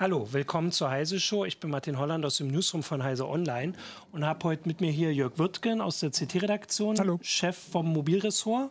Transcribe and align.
Hallo, 0.00 0.32
willkommen 0.32 0.70
zur 0.70 0.90
Heise 0.90 1.18
Show. 1.18 1.44
Ich 1.44 1.58
bin 1.58 1.70
Martin 1.70 1.98
Holland 1.98 2.24
aus 2.24 2.36
dem 2.36 2.46
Newsroom 2.46 2.84
von 2.84 3.02
Heise 3.02 3.28
Online 3.28 3.72
und 4.12 4.24
habe 4.24 4.44
heute 4.44 4.68
mit 4.68 4.80
mir 4.80 4.92
hier 4.92 5.12
Jörg 5.12 5.38
Wirtgen 5.38 5.80
aus 5.80 5.98
der 5.98 6.12
CT-Redaktion, 6.12 7.18
Chef 7.20 7.58
vom 7.58 7.92
Mobilressort. 7.92 8.70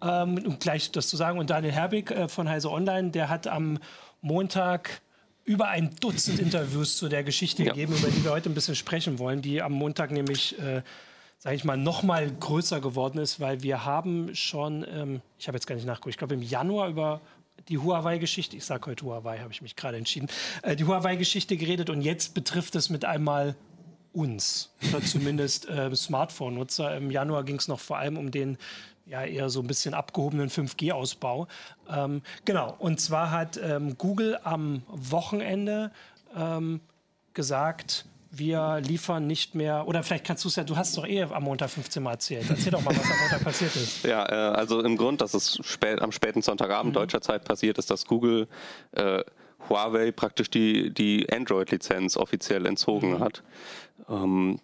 Ähm, 0.00 0.42
um 0.46 0.58
gleich 0.58 0.90
das 0.90 1.08
zu 1.08 1.18
sagen, 1.18 1.38
und 1.38 1.50
Daniel 1.50 1.74
Herbig 1.74 2.10
äh, 2.10 2.26
von 2.26 2.48
Heise 2.48 2.70
Online, 2.70 3.10
der 3.10 3.28
hat 3.28 3.46
am 3.48 3.80
Montag 4.22 5.02
über 5.44 5.68
ein 5.68 5.94
Dutzend 6.00 6.38
Interviews 6.40 6.96
zu 6.96 7.10
der 7.10 7.22
Geschichte 7.22 7.64
ja. 7.64 7.74
gegeben, 7.74 7.94
über 7.94 8.08
die 8.08 8.24
wir 8.24 8.30
heute 8.30 8.48
ein 8.48 8.54
bisschen 8.54 8.74
sprechen 8.74 9.18
wollen, 9.18 9.42
die 9.42 9.60
am 9.60 9.72
Montag 9.72 10.10
nämlich, 10.10 10.58
äh, 10.58 10.80
sage 11.36 11.54
ich 11.54 11.64
mal, 11.64 11.76
noch 11.76 12.02
mal 12.02 12.30
größer 12.30 12.80
geworden 12.80 13.18
ist, 13.18 13.40
weil 13.40 13.62
wir 13.62 13.84
haben 13.84 14.34
schon, 14.34 14.86
ähm, 14.88 15.20
ich 15.38 15.48
habe 15.48 15.56
jetzt 15.56 15.66
gar 15.66 15.74
nicht 15.74 15.84
nachgeguckt, 15.84 16.14
ich 16.14 16.18
glaube 16.18 16.32
im 16.32 16.42
Januar 16.42 16.88
über 16.88 17.20
die 17.68 17.78
Huawei-Geschichte, 17.78 18.56
ich 18.56 18.64
sage 18.64 18.90
heute 18.90 19.04
Huawei, 19.04 19.38
habe 19.38 19.52
ich 19.52 19.62
mich 19.62 19.76
gerade 19.76 19.96
entschieden, 19.96 20.28
äh, 20.62 20.76
die 20.76 20.84
Huawei-Geschichte 20.84 21.56
geredet 21.56 21.90
und 21.90 22.02
jetzt 22.02 22.34
betrifft 22.34 22.74
es 22.74 22.90
mit 22.90 23.04
einmal 23.04 23.56
uns, 24.12 24.70
oder 24.88 25.02
zumindest 25.04 25.68
äh, 25.68 25.94
Smartphone-Nutzer. 25.94 26.96
Im 26.96 27.10
Januar 27.10 27.44
ging 27.44 27.56
es 27.56 27.68
noch 27.68 27.80
vor 27.80 27.98
allem 27.98 28.16
um 28.16 28.30
den 28.30 28.58
ja 29.06 29.24
eher 29.24 29.50
so 29.50 29.60
ein 29.60 29.66
bisschen 29.66 29.94
abgehobenen 29.94 30.48
5G-Ausbau. 30.48 31.48
Ähm, 31.90 32.22
genau, 32.44 32.74
und 32.78 33.00
zwar 33.00 33.30
hat 33.30 33.58
ähm, 33.62 33.98
Google 33.98 34.38
am 34.44 34.82
Wochenende 34.86 35.90
ähm, 36.36 36.80
gesagt, 37.34 38.06
wir 38.34 38.80
liefern 38.80 39.26
nicht 39.26 39.54
mehr, 39.54 39.86
oder 39.86 40.02
vielleicht 40.02 40.24
kannst 40.24 40.44
du 40.44 40.48
es 40.48 40.56
ja, 40.56 40.64
du 40.64 40.74
hast 40.76 40.96
doch 40.96 41.06
eh 41.06 41.22
am 41.22 41.42
Montag 41.42 41.68
15 41.68 42.02
Mal 42.02 42.12
erzählt. 42.12 42.46
Erzähl 42.48 42.72
doch 42.72 42.82
mal, 42.82 42.96
was 42.96 43.04
am 43.04 43.18
Montag 43.20 43.44
passiert 43.44 43.76
ist. 43.76 44.04
Ja, 44.04 44.24
äh, 44.26 44.56
also 44.56 44.80
im 44.80 44.96
Grund, 44.96 45.20
dass 45.20 45.34
es 45.34 45.58
spät, 45.62 46.00
am 46.00 46.12
späten 46.12 46.40
Sonntagabend 46.40 46.94
mhm. 46.94 46.98
deutscher 46.98 47.20
Zeit 47.20 47.44
passiert 47.44 47.76
ist, 47.76 47.90
dass 47.90 48.06
Google 48.06 48.48
äh, 48.92 49.22
Huawei 49.68 50.12
praktisch 50.12 50.48
die, 50.48 50.90
die 50.90 51.30
Android-Lizenz 51.30 52.16
offiziell 52.16 52.64
entzogen 52.64 53.12
mhm. 53.12 53.20
hat. 53.20 53.42
Ähm, 54.08 54.60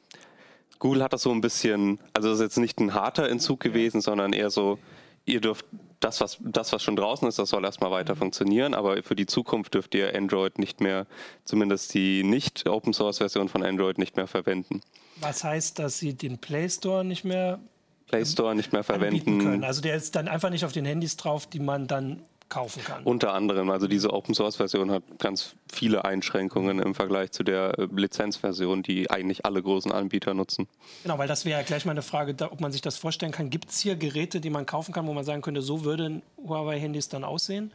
Google 0.79 1.03
hat 1.03 1.13
das 1.13 1.23
so 1.23 1.31
ein 1.31 1.43
bisschen, 1.43 1.99
also 2.15 2.31
das 2.31 2.39
ist 2.39 2.45
jetzt 2.45 2.59
nicht 2.59 2.81
ein 2.81 2.95
harter 2.95 3.29
Entzug 3.29 3.61
gewesen, 3.61 4.01
sondern 4.01 4.33
eher 4.33 4.49
so, 4.49 4.79
ihr 5.27 5.43
dürft 5.43 5.67
das, 6.01 6.21
was, 6.21 6.39
das, 6.41 6.73
was 6.73 6.83
schon 6.83 6.97
draußen 6.97 7.27
ist, 7.29 7.39
das 7.39 7.51
soll 7.51 7.65
erstmal 7.65 7.91
weiter 7.91 8.15
mhm. 8.15 8.19
funktionieren, 8.19 8.75
aber 8.75 9.03
für 9.03 9.17
die 9.17 9.27
Zukunft 9.27 9.75
dürft 9.75 9.95
ihr 9.95 10.15
Android 10.15 10.59
nicht 10.59 10.81
mehr, 10.81 11.07
zumindest 11.45 11.95
die 11.95 12.23
nicht 12.23 12.69
Open 12.69 12.93
Source 12.93 13.19
Version 13.19 13.49
von 13.49 13.63
Android 13.65 13.99
nicht 13.99 14.17
mehr 14.17 14.27
verwenden. 14.27 14.81
Was 15.17 15.45
heißt, 15.45 15.79
dass 15.79 15.99
sie 15.99 16.15
den 16.15 16.39
Play 16.39 16.69
Store 16.69 17.05
nicht 17.05 17.25
mehr 17.25 17.59
Play 18.07 18.25
Store 18.25 18.55
nicht 18.55 18.73
mehr 18.73 18.85
verwenden 18.85 19.39
können? 19.39 19.65
Also 19.65 19.83
der 19.83 19.97
ist 19.97 20.15
dann 20.17 20.29
einfach 20.29 20.51
nicht 20.51 20.65
auf 20.65 20.73
den 20.73 20.85
Handys 20.85 21.17
drauf, 21.17 21.47
die 21.47 21.61
man 21.61 21.87
dann 21.87 22.23
kaufen 22.49 22.85
kann. 22.85 23.05
Unter 23.05 23.35
anderem, 23.35 23.71
also 23.71 23.87
diese 23.87 24.13
Open 24.13 24.35
Source 24.35 24.57
Version 24.57 24.91
hat 24.91 25.03
ganz 25.19 25.55
viele 25.73 26.05
Einschränkungen 26.05 26.79
im 26.79 26.95
Vergleich 26.95 27.33
zu 27.33 27.43
der 27.43 27.79
äh, 27.79 27.89
Lizenzversion, 27.95 28.83
die 28.83 29.11
eigentlich 29.11 29.45
alle 29.45 29.63
großen 29.63 29.93
Anbieter 29.93 30.35
nutzen. 30.35 30.67
Genau, 31.03 31.19
weil 31.19 31.29
das 31.29 31.45
wäre 31.45 31.61
ja 31.61 31.67
gleich 31.67 31.85
mal 31.85 31.93
eine 31.93 32.03
Frage, 32.03 32.35
ob 32.51 32.61
man 32.61 32.73
sich 32.73 32.81
das 32.81 32.97
vorstellen 32.97 33.33
kann. 33.33 33.51
Gibt 33.51 33.71
es 33.71 33.81
hier 33.81 33.97
Geräte, 33.97 34.41
die 34.41 34.51
man 34.51 34.67
kaufen 34.67 34.93
kann, 34.93 35.07
wo 35.07 35.13
man 35.13 35.25
sagen 35.25 35.43
könnte, 35.43 35.63
so 35.63 35.85
würden 35.85 36.23
Huawei-Handys 36.37 37.09
dann 37.09 37.25
aussehen? 37.25 37.73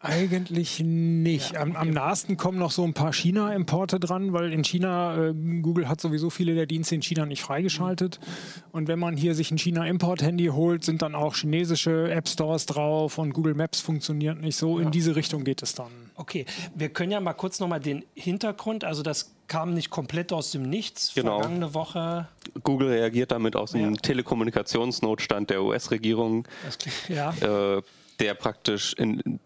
Eigentlich 0.00 0.80
nicht. 0.80 1.54
Ja, 1.54 1.60
am, 1.60 1.74
am 1.74 1.90
nahesten 1.90 2.36
kommen 2.36 2.58
noch 2.58 2.70
so 2.70 2.84
ein 2.84 2.92
paar 2.92 3.14
China-Importe 3.14 3.98
dran, 3.98 4.34
weil 4.34 4.52
in 4.52 4.62
China, 4.62 5.28
äh, 5.28 5.34
Google 5.62 5.88
hat 5.88 6.02
sowieso 6.02 6.28
viele 6.28 6.54
der 6.54 6.66
Dienste 6.66 6.94
in 6.94 7.02
China 7.02 7.24
nicht 7.24 7.42
freigeschaltet. 7.42 8.20
Und 8.72 8.88
wenn 8.88 8.98
man 8.98 9.16
hier 9.16 9.34
sich 9.34 9.50
ein 9.50 9.58
China-Import-Handy 9.58 10.48
holt, 10.48 10.84
sind 10.84 11.00
dann 11.00 11.14
auch 11.14 11.34
chinesische 11.34 12.10
App-Stores 12.10 12.66
drauf 12.66 13.16
und 13.16 13.32
Google 13.32 13.54
Maps 13.54 13.80
funktioniert 13.80 14.38
nicht 14.38 14.56
so. 14.56 14.78
Ja. 14.78 14.84
In 14.84 14.90
diese 14.90 15.16
Richtung 15.16 15.44
geht 15.44 15.62
es 15.62 15.74
dann. 15.74 15.90
Okay, 16.14 16.44
wir 16.74 16.90
können 16.90 17.12
ja 17.12 17.20
mal 17.20 17.32
kurz 17.32 17.58
nochmal 17.58 17.80
den 17.80 18.04
Hintergrund, 18.14 18.84
also 18.84 19.02
das 19.02 19.34
kam 19.48 19.72
nicht 19.72 19.88
komplett 19.88 20.32
aus 20.32 20.50
dem 20.50 20.62
Nichts. 20.68 21.14
Genau. 21.14 21.40
Vergangene 21.40 21.72
Woche. 21.72 22.28
Google 22.62 22.88
reagiert 22.88 23.30
damit 23.30 23.56
aus 23.56 23.72
dem 23.72 23.94
ja. 23.94 24.00
Telekommunikationsnotstand 24.00 25.48
der 25.50 25.62
US-Regierung. 25.62 26.46
Ja. 27.08 27.30
Äh, 27.76 27.82
der 28.18 28.34
praktisch 28.34 28.94
in, 28.94 29.40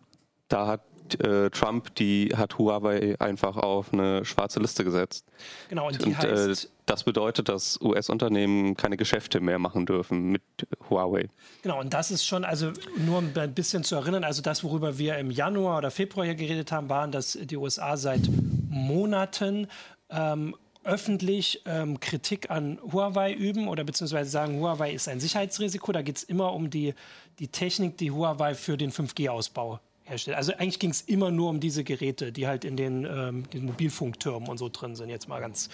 da 0.50 0.66
hat 0.66 0.80
äh, 1.14 1.50
Trump, 1.50 1.94
die 1.96 2.32
hat 2.36 2.58
Huawei 2.58 3.16
einfach 3.18 3.56
auf 3.56 3.92
eine 3.92 4.24
schwarze 4.24 4.60
Liste 4.60 4.84
gesetzt. 4.84 5.24
Genau, 5.68 5.88
und, 5.88 6.00
die 6.00 6.08
und 6.08 6.18
heißt, 6.18 6.64
äh, 6.64 6.68
das 6.86 7.04
bedeutet, 7.04 7.48
dass 7.48 7.80
US-Unternehmen 7.80 8.76
keine 8.76 8.96
Geschäfte 8.96 9.40
mehr 9.40 9.58
machen 9.58 9.86
dürfen 9.86 10.30
mit 10.30 10.42
Huawei. 10.88 11.28
Genau, 11.62 11.80
und 11.80 11.92
das 11.92 12.10
ist 12.10 12.26
schon, 12.26 12.44
also 12.44 12.72
nur 12.96 13.18
um 13.18 13.30
ein 13.34 13.54
bisschen 13.54 13.84
zu 13.84 13.96
erinnern, 13.96 14.24
also 14.24 14.42
das, 14.42 14.64
worüber 14.64 14.98
wir 14.98 15.18
im 15.18 15.30
Januar 15.30 15.78
oder 15.78 15.90
Februar 15.90 16.26
hier 16.26 16.34
geredet 16.34 16.72
haben, 16.72 16.88
waren, 16.88 17.12
dass 17.12 17.38
die 17.40 17.56
USA 17.56 17.96
seit 17.96 18.22
Monaten 18.68 19.68
ähm, 20.10 20.56
öffentlich 20.82 21.62
ähm, 21.66 22.00
Kritik 22.00 22.50
an 22.50 22.78
Huawei 22.90 23.34
üben 23.34 23.68
oder 23.68 23.84
beziehungsweise 23.84 24.30
sagen, 24.30 24.60
Huawei 24.60 24.92
ist 24.92 25.08
ein 25.08 25.20
Sicherheitsrisiko. 25.20 25.92
Da 25.92 26.02
geht 26.02 26.16
es 26.16 26.22
immer 26.22 26.54
um 26.54 26.70
die, 26.70 26.94
die 27.38 27.48
Technik, 27.48 27.98
die 27.98 28.10
Huawei 28.10 28.54
für 28.54 28.76
den 28.78 28.90
5G-Ausbau 28.90 29.80
herstellt. 30.10 30.36
Also 30.36 30.52
eigentlich 30.52 30.78
ging 30.78 30.90
es 30.90 31.00
immer 31.02 31.30
nur 31.30 31.48
um 31.48 31.60
diese 31.60 31.84
Geräte, 31.84 32.32
die 32.32 32.46
halt 32.46 32.64
in 32.64 32.76
den, 32.76 33.04
ähm, 33.04 33.48
den 33.50 33.64
Mobilfunktürmen 33.64 34.48
und 34.48 34.58
so 34.58 34.68
drin 34.68 34.96
sind, 34.96 35.08
jetzt 35.08 35.28
mal 35.28 35.40
ganz 35.40 35.70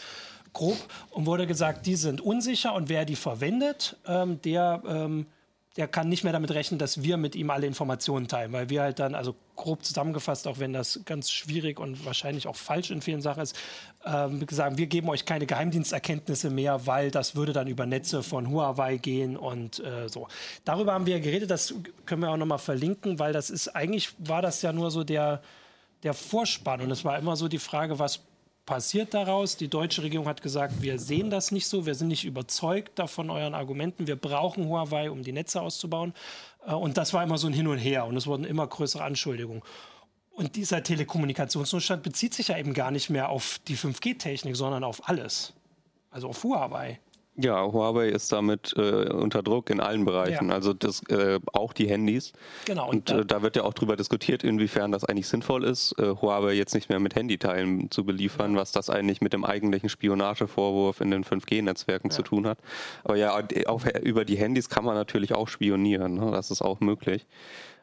grob. 0.53 0.79
Und 1.11 1.27
wurde 1.27 1.47
gesagt, 1.47 1.87
die 1.87 1.97
sind 1.97 2.21
unsicher 2.21 2.75
und 2.75 2.89
wer 2.89 3.05
die 3.05 3.17
verwendet, 3.17 3.97
ähm, 4.07 4.41
der 4.43 4.83
ähm, 4.87 5.27
der 5.76 5.88
kann 5.88 6.09
nicht 6.09 6.25
mehr 6.25 6.32
damit 6.32 6.53
rechnen, 6.53 6.78
dass 6.78 7.03
wir 7.03 7.19
mit 7.19 7.34
ihm 7.37 7.50
alle 7.50 7.66
Informationen 7.66 8.28
teilen, 8.28 8.53
weil 8.53 8.70
wir 8.70 8.82
halt 8.82 8.98
dann, 8.98 9.14
also 9.14 9.34
grob 9.56 9.84
zusammengefasst, 9.84 10.48
auch 10.48 10.59
wenn 10.59 10.72
das 10.72 11.00
ganz 11.04 11.31
schwierig 11.31 11.78
und 11.78 12.06
wahrscheinlich 12.06 12.47
auch 12.47 12.56
falsch 12.56 12.91
in 12.91 13.03
vielen 13.03 13.20
Sachen 13.20 13.42
ist, 13.42 13.54
ähm, 14.06 14.44
sagen, 14.50 14.78
wir 14.78 14.87
geben 14.87 15.09
euch 15.10 15.26
keine 15.26 15.47
Geheimdiensterkenntnisse 15.47 16.48
mehr, 16.48 16.87
weil 16.87 17.10
das 17.10 17.37
würde 17.37 17.53
dann 17.53 17.66
über 17.66 17.84
Netze 17.84 18.22
von 18.22 18.50
Huawei 18.50 18.97
gehen 18.97 19.37
und 19.37 19.81
äh, 19.81 20.09
so. 20.09 20.28
Darüber 20.64 20.94
haben 20.94 21.04
wir 21.04 21.20
geredet, 21.20 21.50
das 21.50 21.75
können 22.06 22.22
wir 22.22 22.31
auch 22.31 22.37
nochmal 22.38 22.58
verlinken, 22.58 23.19
weil 23.19 23.34
das 23.34 23.50
ist, 23.50 23.69
eigentlich 23.69 24.14
war 24.19 24.41
das 24.41 24.62
ja 24.62 24.72
nur 24.72 24.91
so 24.91 25.04
der, 25.04 25.43
der 26.03 26.14
Vorspann 26.14 26.81
und 26.81 26.91
es 26.91 27.04
war 27.04 27.19
immer 27.19 27.37
so 27.37 27.48
die 27.48 27.58
Frage, 27.58 27.98
was 27.98 28.20
passiert 28.66 29.15
daraus? 29.15 29.56
Die 29.56 29.69
deutsche 29.69 30.03
Regierung 30.03 30.27
hat 30.27 30.43
gesagt, 30.43 30.82
wir 30.82 30.99
sehen 30.99 31.31
das 31.31 31.53
nicht 31.53 31.66
so, 31.66 31.87
wir 31.87 31.94
sind 31.94 32.09
nicht 32.09 32.25
überzeugt 32.25 32.99
davon 32.99 33.31
euren 33.31 33.54
Argumenten, 33.54 34.06
wir 34.06 34.16
brauchen 34.16 34.69
Huawei, 34.69 35.10
um 35.10 35.22
die 35.22 35.32
Netze 35.32 35.62
auszubauen. 35.62 36.12
Äh, 36.66 36.75
und 36.75 36.99
das 36.99 37.15
war 37.15 37.22
immer 37.22 37.38
so 37.38 37.47
ein 37.47 37.53
Hin 37.53 37.69
und 37.69 37.78
Her 37.78 38.05
und 38.05 38.16
es 38.16 38.26
wurden 38.26 38.44
immer 38.44 38.66
größere 38.66 39.05
Anschuldigungen. 39.05 39.62
Und 40.32 40.56
dieser 40.56 40.82
Telekommunikationsnotstand 40.82 42.03
bezieht 42.03 42.34
sich 42.34 42.49
ja 42.49 42.59
eben 42.59 42.75
gar 42.75 42.91
nicht 42.91 43.09
mehr 43.09 43.31
auf 43.31 43.59
die 43.69 43.76
5G-Technik, 43.76 44.55
sondern 44.55 44.84
auf 44.84 45.09
alles. 45.09 45.55
Also 46.10 46.28
auf 46.28 46.44
Huawei. 46.44 47.00
Ja, 47.39 47.71
Huawei 47.71 48.09
ist 48.09 48.33
damit 48.33 48.75
äh, 48.79 49.11
unter 49.11 49.43
Druck 49.43 49.69
in 49.69 49.79
allen 49.81 50.07
Bereichen, 50.07 50.49
ja. 50.49 50.55
also 50.55 50.73
das, 50.73 51.03
äh, 51.11 51.39
auch 51.53 51.75
die 51.75 51.87
Handys. 51.87 52.33
Genau. 52.65 52.89
Und, 52.89 53.11
und 53.11 53.21
äh, 53.21 53.27
da 53.27 53.43
wird 53.43 53.57
ja 53.57 53.65
auch 53.65 53.75
darüber 53.75 53.97
diskutiert, 53.97 54.43
inwiefern 54.43 54.91
das 54.91 55.05
eigentlich 55.05 55.29
sinnvoll 55.29 55.65
ist, 55.65 55.95
äh, 55.99 56.15
Huawei 56.21 56.55
jetzt 56.55 56.75
nicht 56.75 56.89
mehr 56.89 56.99
mit 56.99 57.15
Handyteilen 57.15 57.91
zu 57.91 58.05
beliefern, 58.05 58.55
ja. 58.55 58.61
was 58.61 58.73
das 58.73 58.89
eigentlich 58.89 59.21
mit 59.21 59.35
dem 59.35 59.45
eigentlichen 59.45 59.91
Spionagevorwurf 59.91 61.03
in 61.03 61.11
den 61.11 61.25
5G-Netzwerken 61.25 62.09
ja. 62.09 62.17
zu 62.17 62.23
tun 62.23 62.47
hat. 62.47 62.59
Aber 63.05 63.17
ja, 63.17 63.39
auch 63.67 63.85
über 64.03 64.25
die 64.25 64.37
Handys 64.37 64.71
kann 64.71 64.85
man 64.85 64.95
natürlich 64.95 65.35
auch 65.35 65.49
spionieren, 65.49 66.15
ne? 66.15 66.31
das 66.31 66.51
ist 66.51 66.63
auch 66.63 66.81
möglich. 66.81 67.27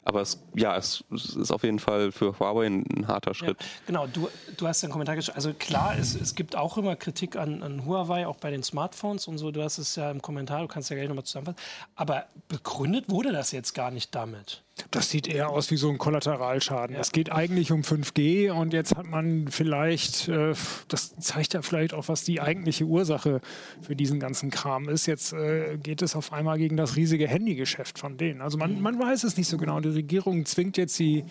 Aber 0.05 0.21
es, 0.21 0.41
ja, 0.55 0.75
es, 0.75 1.03
ist 1.11 1.51
auf 1.51 1.63
jeden 1.63 1.79
Fall 1.79 2.11
für 2.11 2.37
Huawei 2.39 2.65
ein, 2.65 2.83
ein 2.95 3.07
harter 3.07 3.33
Schritt. 3.33 3.57
Ja, 3.59 3.67
genau, 3.87 4.07
du, 4.07 4.29
du 4.57 4.67
hast 4.67 4.83
einen 4.83 4.91
Kommentar 4.91 5.15
geschrieben. 5.15 5.35
Also 5.35 5.53
klar, 5.53 5.95
es, 5.97 6.15
es 6.15 6.35
gibt 6.35 6.55
auch 6.55 6.77
immer 6.77 6.95
Kritik 6.95 7.35
an, 7.37 7.63
an 7.63 7.85
Huawei, 7.85 8.27
auch 8.27 8.37
bei 8.37 8.51
den 8.51 8.63
Smartphones 8.63 9.27
und 9.27 9.37
so. 9.37 9.51
Du 9.51 9.63
hast 9.63 9.77
es 9.77 9.95
ja 9.95 10.11
im 10.11 10.21
Kommentar, 10.21 10.61
du 10.61 10.67
kannst 10.67 10.89
ja 10.89 10.95
gleich 10.95 11.07
nochmal 11.07 11.23
zusammenfassen. 11.23 11.59
Aber 11.95 12.25
begründet 12.49 13.09
wurde 13.09 13.31
das 13.31 13.51
jetzt 13.51 13.73
gar 13.73 13.91
nicht 13.91 14.13
damit. 14.13 14.61
Das 14.89 15.09
sieht 15.09 15.27
eher 15.27 15.49
aus 15.49 15.69
wie 15.69 15.77
so 15.77 15.89
ein 15.89 15.99
Kollateralschaden. 15.99 16.95
Ja. 16.95 17.01
Es 17.01 17.11
geht 17.11 17.31
eigentlich 17.31 17.71
um 17.71 17.81
5G 17.81 18.51
und 18.51 18.73
jetzt 18.73 18.95
hat 18.95 19.05
man 19.07 19.47
vielleicht, 19.49 20.27
äh, 20.29 20.53
das 20.87 21.15
zeigt 21.17 21.53
ja 21.53 21.61
vielleicht 21.61 21.93
auch, 21.93 22.07
was 22.07 22.23
die 22.23 22.41
eigentliche 22.41 22.85
Ursache 22.85 23.41
für 23.81 23.95
diesen 23.95 24.19
ganzen 24.19 24.49
Kram 24.49 24.89
ist. 24.89 25.05
Jetzt 25.05 25.33
äh, 25.33 25.77
geht 25.77 26.01
es 26.01 26.15
auf 26.15 26.33
einmal 26.33 26.57
gegen 26.57 26.75
das 26.75 26.95
riesige 26.95 27.27
Handygeschäft 27.27 27.99
von 27.99 28.17
denen. 28.17 28.41
Also 28.41 28.57
man, 28.57 28.81
man 28.81 28.99
weiß 28.99 29.23
es 29.25 29.37
nicht 29.37 29.47
so 29.47 29.57
genau. 29.57 29.79
Die 29.79 29.89
Regierung 29.89 30.45
zwingt 30.45 30.77
jetzt 30.77 30.97
die 30.97 31.23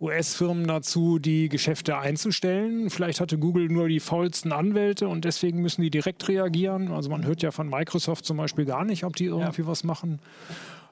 US-Firmen 0.00 0.66
dazu, 0.66 1.18
die 1.18 1.48
Geschäfte 1.48 1.98
einzustellen. 1.98 2.90
Vielleicht 2.90 3.20
hatte 3.20 3.38
Google 3.38 3.68
nur 3.68 3.88
die 3.88 4.00
faulsten 4.00 4.52
Anwälte 4.52 5.08
und 5.08 5.24
deswegen 5.24 5.62
müssen 5.62 5.80
die 5.82 5.90
direkt 5.90 6.28
reagieren. 6.28 6.92
Also 6.92 7.08
man 7.08 7.26
hört 7.26 7.42
ja 7.42 7.50
von 7.50 7.68
Microsoft 7.68 8.24
zum 8.26 8.36
Beispiel 8.36 8.66
gar 8.66 8.84
nicht, 8.84 9.04
ob 9.04 9.16
die 9.16 9.26
irgendwie 9.26 9.62
ja. 9.62 9.66
was 9.66 9.84
machen. 9.84 10.18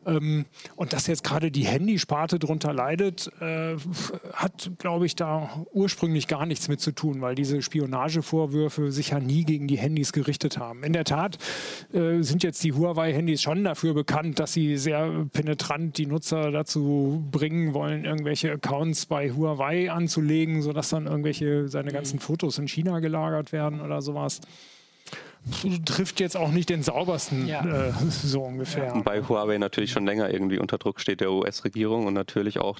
Ähm, 0.06 0.44
und 0.76 0.92
dass 0.92 1.06
jetzt 1.06 1.24
gerade 1.24 1.50
die 1.50 1.64
Handysparte 1.64 2.38
darunter 2.38 2.72
leidet, 2.72 3.30
äh, 3.40 3.76
hat, 4.32 4.70
glaube 4.78 5.06
ich, 5.06 5.16
da 5.16 5.64
ursprünglich 5.72 6.28
gar 6.28 6.46
nichts 6.46 6.68
mit 6.68 6.80
zu 6.80 6.92
tun, 6.92 7.20
weil 7.20 7.34
diese 7.34 7.62
Spionagevorwürfe 7.62 8.92
sich 8.92 9.10
ja 9.10 9.20
nie 9.20 9.44
gegen 9.44 9.66
die 9.66 9.78
Handys 9.78 10.12
gerichtet 10.12 10.58
haben. 10.58 10.82
In 10.82 10.92
der 10.92 11.04
Tat 11.04 11.38
äh, 11.92 12.22
sind 12.22 12.42
jetzt 12.42 12.62
die 12.64 12.72
Huawei-Handys 12.72 13.42
schon 13.42 13.64
dafür 13.64 13.94
bekannt, 13.94 14.38
dass 14.38 14.52
sie 14.52 14.76
sehr 14.76 15.26
penetrant 15.32 15.98
die 15.98 16.06
Nutzer 16.06 16.50
dazu 16.50 17.24
bringen 17.30 17.74
wollen, 17.74 18.04
irgendwelche 18.04 18.52
Accounts 18.52 19.06
bei 19.06 19.30
Huawei 19.30 19.90
anzulegen, 19.90 20.62
sodass 20.62 20.90
dann 20.90 21.06
irgendwelche 21.06 21.68
seine 21.68 21.92
ganzen 21.92 22.18
Fotos 22.18 22.58
in 22.58 22.68
China 22.68 23.00
gelagert 23.00 23.52
werden 23.52 23.80
oder 23.80 24.02
sowas 24.02 24.40
trifft 25.84 26.20
jetzt 26.20 26.36
auch 26.36 26.50
nicht 26.50 26.68
den 26.68 26.82
saubersten, 26.82 27.46
ja. 27.46 27.64
äh, 27.64 27.92
so 28.08 28.42
ungefähr. 28.42 28.86
Ja. 28.86 29.00
Bei 29.02 29.22
Huawei 29.22 29.58
natürlich 29.58 29.92
schon 29.92 30.06
länger 30.06 30.30
irgendwie 30.30 30.58
unter 30.58 30.78
Druck 30.78 31.00
steht 31.00 31.20
der 31.20 31.32
US-Regierung 31.32 32.06
und 32.06 32.14
natürlich 32.14 32.60
auch 32.60 32.78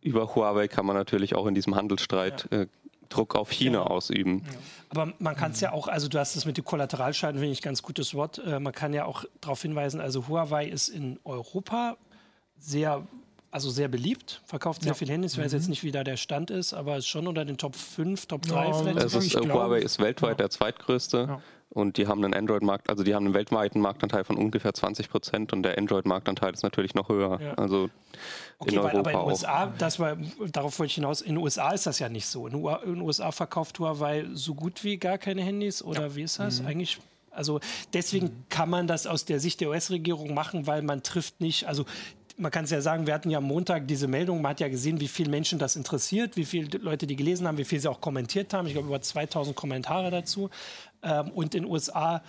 über 0.00 0.34
Huawei 0.34 0.68
kann 0.68 0.86
man 0.86 0.96
natürlich 0.96 1.34
auch 1.34 1.46
in 1.46 1.54
diesem 1.54 1.74
Handelsstreit 1.74 2.46
ja. 2.50 2.62
äh, 2.62 2.66
Druck 3.08 3.34
auf 3.34 3.50
China 3.50 3.78
ja. 3.78 3.86
ausüben. 3.86 4.42
Ja. 4.44 4.58
Aber 4.90 5.12
man 5.18 5.34
kann 5.34 5.52
es 5.52 5.60
ja 5.60 5.72
auch, 5.72 5.88
also 5.88 6.08
du 6.08 6.18
hast 6.18 6.36
es 6.36 6.44
mit 6.44 6.56
den 6.56 6.64
Kollateralschäden, 6.64 7.36
finde 7.36 7.52
ich 7.52 7.60
ein 7.60 7.64
ganz 7.64 7.82
gutes 7.82 8.14
Wort. 8.14 8.38
Äh, 8.38 8.60
man 8.60 8.72
kann 8.72 8.92
ja 8.92 9.06
auch 9.06 9.24
darauf 9.40 9.62
hinweisen, 9.62 10.00
also 10.00 10.28
Huawei 10.28 10.66
ist 10.66 10.88
in 10.88 11.18
Europa 11.24 11.96
sehr 12.58 13.06
also 13.50 13.70
sehr 13.70 13.86
beliebt, 13.86 14.42
verkauft 14.46 14.82
sehr 14.82 14.90
ja. 14.90 14.94
viel 14.94 15.08
Handys. 15.08 15.34
Ich 15.34 15.38
weiß 15.38 15.52
jetzt 15.52 15.64
mhm. 15.64 15.70
nicht, 15.70 15.84
wie 15.84 15.92
da 15.92 16.02
der 16.02 16.16
Stand 16.16 16.50
ist, 16.50 16.74
aber 16.74 16.96
ist 16.96 17.06
schon 17.06 17.28
unter 17.28 17.44
den 17.44 17.56
Top 17.56 17.76
5, 17.76 18.26
Top 18.26 18.42
3 18.42 18.66
ja, 18.66 18.72
vielleicht. 18.72 19.14
Ist, 19.14 19.36
Huawei 19.36 19.78
ist 19.78 20.00
weltweit 20.00 20.30
ja. 20.30 20.34
der 20.34 20.50
zweitgrößte 20.50 21.40
und 21.74 21.98
die 21.98 22.06
haben 22.06 22.24
einen 22.24 22.34
Android-Markt, 22.34 22.88
also 22.88 23.02
die 23.02 23.14
haben 23.14 23.26
einen 23.26 23.34
weltweiten 23.34 23.80
Marktanteil 23.80 24.24
von 24.24 24.36
ungefähr 24.36 24.72
20 24.72 25.10
Prozent 25.10 25.52
und 25.52 25.62
der 25.64 25.76
Android-Marktanteil 25.76 26.52
ist 26.54 26.62
natürlich 26.62 26.94
noch 26.94 27.08
höher. 27.08 27.40
Also 27.56 27.90
okay, 28.58 28.74
in 28.74 28.78
Europa 28.78 28.94
weil, 28.94 28.98
aber 28.98 29.10
in 29.10 29.18
den 29.18 29.28
USA, 29.28 29.66
das 29.78 29.98
war, 29.98 30.16
darauf 30.52 30.78
wollte 30.78 30.90
ich 30.90 30.94
hinaus, 30.94 31.20
in 31.20 31.34
den 31.34 31.42
USA 31.42 31.72
ist 31.72 31.86
das 31.86 31.98
ja 31.98 32.08
nicht 32.08 32.26
so. 32.26 32.46
In 32.46 32.62
den 32.62 33.00
USA 33.00 33.32
verkauft 33.32 33.78
Huawei 33.80 34.24
so 34.32 34.54
gut 34.54 34.84
wie 34.84 34.96
gar 34.96 35.18
keine 35.18 35.42
Handys 35.42 35.82
oder 35.82 36.14
wie 36.14 36.22
ist 36.22 36.38
das? 36.38 36.62
Mhm. 36.62 36.68
Eigentlich 36.68 37.00
also 37.34 37.58
deswegen 37.92 38.26
mhm. 38.26 38.44
kann 38.48 38.70
man 38.70 38.86
das 38.86 39.06
aus 39.06 39.24
der 39.24 39.40
Sicht 39.40 39.60
der 39.60 39.70
US-Regierung 39.70 40.34
machen, 40.34 40.68
weil 40.68 40.82
man 40.82 41.02
trifft 41.02 41.40
nicht, 41.40 41.66
also 41.66 41.84
man 42.36 42.50
kann 42.50 42.64
es 42.64 42.70
ja 42.70 42.80
sagen, 42.80 43.06
wir 43.06 43.14
hatten 43.14 43.30
ja 43.30 43.38
am 43.38 43.44
Montag 43.44 43.86
diese 43.86 44.08
Meldung, 44.08 44.42
man 44.42 44.50
hat 44.50 44.60
ja 44.60 44.68
gesehen, 44.68 45.00
wie 45.00 45.08
viele 45.08 45.30
Menschen 45.30 45.58
das 45.58 45.76
interessiert, 45.76 46.36
wie 46.36 46.44
viele 46.44 46.78
Leute 46.78 47.06
die 47.06 47.16
gelesen 47.16 47.46
haben, 47.46 47.58
wie 47.58 47.64
viel 47.64 47.80
sie 47.80 47.88
auch 47.88 48.00
kommentiert 48.00 48.52
haben. 48.52 48.66
Ich 48.66 48.72
glaube, 48.72 48.88
über 48.88 49.00
2000 49.00 49.54
Kommentare 49.54 50.10
dazu. 50.10 50.50
Ähm, 51.02 51.30
und 51.30 51.54
in 51.54 51.62
den 51.62 51.70
USA 51.70 52.22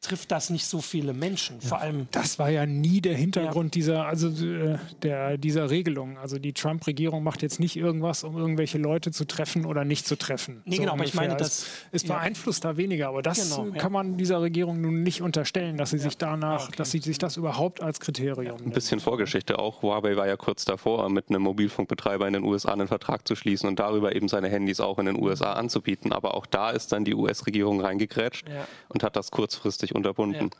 trifft 0.00 0.30
das 0.30 0.48
nicht 0.48 0.66
so 0.66 0.80
viele 0.80 1.12
Menschen. 1.12 1.58
Ja, 1.60 1.68
Vor 1.68 1.80
allem. 1.80 2.08
Das 2.10 2.38
war 2.38 2.48
ja 2.48 2.64
nie 2.64 3.02
der 3.02 3.14
Hintergrund 3.14 3.76
ja. 3.76 3.80
dieser, 3.80 4.06
also 4.06 4.28
äh, 4.28 4.78
der, 5.02 5.36
dieser 5.36 5.68
Regelung. 5.68 6.16
Also 6.16 6.38
die 6.38 6.54
Trump-Regierung 6.54 7.22
macht 7.22 7.42
jetzt 7.42 7.60
nicht 7.60 7.76
irgendwas, 7.76 8.24
um 8.24 8.38
irgendwelche 8.38 8.78
Leute 8.78 9.10
zu 9.10 9.26
treffen 9.26 9.66
oder 9.66 9.84
nicht 9.84 10.06
zu 10.06 10.16
treffen. 10.16 10.62
Nee, 10.64 10.76
so 10.76 10.82
genau, 10.82 10.94
aber 10.94 11.04
ich 11.04 11.12
meine, 11.12 11.36
das. 11.36 11.50
Es, 11.50 12.02
es 12.02 12.04
beeinflusst 12.04 12.64
da 12.64 12.78
weniger, 12.78 13.08
aber 13.08 13.20
das 13.20 13.50
genau, 13.50 13.70
kann 13.72 13.92
man 13.92 14.16
dieser 14.16 14.40
Regierung 14.40 14.80
nun 14.80 15.02
nicht 15.02 15.20
unterstellen, 15.20 15.76
dass 15.76 15.90
sie 15.90 15.98
sich 15.98 16.16
danach, 16.16 16.68
okay. 16.68 16.76
dass 16.76 16.90
sie 16.90 17.00
sich 17.00 17.18
das 17.18 17.36
überhaupt 17.36 17.82
als 17.82 18.00
Kriterium. 18.00 18.56
Ein 18.64 18.70
bisschen 18.70 19.00
Vorgeschichte 19.00 19.58
auch. 19.58 19.82
Huawei 19.82 20.16
war 20.16 20.26
ja 20.26 20.36
kurz 20.36 20.64
davor, 20.64 21.10
mit 21.10 21.28
einem 21.28 21.42
Mobilfunkbetreiber 21.42 22.26
in 22.26 22.32
den 22.32 22.44
USA 22.44 22.72
einen 22.72 22.88
Vertrag 22.88 23.28
zu 23.28 23.36
schließen 23.36 23.68
und 23.68 23.78
darüber 23.78 24.16
eben 24.16 24.28
seine 24.28 24.48
Handys 24.48 24.80
auch 24.80 24.98
in 24.98 25.06
den 25.06 25.22
USA 25.22 25.52
anzubieten. 25.52 26.12
Aber 26.12 26.34
auch 26.34 26.46
da 26.46 26.70
ist 26.70 26.92
dann 26.92 27.04
die 27.04 27.14
US-Regierung 27.14 27.82
reingegrätscht 27.82 28.46
und 28.88 29.02
hat 29.02 29.16
das 29.16 29.30
kurzfristig 29.30 29.89
völlig 29.90 29.94
unterbunden. 29.94 30.50
Ja. 30.52 30.58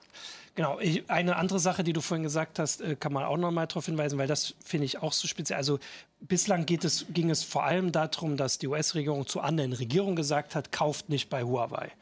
Genau, 0.56 0.80
ich, 0.80 1.08
eine 1.08 1.36
andere 1.36 1.60
Sache, 1.60 1.84
die 1.84 1.92
du 1.92 2.00
vorhin 2.00 2.24
gesagt 2.24 2.58
hast, 2.58 2.80
äh, 2.80 2.96
kann 2.96 3.12
man 3.12 3.24
auch 3.24 3.36
noch 3.36 3.50
mal 3.50 3.66
darauf 3.66 3.86
hinweisen, 3.86 4.18
weil 4.18 4.26
das 4.26 4.54
finde 4.64 4.84
ich 4.84 4.98
auch 4.98 5.12
so 5.12 5.28
speziell. 5.28 5.56
Also 5.56 5.78
bislang 6.20 6.66
es, 6.68 7.06
ging 7.10 7.30
es 7.30 7.44
vor 7.44 7.64
allem 7.64 7.92
darum, 7.92 8.36
dass 8.36 8.58
die 8.58 8.66
US-Regierung 8.66 9.26
zu 9.26 9.40
anderen 9.40 9.72
Regierungen 9.72 10.16
gesagt 10.16 10.54
hat, 10.54 10.72
kauft 10.72 11.08
nicht 11.08 11.30
bei 11.30 11.44
Huawei. 11.44 11.92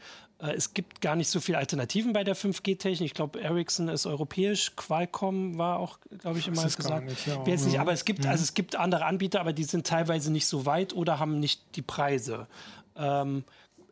Äh, 0.41 0.55
es 0.55 0.73
gibt 0.73 1.03
gar 1.03 1.15
nicht 1.15 1.29
so 1.29 1.41
viele 1.41 1.59
Alternativen 1.59 2.15
bei 2.15 2.25
der 2.25 2.35
5G-Technik. 2.35 3.07
Ich 3.07 3.15
glaube, 3.15 3.41
Ericsson 3.41 3.89
ist 3.89 4.07
europäisch, 4.07 4.75
Qualcomm 4.77 5.59
war 5.59 5.79
auch, 5.79 5.99
glaube 6.19 6.39
ich, 6.39 6.49
immer 6.49 6.65
gesagt. 6.65 7.05
Nicht, 7.05 7.27
ja. 7.27 7.45
nicht, 7.45 7.79
aber 7.79 7.93
es 7.93 8.07
gibt, 8.07 8.25
mhm. 8.25 8.31
also 8.31 8.43
es 8.43 8.55
gibt 8.55 8.77
andere 8.77 9.05
Anbieter, 9.05 9.41
aber 9.41 9.53
die 9.53 9.65
sind 9.65 9.87
teilweise 9.87 10.33
nicht 10.33 10.47
so 10.47 10.65
weit 10.65 10.95
oder 10.95 11.19
haben 11.19 11.39
nicht 11.39 11.77
die 11.77 11.83
Preise. 11.83 12.47
Ähm, 12.97 13.45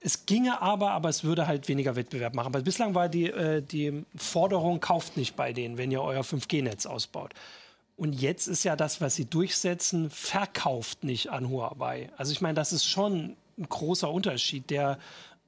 es 0.07 0.25
ginge 0.25 0.63
aber, 0.63 0.93
aber 0.93 1.09
es 1.09 1.25
würde 1.25 1.49
halt 1.49 1.67
weniger 1.67 1.97
Wettbewerb 1.97 2.33
machen. 2.33 2.55
Weil 2.55 2.63
bislang 2.63 2.95
war 2.95 3.09
die, 3.09 3.29
äh, 3.29 3.61
die 3.61 4.05
Forderung, 4.15 4.79
kauft 4.79 5.17
nicht 5.17 5.35
bei 5.35 5.53
denen, 5.53 5.79
wenn 5.79 5.91
ihr 5.91 6.01
euer 6.01 6.23
5G-Netz 6.23 6.87
ausbaut. 6.87 7.35
Und 7.97 8.13
jetzt 8.13 8.47
ist 8.47 8.63
ja 8.63 8.77
das, 8.77 9.01
was 9.01 9.17
sie 9.17 9.25
durchsetzen, 9.25 10.09
verkauft 10.09 11.03
nicht 11.03 11.31
an 11.31 11.51
Huawei. 11.51 12.09
Also 12.17 12.31
ich 12.31 12.41
meine, 12.41 12.55
das 12.55 12.73
ist 12.73 12.85
schon 12.85 13.37
ein 13.59 13.69
großer 13.69 14.09
Unterschied, 14.09 14.71
der, 14.71 15.01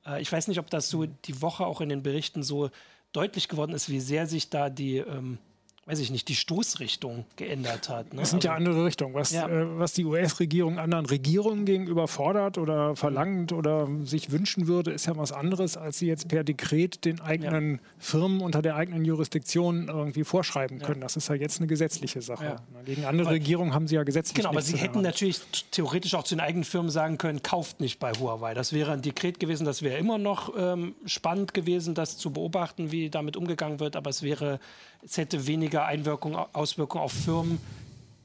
äh, 0.04 0.20
ich 0.20 0.32
weiß 0.32 0.48
nicht, 0.48 0.58
ob 0.58 0.68
das 0.70 0.90
so 0.90 1.06
die 1.06 1.40
Woche 1.40 1.64
auch 1.64 1.80
in 1.80 1.88
den 1.88 2.02
Berichten 2.02 2.42
so 2.42 2.70
deutlich 3.12 3.48
geworden 3.48 3.72
ist, 3.72 3.88
wie 3.88 4.00
sehr 4.00 4.26
sich 4.26 4.50
da 4.50 4.70
die 4.70 4.96
ähm, 4.96 5.38
weiß 5.88 6.00
ich 6.00 6.10
nicht, 6.10 6.28
die 6.28 6.34
Stoßrichtung 6.34 7.24
geändert 7.36 7.88
hat. 7.88 8.12
Ne? 8.12 8.20
Das 8.20 8.30
sind 8.30 8.40
also, 8.40 8.48
ja 8.48 8.54
andere 8.54 8.84
Richtungen. 8.84 9.14
Was, 9.14 9.32
ja. 9.32 9.48
äh, 9.48 9.78
was 9.78 9.94
die 9.94 10.04
US-Regierung 10.04 10.78
anderen 10.78 11.06
Regierungen 11.06 11.64
gegenüber 11.64 12.06
fordert 12.08 12.58
oder 12.58 12.94
verlangt 12.94 13.52
oder 13.52 13.88
sich 14.04 14.30
wünschen 14.30 14.66
würde, 14.66 14.90
ist 14.90 15.06
ja 15.06 15.16
was 15.16 15.32
anderes, 15.32 15.78
als 15.78 15.98
sie 15.98 16.06
jetzt 16.06 16.28
per 16.28 16.44
Dekret 16.44 17.06
den 17.06 17.22
eigenen 17.22 17.72
ja. 17.72 17.78
Firmen 17.98 18.42
unter 18.42 18.60
der 18.60 18.76
eigenen 18.76 19.06
Jurisdiktion 19.06 19.88
irgendwie 19.88 20.24
vorschreiben 20.24 20.78
können. 20.78 21.00
Ja. 21.00 21.06
Das 21.06 21.16
ist 21.16 21.28
ja 21.30 21.36
jetzt 21.36 21.58
eine 21.58 21.68
gesetzliche 21.68 22.20
Sache. 22.20 22.56
Gegen 22.84 23.06
andere 23.06 23.28
aber, 23.28 23.36
Regierungen 23.36 23.72
haben 23.72 23.88
sie 23.88 23.94
ja 23.94 24.02
gesetzlich 24.02 24.34
Genau, 24.34 24.50
aber 24.50 24.60
sie 24.60 24.76
hätten 24.76 25.00
natürlich 25.00 25.40
theoretisch 25.70 26.14
auch 26.14 26.24
zu 26.24 26.34
den 26.34 26.40
eigenen 26.40 26.64
Firmen 26.64 26.90
sagen 26.90 27.16
können, 27.16 27.42
kauft 27.42 27.80
nicht 27.80 27.98
bei 27.98 28.12
Huawei. 28.12 28.52
Das 28.52 28.74
wäre 28.74 28.92
ein 28.92 29.00
Dekret 29.00 29.40
gewesen, 29.40 29.64
das 29.64 29.80
wäre 29.80 29.96
immer 29.96 30.18
noch 30.18 30.52
ähm, 30.54 30.94
spannend 31.06 31.54
gewesen, 31.54 31.94
das 31.94 32.18
zu 32.18 32.30
beobachten, 32.30 32.92
wie 32.92 33.08
damit 33.08 33.38
umgegangen 33.38 33.80
wird, 33.80 33.96
aber 33.96 34.10
es 34.10 34.22
wäre 34.22 34.60
es 35.02 35.16
hätte 35.16 35.46
weniger 35.46 35.77
Einwirkung, 35.84 36.36
Auswirkungen 36.52 37.04
auf 37.04 37.12
Firmen, 37.12 37.58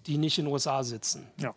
die 0.08 0.18
nicht 0.18 0.38
in 0.38 0.46
den 0.46 0.54
USA 0.54 0.84
sitzen. 0.84 1.28
Ja. 1.40 1.54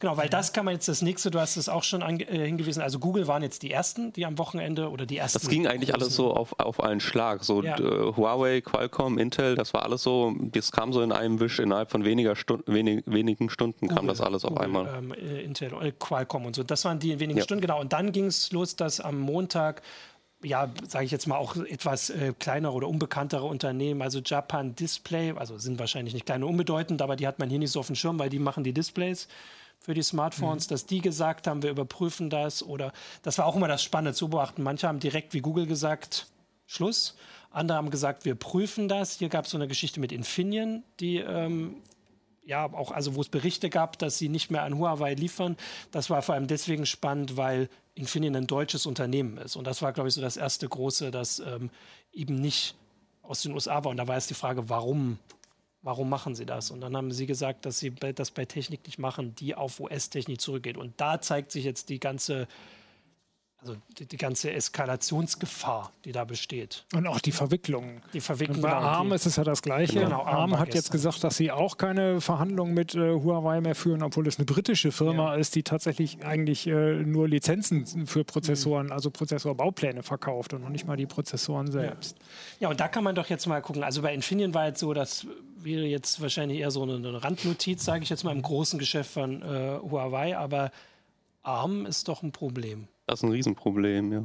Genau, 0.00 0.16
weil 0.16 0.28
das 0.28 0.52
kann 0.52 0.64
man 0.64 0.74
jetzt 0.74 0.88
das 0.88 1.02
nächste, 1.02 1.30
du 1.30 1.40
hast 1.40 1.56
es 1.56 1.68
auch 1.68 1.84
schon 1.84 2.02
ange, 2.02 2.24
äh, 2.28 2.46
hingewiesen, 2.46 2.82
also 2.82 2.98
Google 2.98 3.28
waren 3.28 3.42
jetzt 3.42 3.62
die 3.62 3.70
ersten, 3.70 4.12
die 4.12 4.26
am 4.26 4.38
Wochenende 4.38 4.90
oder 4.90 5.06
die 5.06 5.16
ersten. 5.16 5.38
Das 5.38 5.48
ging 5.48 5.66
eigentlich 5.66 5.94
alles 5.94 6.14
so 6.14 6.34
auf, 6.34 6.58
auf 6.58 6.80
einen 6.80 7.00
Schlag. 7.00 7.44
So 7.44 7.62
ja. 7.62 7.78
äh, 7.78 8.12
Huawei, 8.16 8.60
Qualcomm, 8.60 9.18
Intel, 9.18 9.54
das 9.54 9.72
war 9.72 9.84
alles 9.84 10.02
so, 10.02 10.34
das 10.38 10.72
kam 10.72 10.92
so 10.92 11.00
in 11.02 11.12
einem 11.12 11.40
Wisch, 11.40 11.58
innerhalb 11.58 11.90
von 11.90 12.04
weniger 12.04 12.34
Stunden, 12.34 12.72
wenig, 12.72 13.04
wenigen 13.06 13.50
Stunden 13.50 13.86
Google, 13.86 13.96
kam 13.96 14.06
das 14.06 14.20
alles 14.20 14.42
Google, 14.42 14.56
auf 14.56 14.64
einmal. 14.64 14.94
Ähm, 14.98 15.12
äh, 15.12 15.42
Intel, 15.42 15.72
äh, 15.80 15.92
Qualcomm 15.92 16.46
und 16.46 16.56
so. 16.56 16.62
Das 16.62 16.84
waren 16.84 16.98
die 16.98 17.12
in 17.12 17.20
wenigen 17.20 17.38
ja. 17.38 17.44
Stunden, 17.44 17.62
genau. 17.62 17.80
Und 17.80 17.92
dann 17.92 18.12
ging 18.12 18.26
es 18.26 18.50
los, 18.52 18.76
dass 18.76 19.00
am 19.00 19.20
Montag 19.20 19.82
ja, 20.46 20.70
sage 20.86 21.04
ich 21.04 21.10
jetzt 21.10 21.26
mal, 21.26 21.36
auch 21.36 21.56
etwas 21.56 22.10
äh, 22.10 22.32
kleinere 22.38 22.72
oder 22.72 22.88
unbekanntere 22.88 23.44
Unternehmen, 23.44 24.00
also 24.00 24.20
Japan 24.24 24.74
Display, 24.74 25.32
also 25.36 25.58
sind 25.58 25.78
wahrscheinlich 25.78 26.14
nicht 26.14 26.26
kleine 26.26 26.46
unbedeutend, 26.46 27.02
aber 27.02 27.16
die 27.16 27.26
hat 27.26 27.38
man 27.38 27.50
hier 27.50 27.58
nicht 27.58 27.72
so 27.72 27.80
auf 27.80 27.88
dem 27.88 27.96
Schirm, 27.96 28.18
weil 28.18 28.30
die 28.30 28.38
machen 28.38 28.62
die 28.62 28.72
Displays 28.72 29.26
für 29.80 29.94
die 29.94 30.02
Smartphones, 30.02 30.66
mhm. 30.66 30.70
dass 30.70 30.86
die 30.86 31.00
gesagt 31.00 31.46
haben, 31.46 31.62
wir 31.62 31.70
überprüfen 31.70 32.30
das 32.30 32.62
oder 32.62 32.92
das 33.22 33.38
war 33.38 33.46
auch 33.46 33.56
immer 33.56 33.68
das 33.68 33.82
Spannende 33.82 34.14
zu 34.14 34.28
beobachten. 34.28 34.62
Manche 34.62 34.86
haben 34.86 35.00
direkt 35.00 35.34
wie 35.34 35.40
Google 35.40 35.66
gesagt, 35.66 36.26
Schluss. 36.66 37.16
Andere 37.50 37.78
haben 37.78 37.90
gesagt, 37.90 38.24
wir 38.24 38.34
prüfen 38.34 38.88
das. 38.88 39.18
Hier 39.18 39.28
gab 39.28 39.46
es 39.46 39.50
so 39.50 39.56
eine 39.56 39.68
Geschichte 39.68 40.00
mit 40.00 40.12
Infineon, 40.12 40.82
die 41.00 41.18
ähm, 41.18 41.76
ja 42.46 42.64
auch, 42.72 42.92
also 42.92 43.14
wo 43.14 43.20
es 43.20 43.28
Berichte 43.28 43.68
gab, 43.68 43.98
dass 43.98 44.18
sie 44.18 44.28
nicht 44.28 44.50
mehr 44.50 44.62
an 44.62 44.78
Huawei 44.78 45.14
liefern. 45.14 45.56
Das 45.90 46.08
war 46.08 46.22
vor 46.22 46.34
allem 46.34 46.46
deswegen 46.46 46.86
spannend, 46.86 47.36
weil 47.36 47.68
Infineon 47.94 48.36
ein 48.36 48.46
deutsches 48.46 48.86
Unternehmen 48.86 49.36
ist. 49.38 49.56
Und 49.56 49.66
das 49.66 49.82
war, 49.82 49.92
glaube 49.92 50.08
ich, 50.08 50.14
so 50.14 50.20
das 50.20 50.36
erste 50.36 50.68
große, 50.68 51.10
das 51.10 51.40
ähm, 51.40 51.70
eben 52.12 52.36
nicht 52.36 52.76
aus 53.22 53.42
den 53.42 53.52
USA 53.52 53.84
war. 53.84 53.90
Und 53.90 53.96
da 53.96 54.06
war 54.06 54.14
jetzt 54.14 54.30
die 54.30 54.34
Frage, 54.34 54.68
warum, 54.68 55.18
warum 55.82 56.08
machen 56.08 56.34
sie 56.34 56.46
das? 56.46 56.70
Und 56.70 56.80
dann 56.80 56.96
haben 56.96 57.10
sie 57.10 57.26
gesagt, 57.26 57.66
dass 57.66 57.78
sie 57.78 57.90
das 57.90 58.30
bei 58.30 58.44
Technik 58.44 58.86
nicht 58.86 58.98
machen, 58.98 59.34
die 59.34 59.54
auf 59.54 59.80
US-Technik 59.80 60.40
zurückgeht. 60.40 60.76
Und 60.76 61.00
da 61.00 61.20
zeigt 61.20 61.50
sich 61.50 61.64
jetzt 61.64 61.88
die 61.88 61.98
ganze 61.98 62.46
also 63.66 63.80
die, 63.98 64.06
die, 64.06 64.16
ganze 64.16 64.52
Eskalationsgefahr, 64.52 65.92
die 66.04 66.12
da 66.12 66.24
besteht. 66.24 66.84
Und 66.94 67.06
auch 67.06 67.18
die 67.20 67.32
Verwicklung. 67.32 68.00
Die 68.12 68.20
Verwicklung. 68.20 68.60
Bei 68.60 68.72
ARM 68.72 69.12
ist 69.12 69.26
es 69.26 69.36
ja 69.36 69.44
das 69.44 69.62
Gleiche. 69.62 70.00
Genau, 70.00 70.20
ARM, 70.20 70.52
ARM 70.52 70.58
hat 70.58 70.74
jetzt 70.74 70.92
gesagt, 70.92 71.24
dass 71.24 71.36
sie 71.36 71.50
auch 71.50 71.76
keine 71.76 72.20
Verhandlungen 72.20 72.74
mit 72.74 72.94
äh, 72.94 73.14
Huawei 73.14 73.60
mehr 73.60 73.74
führen, 73.74 74.02
obwohl 74.02 74.28
es 74.28 74.38
eine 74.38 74.46
britische 74.46 74.92
Firma 74.92 75.34
ja. 75.34 75.40
ist, 75.40 75.56
die 75.56 75.64
tatsächlich 75.64 76.24
eigentlich 76.24 76.66
äh, 76.66 77.02
nur 77.02 77.28
Lizenzen 77.28 78.06
für 78.06 78.24
Prozessoren, 78.24 78.86
mhm. 78.86 78.92
also 78.92 79.10
Prozessorbaupläne 79.10 80.02
verkauft 80.02 80.54
und 80.54 80.62
noch 80.62 80.70
nicht 80.70 80.86
mal 80.86 80.96
die 80.96 81.06
Prozessoren 81.06 81.70
selbst. 81.70 82.16
Ja. 82.18 82.24
ja, 82.60 82.68
und 82.70 82.78
da 82.78 82.86
kann 82.86 83.02
man 83.02 83.14
doch 83.14 83.28
jetzt 83.28 83.46
mal 83.46 83.60
gucken. 83.60 83.82
Also 83.82 84.02
bei 84.02 84.14
Infineon 84.14 84.54
war 84.54 84.66
jetzt 84.66 84.80
so, 84.80 84.94
das 84.94 85.26
wäre 85.58 85.84
jetzt 85.84 86.20
wahrscheinlich 86.20 86.60
eher 86.60 86.70
so 86.70 86.84
eine, 86.84 86.94
eine 86.94 87.24
Randnotiz, 87.24 87.84
sage 87.84 88.04
ich 88.04 88.10
jetzt 88.10 88.22
mal, 88.22 88.32
im 88.32 88.42
großen 88.42 88.78
Geschäft 88.78 89.10
von 89.10 89.42
äh, 89.42 89.78
Huawei, 89.82 90.36
aber 90.36 90.70
ARM 91.42 91.86
ist 91.86 92.08
doch 92.08 92.22
ein 92.22 92.32
Problem. 92.32 92.88
Das 93.06 93.20
ist 93.20 93.22
ein 93.22 93.30
Riesenproblem, 93.30 94.12
ja. 94.12 94.24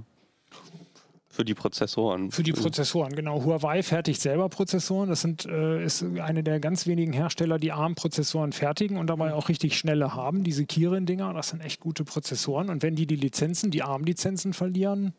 Für 1.31 1.45
die 1.45 1.53
Prozessoren. 1.53 2.29
Für 2.29 2.43
die 2.43 2.51
Prozessoren, 2.51 3.15
genau. 3.15 3.45
Huawei 3.45 3.83
fertigt 3.83 4.19
selber 4.19 4.49
Prozessoren. 4.49 5.07
Das 5.07 5.21
sind, 5.21 5.45
äh, 5.45 5.81
ist 5.81 6.03
eine 6.03 6.43
der 6.43 6.59
ganz 6.59 6.87
wenigen 6.87 7.13
Hersteller, 7.13 7.57
die 7.57 7.71
ARM-Prozessoren 7.71 8.51
fertigen 8.51 8.97
und 8.97 9.07
dabei 9.07 9.33
auch 9.33 9.47
richtig 9.47 9.77
schnelle 9.77 10.13
haben. 10.13 10.43
Diese 10.43 10.65
Kirin-Dinger, 10.65 11.33
das 11.33 11.49
sind 11.49 11.61
echt 11.61 11.79
gute 11.79 12.03
Prozessoren. 12.03 12.69
Und 12.69 12.83
wenn 12.83 12.95
die 12.95 13.05
die 13.05 13.15
Lizenzen, 13.15 13.71
die 13.71 13.81
ARM-Lizenzen 13.81 14.51
verlieren, 14.51 15.13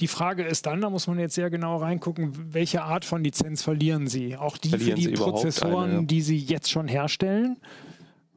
die 0.00 0.08
Frage 0.08 0.44
ist 0.44 0.66
dann, 0.66 0.82
da 0.82 0.90
muss 0.90 1.06
man 1.06 1.18
jetzt 1.18 1.36
sehr 1.36 1.48
genau 1.48 1.78
reingucken, 1.78 2.52
welche 2.52 2.82
Art 2.82 3.06
von 3.06 3.24
Lizenz 3.24 3.62
verlieren 3.62 4.08
sie? 4.08 4.36
Auch 4.36 4.58
die 4.58 4.68
verlieren 4.68 5.00
für 5.00 5.08
die 5.08 5.14
Prozessoren, 5.14 5.90
eine, 5.90 6.00
ja. 6.00 6.02
die 6.02 6.20
sie 6.20 6.36
jetzt 6.36 6.70
schon 6.70 6.86
herstellen 6.86 7.56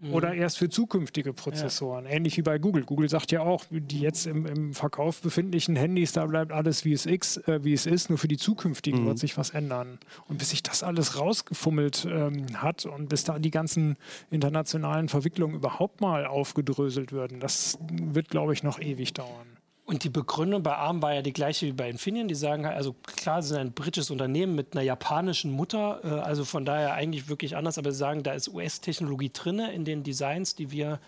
mhm. 0.04 0.14
oder 0.14 0.34
erst 0.34 0.58
für 0.58 0.70
zukünftige 0.70 1.34
Prozessoren. 1.34 2.06
Ja. 2.06 2.12
Ähnlich 2.12 2.38
wie 2.38 2.42
bei 2.42 2.58
Google. 2.58 2.84
Google 2.84 3.10
sagt 3.10 3.32
ja 3.32 3.42
auch, 3.42 3.66
die 3.70 4.00
jetzt 4.00 4.28
im, 4.28 4.46
im 4.46 4.74
Verkauf 4.74 5.22
befindlichen 5.22 5.76
Handys, 5.76 6.12
da 6.12 6.26
bleibt 6.26 6.52
alles 6.52 6.86
wie 6.86 6.94
es, 6.94 7.06
X, 7.06 7.38
äh, 7.38 7.64
wie 7.64 7.74
es 7.74 7.86
ist, 7.86 8.10
nur 8.10 8.20
für 8.20 8.28
die 8.28 8.38
zukünftigen 8.38 9.04
mhm. 9.04 9.08
wird 9.08 9.20
sich 9.20 9.38
was 9.38 9.52
ändern. 9.52 10.00
Und 10.28 10.38
bis 10.38 10.50
sich 10.52 10.64
das 10.64 10.84
alles 10.84 11.20
rausgefummelt 11.20 12.08
ähm, 12.10 12.62
hat 12.62 12.86
und 12.86 13.10
bis 13.10 13.24
da 13.24 13.40
die 13.40 13.52
ganzen 13.52 13.98
internationalen 14.30 15.10
Verwicklungen 15.10 15.56
überhaupt 15.56 16.02
mal 16.02 16.26
aufgedröselt 16.26 17.12
würden, 17.12 17.40
das 17.40 17.78
wird, 17.90 18.30
glaube 18.30 18.54
ich, 18.54 18.64
noch 18.64 18.80
ewig 18.80 19.14
dauern. 19.14 19.53
Und 19.86 20.06
die 20.06 20.10
Begründung 20.10 20.64
bei 20.64 20.76
ARM 20.76 21.02
war 21.02 21.14
ja 21.14 21.22
die 21.22 21.34
gleiche 21.34 21.66
wie 21.66 21.74
bei 21.74 21.90
Infineon. 21.90 22.30
Die 22.30 22.36
sagen 22.36 22.66
halt, 22.66 22.78
also 22.78 22.94
klar, 23.06 23.42
sie 23.42 23.50
sind 23.50 23.58
ein 23.58 23.74
britisches 23.74 24.12
Unternehmen 24.12 24.56
mit 24.56 24.74
einer 24.74 24.82
japanischen 24.82 25.52
Mutter, 25.52 26.00
äh, 26.04 26.22
also 26.22 26.46
von 26.46 26.64
daher 26.64 26.94
eigentlich 26.94 27.28
wirklich 27.28 27.58
anders, 27.58 27.78
aber 27.78 27.92
sie 27.92 27.98
sagen, 27.98 28.24
da 28.24 28.32
ist 28.34 28.48
US-Technologie 28.48 29.32
drin 29.34 29.60
in 29.60 29.84
den 29.84 30.04
Designs, 30.04 30.56
die 30.56 30.72
wir 30.72 31.00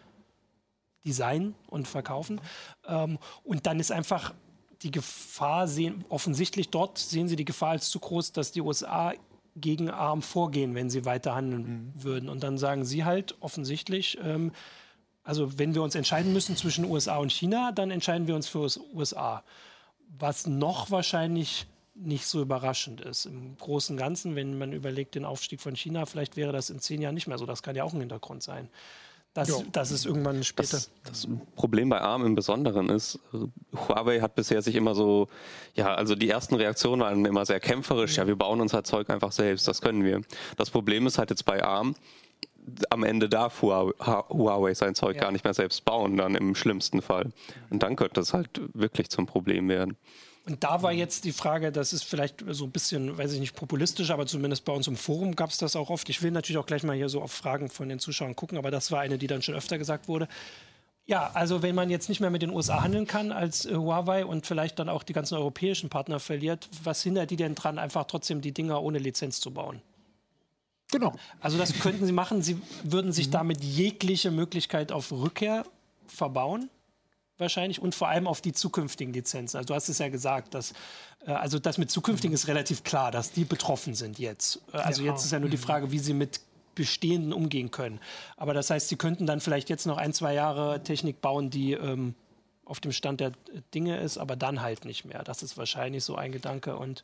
designen 1.05 1.55
und 1.67 1.88
verkaufen. 1.88 2.41
Ähm, 2.86 3.17
und 3.44 3.65
dann 3.65 3.79
ist 3.79 3.91
einfach 3.91 4.34
die 4.82 4.91
Gefahr, 4.91 5.67
sehen, 5.67 6.03
offensichtlich 6.10 6.70
dort 6.70 6.98
sehen 6.98 7.29
sie 7.29 7.38
die 7.38 7.46
Gefahr 7.46 7.72
als 7.72 7.89
zu 7.89 8.00
groß, 8.00 8.34
dass 8.34 8.51
die 8.51 8.62
USA 8.62 9.13
gegen 9.55 9.89
ARM 9.89 10.22
vorgehen, 10.22 10.75
wenn 10.75 10.89
sie 10.89 11.05
weiter 11.05 11.34
handeln 11.34 11.94
mhm. 11.96 12.03
würden. 12.03 12.29
Und 12.29 12.44
dann 12.44 12.58
sagen 12.58 12.84
sie 12.84 13.05
halt 13.05 13.36
offensichtlich, 13.39 14.17
ähm, 14.22 14.51
also 15.25 15.58
wenn 15.58 15.74
wir 15.74 15.82
uns 15.82 15.96
entscheiden 15.96 16.32
müssen 16.32 16.55
zwischen 16.55 16.86
USA 16.86 17.17
und 17.17 17.32
China, 17.32 17.72
dann 17.74 17.91
entscheiden 17.91 18.27
wir 18.27 18.36
uns 18.36 18.48
für 18.48 18.70
USA. 18.94 19.44
Was 20.17 20.48
noch 20.48 20.91
wahrscheinlich 20.91 21.65
nicht 21.96 22.27
so 22.27 22.41
überraschend 22.41 23.01
ist. 23.01 23.25
Im 23.25 23.58
Großen 23.58 23.96
und 23.96 23.98
Ganzen, 23.98 24.36
wenn 24.36 24.58
man 24.58 24.74
überlegt, 24.74 25.15
den 25.15 25.25
Aufstieg 25.25 25.62
von 25.62 25.75
China, 25.75 26.05
vielleicht 26.05 26.36
wäre 26.36 26.51
das 26.51 26.70
in 26.70 26.79
zehn 26.79 27.01
Jahren 27.01 27.15
nicht 27.15 27.27
mehr 27.27 27.38
so. 27.38 27.46
Das 27.46 27.63
kann 27.63 27.75
ja 27.75 27.84
auch 27.84 27.94
ein 27.94 28.01
Hintergrund 28.01 28.44
sein. 28.44 28.70
Das, 29.34 29.63
das 29.74 29.91
ist 29.91 30.05
irgendwann 30.05 30.46
später. 30.46 30.77
Das, 30.77 30.91
das, 31.03 31.27
Problem 31.55 31.89
bei 31.89 32.00
ARM 32.00 32.25
im 32.25 32.36
Besonderen 32.36 32.88
ist, 32.88 33.20
Huawei 33.74 34.22
hat 34.22 34.36
bisher 34.36 34.62
sich 34.62 34.75
immer 34.75 34.96
so, 34.96 35.27
ja, 35.74 35.94
also 35.94 36.15
die 36.15 36.29
ersten 36.29 36.55
Reaktionen 36.55 37.01
waren 37.01 37.25
immer 37.25 37.46
sehr 37.46 37.60
kämpferisch. 37.60 38.15
Ja, 38.15 38.27
wir 38.27 38.38
bauen 38.38 38.62
unser 38.62 38.86
Zeug 38.86 39.10
einfach 39.10 39.34
selbst, 39.34 39.67
das 39.67 39.82
können 39.82 40.05
wir. 40.05 40.22
Das 40.55 40.70
Problem 40.70 41.05
ist 41.05 41.17
halt 41.17 41.32
jetzt 41.32 41.44
bei 41.44 41.62
ARM, 41.62 41.96
am 42.90 43.04
Ende 43.04 43.30
darf 43.30 43.62
Huawei 43.62 44.74
sein 44.74 44.96
Zeug 44.96 45.16
ja. 45.16 45.24
gar 45.24 45.32
nicht 45.32 45.44
mehr 45.44 45.54
selbst 45.54 45.86
bauen, 45.86 46.18
dann 46.18 46.36
im 46.36 46.56
schlimmsten 46.56 47.02
Fall. 47.02 47.32
Und 47.70 47.84
dann 47.84 47.96
könnte 47.96 48.22
es 48.22 48.34
halt 48.34 48.62
wirklich 48.74 49.10
zum 49.10 49.26
Problem 49.26 49.70
werden. 49.70 49.98
Und 50.46 50.64
da 50.64 50.84
war 50.84 50.92
jetzt 50.92 51.26
die 51.26 51.32
Frage, 51.32 51.72
das 51.72 51.92
ist 51.92 52.04
vielleicht 52.04 52.44
so 52.48 52.66
ein 52.66 52.72
bisschen, 52.72 53.18
weiß 53.18 53.34
ich 53.34 53.40
nicht, 53.40 53.56
populistisch, 53.56 54.12
aber 54.12 54.28
zumindest 54.28 54.64
bei 54.64 54.74
uns 54.74 54.88
im 54.88 54.96
Forum 54.96 55.36
gab 55.36 55.50
es 55.50 55.58
das 55.58 55.76
auch 55.76 55.90
oft. 55.90 56.08
Ich 56.10 56.22
will 56.22 56.30
natürlich 56.30 56.60
auch 56.60 56.68
gleich 56.68 56.84
mal 56.84 56.96
hier 56.96 57.10
so 57.10 57.22
auf 57.22 57.32
Fragen 57.32 57.70
von 57.70 57.90
den 57.90 57.98
Zuschauern 57.98 58.36
gucken, 58.36 58.58
aber 58.58 58.70
das 58.70 58.92
war 58.92 59.00
eine, 59.00 59.18
die 59.18 59.26
dann 59.26 59.42
schon 59.42 59.56
öfter 59.56 59.80
gesagt 59.80 60.08
wurde. 60.08 60.28
Ja, 61.08 61.32
also 61.34 61.62
wenn 61.62 61.76
man 61.76 61.90
jetzt 61.90 62.10
nicht 62.10 62.20
mehr 62.20 62.30
mit 62.30 62.42
den 62.42 62.50
USA 62.50 62.82
handeln 62.82 63.06
kann 63.06 63.32
als 63.32 63.66
äh, 63.66 63.76
Huawei 63.76 64.26
und 64.26 64.46
vielleicht 64.46 64.80
dann 64.80 64.90
auch 64.90 65.04
die 65.04 65.14
ganzen 65.14 65.36
europäischen 65.36 65.90
Partner 65.90 66.20
verliert, 66.20 66.68
was 66.84 67.04
hindert 67.04 67.30
die 67.30 67.36
denn 67.36 67.54
dran, 67.54 67.78
einfach 67.78 68.06
trotzdem 68.06 68.42
die 68.42 68.52
Dinger 68.52 68.82
ohne 68.82 68.98
Lizenz 68.98 69.40
zu 69.40 69.52
bauen? 69.52 69.82
Genau. 71.00 71.14
Also 71.40 71.58
das 71.58 71.78
könnten 71.80 72.06
Sie 72.06 72.12
machen. 72.12 72.42
Sie 72.42 72.62
würden 72.84 73.12
sich 73.12 73.28
mhm. 73.28 73.32
damit 73.32 73.64
jegliche 73.64 74.32
Möglichkeit 74.32 74.92
auf 74.92 75.12
Rückkehr 75.12 75.66
verbauen 76.08 76.70
wahrscheinlich 77.38 77.82
und 77.82 77.94
vor 77.96 78.08
allem 78.08 78.28
auf 78.28 78.42
die 78.42 78.54
zukünftigen 78.54 79.14
Lizenzen. 79.14 79.58
Also 79.58 79.68
du 79.68 79.74
hast 79.74 79.90
es 79.90 80.00
ja 80.00 80.10
gesagt, 80.10 80.54
dass 80.54 80.74
äh, 81.25 81.32
also 81.32 81.60
das 81.60 81.78
mit 81.78 81.92
zukünftigen 81.92 82.34
ist 82.34 82.48
relativ 82.48 82.84
klar, 82.84 83.12
dass 83.12 83.32
die 83.32 83.44
betroffen 83.44 83.94
sind 83.94 84.20
jetzt. 84.20 84.62
Äh, 84.74 84.78
also 84.78 85.04
ja. 85.04 85.12
jetzt 85.12 85.25
ist 85.25 85.32
ja 85.32 85.40
nur 85.40 85.50
die 85.50 85.58
mhm. 85.58 85.62
Frage, 85.62 85.92
wie 85.92 86.00
sie 86.00 86.14
mit 86.14 86.42
bestehenden 86.75 87.34
umgehen 87.34 87.72
können. 87.72 88.00
Aber 88.36 88.54
das 88.54 88.70
heißt, 88.70 88.90
sie 88.90 88.98
könnten 88.98 89.25
dann 89.25 89.40
vielleicht 89.40 89.70
jetzt 89.70 89.86
noch 89.86 89.98
ein, 89.98 90.14
zwei 90.14 90.34
Jahre 90.34 90.84
Technik 90.84 91.22
bauen, 91.22 91.50
die 91.50 91.72
ähm, 91.72 92.16
auf 92.66 92.80
dem 92.80 92.92
Stand 92.92 93.22
der 93.22 93.32
Dinge 93.74 93.98
ist, 93.98 94.18
aber 94.18 94.36
dann 94.36 94.62
halt 94.62 94.84
nicht 94.84 95.06
mehr. 95.06 95.24
Das 95.24 95.42
ist 95.42 95.58
wahrscheinlich 95.58 96.04
so 96.04 96.16
ein 96.16 96.32
Gedanke 96.32 96.75
und 96.75 97.04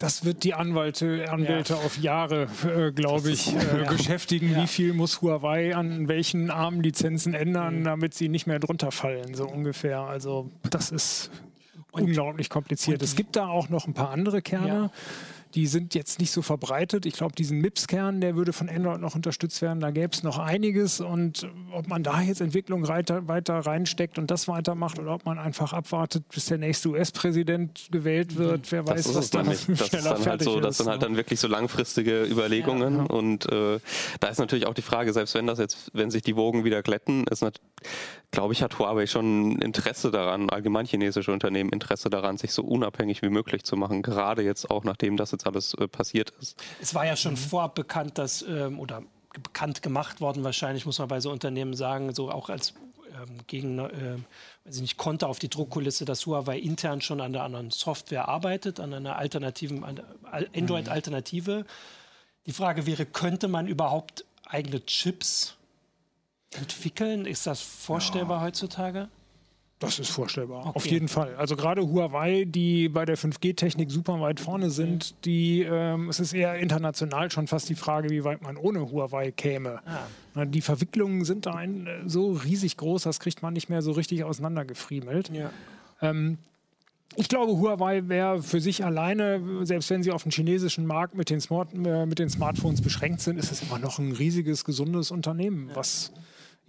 das 0.00 0.24
wird 0.24 0.44
die 0.44 0.54
Anwälte, 0.54 1.30
Anwälte 1.30 1.74
ja. 1.74 1.78
auf 1.80 1.98
Jahre, 1.98 2.48
äh, 2.64 2.90
glaube 2.90 3.30
ich, 3.30 3.54
äh, 3.54 3.82
ja. 3.82 3.90
beschäftigen. 3.92 4.52
Ja. 4.52 4.62
Wie 4.62 4.66
viel 4.66 4.94
muss 4.94 5.20
Huawei 5.20 5.76
an 5.76 6.08
welchen 6.08 6.50
Armenlizenzen 6.50 7.34
ändern, 7.34 7.80
mhm. 7.80 7.84
damit 7.84 8.14
sie 8.14 8.30
nicht 8.30 8.46
mehr 8.46 8.58
drunter 8.58 8.92
fallen, 8.92 9.34
so 9.34 9.46
ungefähr. 9.46 10.00
Also 10.00 10.50
das 10.70 10.90
ist 10.90 11.30
und, 11.92 12.04
unglaublich 12.04 12.48
kompliziert. 12.48 13.02
Es 13.02 13.14
gibt 13.14 13.36
da 13.36 13.48
auch 13.48 13.68
noch 13.68 13.86
ein 13.86 13.92
paar 13.92 14.10
andere 14.10 14.40
Kerne. 14.40 14.90
Die 15.54 15.66
sind 15.66 15.94
jetzt 15.94 16.20
nicht 16.20 16.30
so 16.30 16.42
verbreitet. 16.42 17.06
Ich 17.06 17.14
glaube, 17.14 17.34
diesen 17.34 17.58
MIPS-Kern, 17.60 18.20
der 18.20 18.36
würde 18.36 18.52
von 18.52 18.68
Android 18.68 19.00
noch 19.00 19.14
unterstützt 19.14 19.62
werden. 19.62 19.80
Da 19.80 19.90
gäbe 19.90 20.12
es 20.12 20.22
noch 20.22 20.38
einiges. 20.38 21.00
Und 21.00 21.48
ob 21.72 21.88
man 21.88 22.02
da 22.02 22.20
jetzt 22.20 22.40
Entwicklung 22.40 22.86
weiter, 22.88 23.26
weiter 23.28 23.58
reinsteckt 23.58 24.18
und 24.18 24.30
das 24.30 24.48
weitermacht 24.48 24.98
oder 24.98 25.14
ob 25.14 25.24
man 25.26 25.38
einfach 25.38 25.72
abwartet, 25.72 26.24
bis 26.28 26.46
der 26.46 26.58
nächste 26.58 26.90
US-Präsident 26.90 27.88
gewählt 27.90 28.36
wird, 28.36 28.70
wer 28.70 28.82
das 28.82 29.08
weiß, 29.08 29.14
was 29.14 29.30
dann, 29.30 29.48
nicht, 29.48 29.68
das 29.68 29.80
ist 29.80 29.94
dann 29.94 30.26
halt 30.26 30.42
so, 30.42 30.60
Das 30.60 30.78
sind 30.78 30.88
halt 30.88 31.00
ne? 31.00 31.08
dann 31.08 31.16
wirklich 31.16 31.40
so 31.40 31.48
langfristige 31.48 32.24
Überlegungen. 32.24 32.94
Ja, 32.94 33.02
ja. 33.02 33.10
Und 33.10 33.50
äh, 33.50 33.80
da 34.20 34.28
ist 34.28 34.38
natürlich 34.38 34.66
auch 34.66 34.74
die 34.74 34.82
Frage, 34.82 35.12
selbst 35.12 35.34
wenn 35.34 35.46
das 35.46 35.58
jetzt, 35.58 35.90
wenn 35.94 36.10
sich 36.10 36.22
die 36.22 36.36
Wogen 36.36 36.64
wieder 36.64 36.82
glätten, 36.82 37.24
ist 37.28 37.42
glaube 38.30 38.52
ich, 38.52 38.62
hat 38.62 38.78
Huawei 38.78 39.06
schon 39.06 39.60
Interesse 39.60 40.10
daran, 40.10 40.50
allgemein 40.50 40.86
chinesische 40.86 41.32
Unternehmen 41.32 41.70
Interesse 41.70 42.10
daran, 42.10 42.36
sich 42.36 42.52
so 42.52 42.62
unabhängig 42.62 43.22
wie 43.22 43.28
möglich 43.28 43.64
zu 43.64 43.76
machen, 43.76 44.02
gerade 44.02 44.42
jetzt 44.42 44.70
auch 44.70 44.84
nachdem 44.84 45.16
das 45.16 45.32
jetzt 45.32 45.39
alles 45.46 45.74
äh, 45.74 45.88
passiert 45.88 46.30
ist. 46.40 46.62
Es 46.80 46.94
war 46.94 47.06
ja 47.06 47.16
schon 47.16 47.32
mhm. 47.32 47.38
vorab 47.38 47.74
bekannt, 47.74 48.18
dass, 48.18 48.42
ähm, 48.42 48.78
oder 48.78 49.02
bekannt 49.42 49.82
gemacht 49.82 50.20
worden 50.20 50.44
wahrscheinlich, 50.44 50.86
muss 50.86 50.98
man 50.98 51.08
bei 51.08 51.20
so 51.20 51.30
Unternehmen 51.30 51.74
sagen, 51.74 52.14
so 52.14 52.30
auch 52.30 52.48
als 52.48 52.74
ähm, 53.12 53.38
gegen, 53.46 53.78
äh, 53.78 54.18
weiß 54.64 54.76
ich 54.76 54.82
nicht, 54.82 54.96
konnte 54.96 55.26
auf 55.26 55.38
die 55.38 55.48
Druckkulisse, 55.48 56.04
dass 56.04 56.26
Huawei 56.26 56.58
intern 56.58 57.00
schon 57.00 57.20
an 57.20 57.32
der 57.32 57.42
anderen 57.42 57.70
Software 57.70 58.28
arbeitet, 58.28 58.80
an 58.80 58.94
einer 58.94 59.16
alternativen, 59.16 59.84
Android-Alternative. 60.54 61.64
Die 62.46 62.52
Frage 62.52 62.86
wäre, 62.86 63.06
könnte 63.06 63.48
man 63.48 63.66
überhaupt 63.66 64.24
eigene 64.46 64.84
Chips 64.84 65.56
entwickeln? 66.52 67.26
Ist 67.26 67.46
das 67.46 67.60
vorstellbar 67.60 68.38
ja. 68.38 68.46
heutzutage? 68.46 69.08
Das 69.80 69.98
ist 69.98 70.10
vorstellbar, 70.10 70.66
okay. 70.66 70.72
auf 70.74 70.86
jeden 70.86 71.08
Fall. 71.08 71.34
Also 71.36 71.56
gerade 71.56 71.80
Huawei, 71.80 72.44
die 72.46 72.90
bei 72.90 73.06
der 73.06 73.16
5G-Technik 73.16 73.90
super 73.90 74.20
weit 74.20 74.38
vorne 74.38 74.68
sind, 74.68 75.14
die, 75.24 75.62
ähm, 75.62 76.10
es 76.10 76.20
ist 76.20 76.34
eher 76.34 76.56
international 76.56 77.30
schon 77.30 77.46
fast 77.46 77.70
die 77.70 77.74
Frage, 77.74 78.10
wie 78.10 78.22
weit 78.22 78.42
man 78.42 78.58
ohne 78.58 78.90
Huawei 78.90 79.30
käme. 79.30 79.80
Ah. 80.34 80.44
Die 80.44 80.60
Verwicklungen 80.60 81.24
sind 81.24 81.46
da 81.46 81.54
ein, 81.54 81.86
äh, 81.86 82.02
so 82.04 82.32
riesig 82.32 82.76
groß, 82.76 83.04
das 83.04 83.20
kriegt 83.20 83.40
man 83.40 83.54
nicht 83.54 83.70
mehr 83.70 83.80
so 83.80 83.92
richtig 83.92 84.22
auseinandergefriemelt. 84.22 85.30
Ja. 85.32 85.50
Ähm, 86.02 86.36
ich 87.16 87.28
glaube, 87.28 87.52
Huawei 87.52 88.06
wäre 88.06 88.42
für 88.42 88.60
sich 88.60 88.84
alleine, 88.84 89.64
selbst 89.64 89.88
wenn 89.88 90.02
sie 90.02 90.12
auf 90.12 90.24
den 90.24 90.30
chinesischen 90.30 90.84
Markt 90.84 91.14
mit 91.14 91.30
den, 91.30 91.40
Smart, 91.40 91.72
äh, 91.72 92.04
mit 92.04 92.18
den 92.18 92.28
Smartphones 92.28 92.82
beschränkt 92.82 93.22
sind, 93.22 93.38
ist 93.38 93.50
es 93.50 93.62
immer 93.62 93.78
noch 93.78 93.98
ein 93.98 94.12
riesiges, 94.12 94.66
gesundes 94.66 95.10
Unternehmen, 95.10 95.68
ja. 95.68 95.74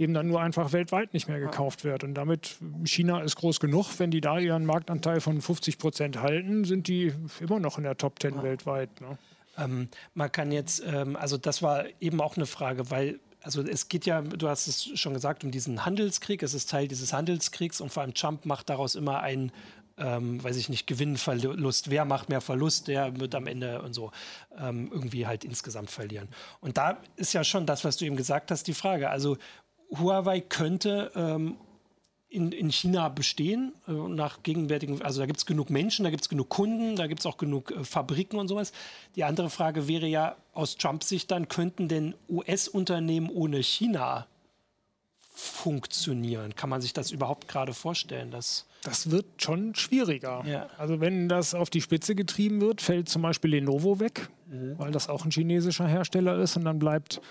Eben 0.01 0.13
dann 0.13 0.27
nur 0.27 0.41
einfach 0.41 0.73
weltweit 0.73 1.13
nicht 1.13 1.27
mehr 1.27 1.39
gekauft 1.39 1.83
wird. 1.83 2.03
Und 2.03 2.15
damit, 2.15 2.57
China 2.85 3.21
ist 3.21 3.35
groß 3.35 3.59
genug, 3.59 3.99
wenn 3.99 4.11
die 4.11 4.19
da 4.19 4.39
ihren 4.39 4.65
Marktanteil 4.65 5.21
von 5.21 5.41
50 5.41 5.77
Prozent 5.77 6.21
halten, 6.21 6.65
sind 6.65 6.87
die 6.87 7.13
immer 7.39 7.59
noch 7.59 7.77
in 7.77 7.83
der 7.83 7.97
Top 7.97 8.19
10 8.19 8.35
ja. 8.35 8.43
weltweit. 8.43 8.89
Ne? 8.99 9.17
Ähm, 9.57 9.89
man 10.15 10.31
kann 10.31 10.51
jetzt, 10.51 10.83
ähm, 10.85 11.15
also 11.15 11.37
das 11.37 11.61
war 11.61 11.85
eben 11.99 12.19
auch 12.19 12.35
eine 12.35 12.47
Frage, 12.47 12.89
weil 12.89 13.19
also 13.43 13.63
es 13.63 13.89
geht 13.89 14.05
ja, 14.05 14.21
du 14.21 14.47
hast 14.47 14.67
es 14.67 14.99
schon 14.99 15.13
gesagt, 15.13 15.43
um 15.43 15.49
diesen 15.49 15.83
Handelskrieg. 15.83 16.43
Es 16.43 16.53
ist 16.53 16.69
Teil 16.69 16.87
dieses 16.87 17.11
Handelskriegs 17.11 17.81
und 17.81 17.91
vor 17.91 18.03
allem 18.03 18.13
Trump 18.13 18.45
macht 18.45 18.69
daraus 18.69 18.93
immer 18.93 19.21
ein, 19.21 19.51
ähm, 19.97 20.43
weiß 20.43 20.57
ich 20.57 20.69
nicht, 20.69 20.85
Gewinn, 20.85 21.17
Verlust. 21.17 21.89
Wer 21.89 22.05
macht 22.05 22.29
mehr 22.29 22.41
Verlust, 22.41 22.87
der 22.87 23.19
wird 23.19 23.33
am 23.33 23.47
Ende 23.47 23.81
und 23.81 23.93
so 23.93 24.11
ähm, 24.59 24.89
irgendwie 24.91 25.25
halt 25.25 25.43
insgesamt 25.43 25.89
verlieren. 25.89 26.29
Und 26.59 26.77
da 26.77 26.99
ist 27.15 27.33
ja 27.33 27.43
schon 27.43 27.65
das, 27.65 27.83
was 27.83 27.97
du 27.97 28.05
eben 28.05 28.15
gesagt 28.15 28.51
hast, 28.51 28.67
die 28.67 28.75
Frage. 28.75 29.09
Also 29.09 29.37
Huawei 29.91 30.41
könnte 30.41 31.11
ähm, 31.15 31.57
in, 32.29 32.53
in 32.53 32.71
China 32.71 33.09
bestehen, 33.09 33.73
äh, 33.87 33.91
nach 33.91 34.41
gegenwärtigen, 34.41 35.01
also 35.01 35.19
da 35.19 35.25
gibt 35.25 35.39
es 35.39 35.45
genug 35.45 35.69
Menschen, 35.69 36.03
da 36.03 36.09
gibt 36.09 36.21
es 36.23 36.29
genug 36.29 36.49
Kunden, 36.49 36.95
da 36.95 37.07
gibt 37.07 37.19
es 37.19 37.25
auch 37.25 37.37
genug 37.37 37.71
äh, 37.71 37.83
Fabriken 37.83 38.39
und 38.39 38.47
sowas. 38.47 38.71
Die 39.15 39.25
andere 39.25 39.49
Frage 39.49 39.87
wäre 39.87 40.07
ja 40.07 40.37
aus 40.53 40.77
Trumps 40.77 41.09
Sicht 41.09 41.29
dann, 41.29 41.49
könnten 41.49 41.89
denn 41.89 42.15
US-Unternehmen 42.29 43.29
ohne 43.29 43.61
China 43.61 44.27
funktionieren? 45.33 46.55
Kann 46.55 46.69
man 46.69 46.81
sich 46.81 46.93
das 46.93 47.11
überhaupt 47.11 47.49
gerade 47.49 47.73
vorstellen? 47.73 48.31
Dass 48.31 48.65
das 48.83 49.11
wird 49.11 49.25
schon 49.37 49.75
schwieriger. 49.75 50.43
Ja. 50.45 50.67
Also 50.77 51.01
wenn 51.01 51.29
das 51.29 51.53
auf 51.53 51.69
die 51.69 51.81
Spitze 51.81 52.15
getrieben 52.15 52.61
wird, 52.61 52.81
fällt 52.81 53.09
zum 53.09 53.21
Beispiel 53.21 53.51
Lenovo 53.51 53.99
weg, 53.99 54.29
mhm. 54.47 54.79
weil 54.79 54.91
das 54.91 55.09
auch 55.09 55.25
ein 55.25 55.31
chinesischer 55.31 55.87
Hersteller 55.87 56.39
ist 56.39 56.55
und 56.55 56.65
dann 56.65 56.79
bleibt 56.79 57.21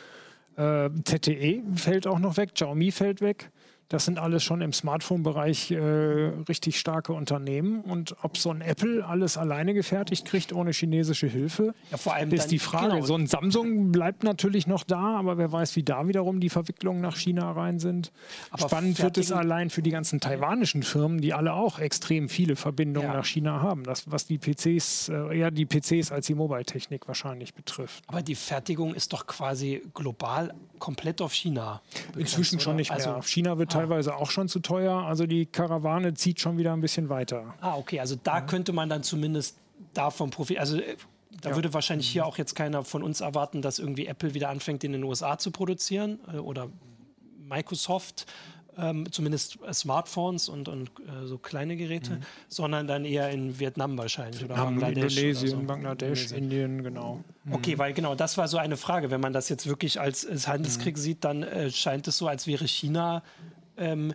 ZTE 0.60 1.62
fällt 1.74 2.06
auch 2.06 2.18
noch 2.18 2.36
weg, 2.36 2.54
Xiaomi 2.54 2.90
fällt 2.90 3.20
weg. 3.22 3.50
Das 3.90 4.04
sind 4.04 4.20
alles 4.20 4.44
schon 4.44 4.60
im 4.60 4.72
Smartphone-Bereich 4.72 5.72
äh, 5.72 5.76
richtig 6.48 6.78
starke 6.78 7.12
Unternehmen. 7.12 7.80
Und 7.80 8.14
ob 8.22 8.36
so 8.36 8.50
ein 8.50 8.60
Apple 8.60 9.04
alles 9.04 9.36
alleine 9.36 9.74
gefertigt 9.74 10.24
kriegt 10.24 10.52
ohne 10.52 10.70
chinesische 10.70 11.26
Hilfe, 11.26 11.74
ja, 11.90 11.96
vor 11.96 12.14
allem 12.14 12.32
ist 12.32 12.52
die 12.52 12.60
Frage. 12.60 12.94
Genau. 12.94 13.04
So 13.04 13.16
ein 13.16 13.26
Samsung 13.26 13.90
bleibt 13.90 14.22
natürlich 14.22 14.68
noch 14.68 14.84
da, 14.84 15.16
aber 15.18 15.38
wer 15.38 15.50
weiß, 15.50 15.74
wie 15.74 15.82
da 15.82 16.06
wiederum 16.06 16.38
die 16.38 16.50
Verwicklungen 16.50 17.00
nach 17.00 17.16
China 17.16 17.50
rein 17.50 17.80
sind. 17.80 18.12
Aber 18.52 18.68
Spannend 18.68 19.02
wird 19.02 19.18
es 19.18 19.32
allein 19.32 19.70
für 19.70 19.82
die 19.82 19.90
ganzen 19.90 20.20
taiwanischen 20.20 20.84
Firmen, 20.84 21.20
die 21.20 21.34
alle 21.34 21.52
auch 21.54 21.80
extrem 21.80 22.28
viele 22.28 22.54
Verbindungen 22.54 23.10
ja. 23.10 23.16
nach 23.16 23.26
China 23.26 23.60
haben. 23.60 23.82
Das, 23.82 24.08
was 24.08 24.24
die 24.24 24.38
PCs, 24.38 25.08
äh, 25.08 25.36
eher 25.36 25.50
die 25.50 25.66
PCs 25.66 26.12
als 26.12 26.26
die 26.26 26.36
Mobile-Technik 26.36 27.08
wahrscheinlich 27.08 27.54
betrifft. 27.54 28.04
Aber 28.06 28.22
die 28.22 28.36
Fertigung 28.36 28.94
ist 28.94 29.12
doch 29.12 29.26
quasi 29.26 29.82
global 29.94 30.54
komplett 30.80 31.22
auf 31.22 31.32
China. 31.32 31.80
Begrenzt, 31.92 32.16
Inzwischen 32.18 32.56
oder? 32.56 32.64
schon 32.64 32.76
nicht 32.76 32.90
mehr. 32.90 33.06
Also, 33.06 33.22
China 33.22 33.58
wird 33.58 33.74
ah. 33.74 33.78
teilweise 33.78 34.16
auch 34.16 34.30
schon 34.30 34.48
zu 34.48 34.58
teuer. 34.58 35.04
Also 35.04 35.26
die 35.26 35.46
Karawane 35.46 36.14
zieht 36.14 36.40
schon 36.40 36.58
wieder 36.58 36.72
ein 36.72 36.80
bisschen 36.80 37.08
weiter. 37.08 37.54
Ah, 37.60 37.76
okay. 37.76 38.00
Also 38.00 38.16
da 38.16 38.38
ja. 38.38 38.40
könnte 38.40 38.72
man 38.72 38.88
dann 38.88 39.04
zumindest 39.04 39.56
davon 39.94 40.30
profitieren. 40.30 40.60
Also 40.60 40.78
äh, 40.78 40.96
da 41.40 41.50
ja. 41.50 41.54
würde 41.54 41.72
wahrscheinlich 41.72 42.08
hier 42.08 42.26
auch 42.26 42.38
jetzt 42.38 42.54
keiner 42.54 42.82
von 42.84 43.02
uns 43.02 43.20
erwarten, 43.20 43.62
dass 43.62 43.78
irgendwie 43.78 44.06
Apple 44.06 44.34
wieder 44.34 44.48
anfängt, 44.48 44.82
in 44.82 44.92
den 44.92 45.04
USA 45.04 45.38
zu 45.38 45.50
produzieren 45.50 46.18
äh, 46.32 46.38
oder 46.38 46.68
Microsoft 47.38 48.26
ähm, 48.78 49.10
zumindest 49.10 49.58
Smartphones 49.72 50.48
und, 50.48 50.68
und 50.68 50.90
äh, 51.00 51.26
so 51.26 51.38
kleine 51.38 51.76
Geräte, 51.76 52.12
mhm. 52.12 52.22
sondern 52.48 52.86
dann 52.86 53.04
eher 53.04 53.30
in 53.30 53.58
Vietnam 53.58 53.96
wahrscheinlich 53.98 54.44
oder 54.44 54.56
Vietnam, 54.56 54.78
Bangladesch. 54.78 55.16
Indonesien, 55.16 55.60
so. 55.60 55.66
Bangladesch, 55.66 56.22
Indonesien. 56.32 56.42
Indien, 56.42 56.82
genau. 56.84 57.24
Mhm. 57.44 57.54
Okay, 57.54 57.78
weil 57.78 57.92
genau, 57.92 58.14
das 58.14 58.38
war 58.38 58.48
so 58.48 58.58
eine 58.58 58.76
Frage. 58.76 59.10
Wenn 59.10 59.20
man 59.20 59.32
das 59.32 59.48
jetzt 59.48 59.66
wirklich 59.66 60.00
als, 60.00 60.26
als 60.26 60.48
Handelskrieg 60.48 60.96
mhm. 60.96 61.00
sieht, 61.00 61.24
dann 61.24 61.42
äh, 61.42 61.70
scheint 61.70 62.08
es 62.08 62.18
so, 62.18 62.28
als 62.28 62.46
wäre 62.46 62.66
China 62.66 63.22
ähm, 63.76 64.14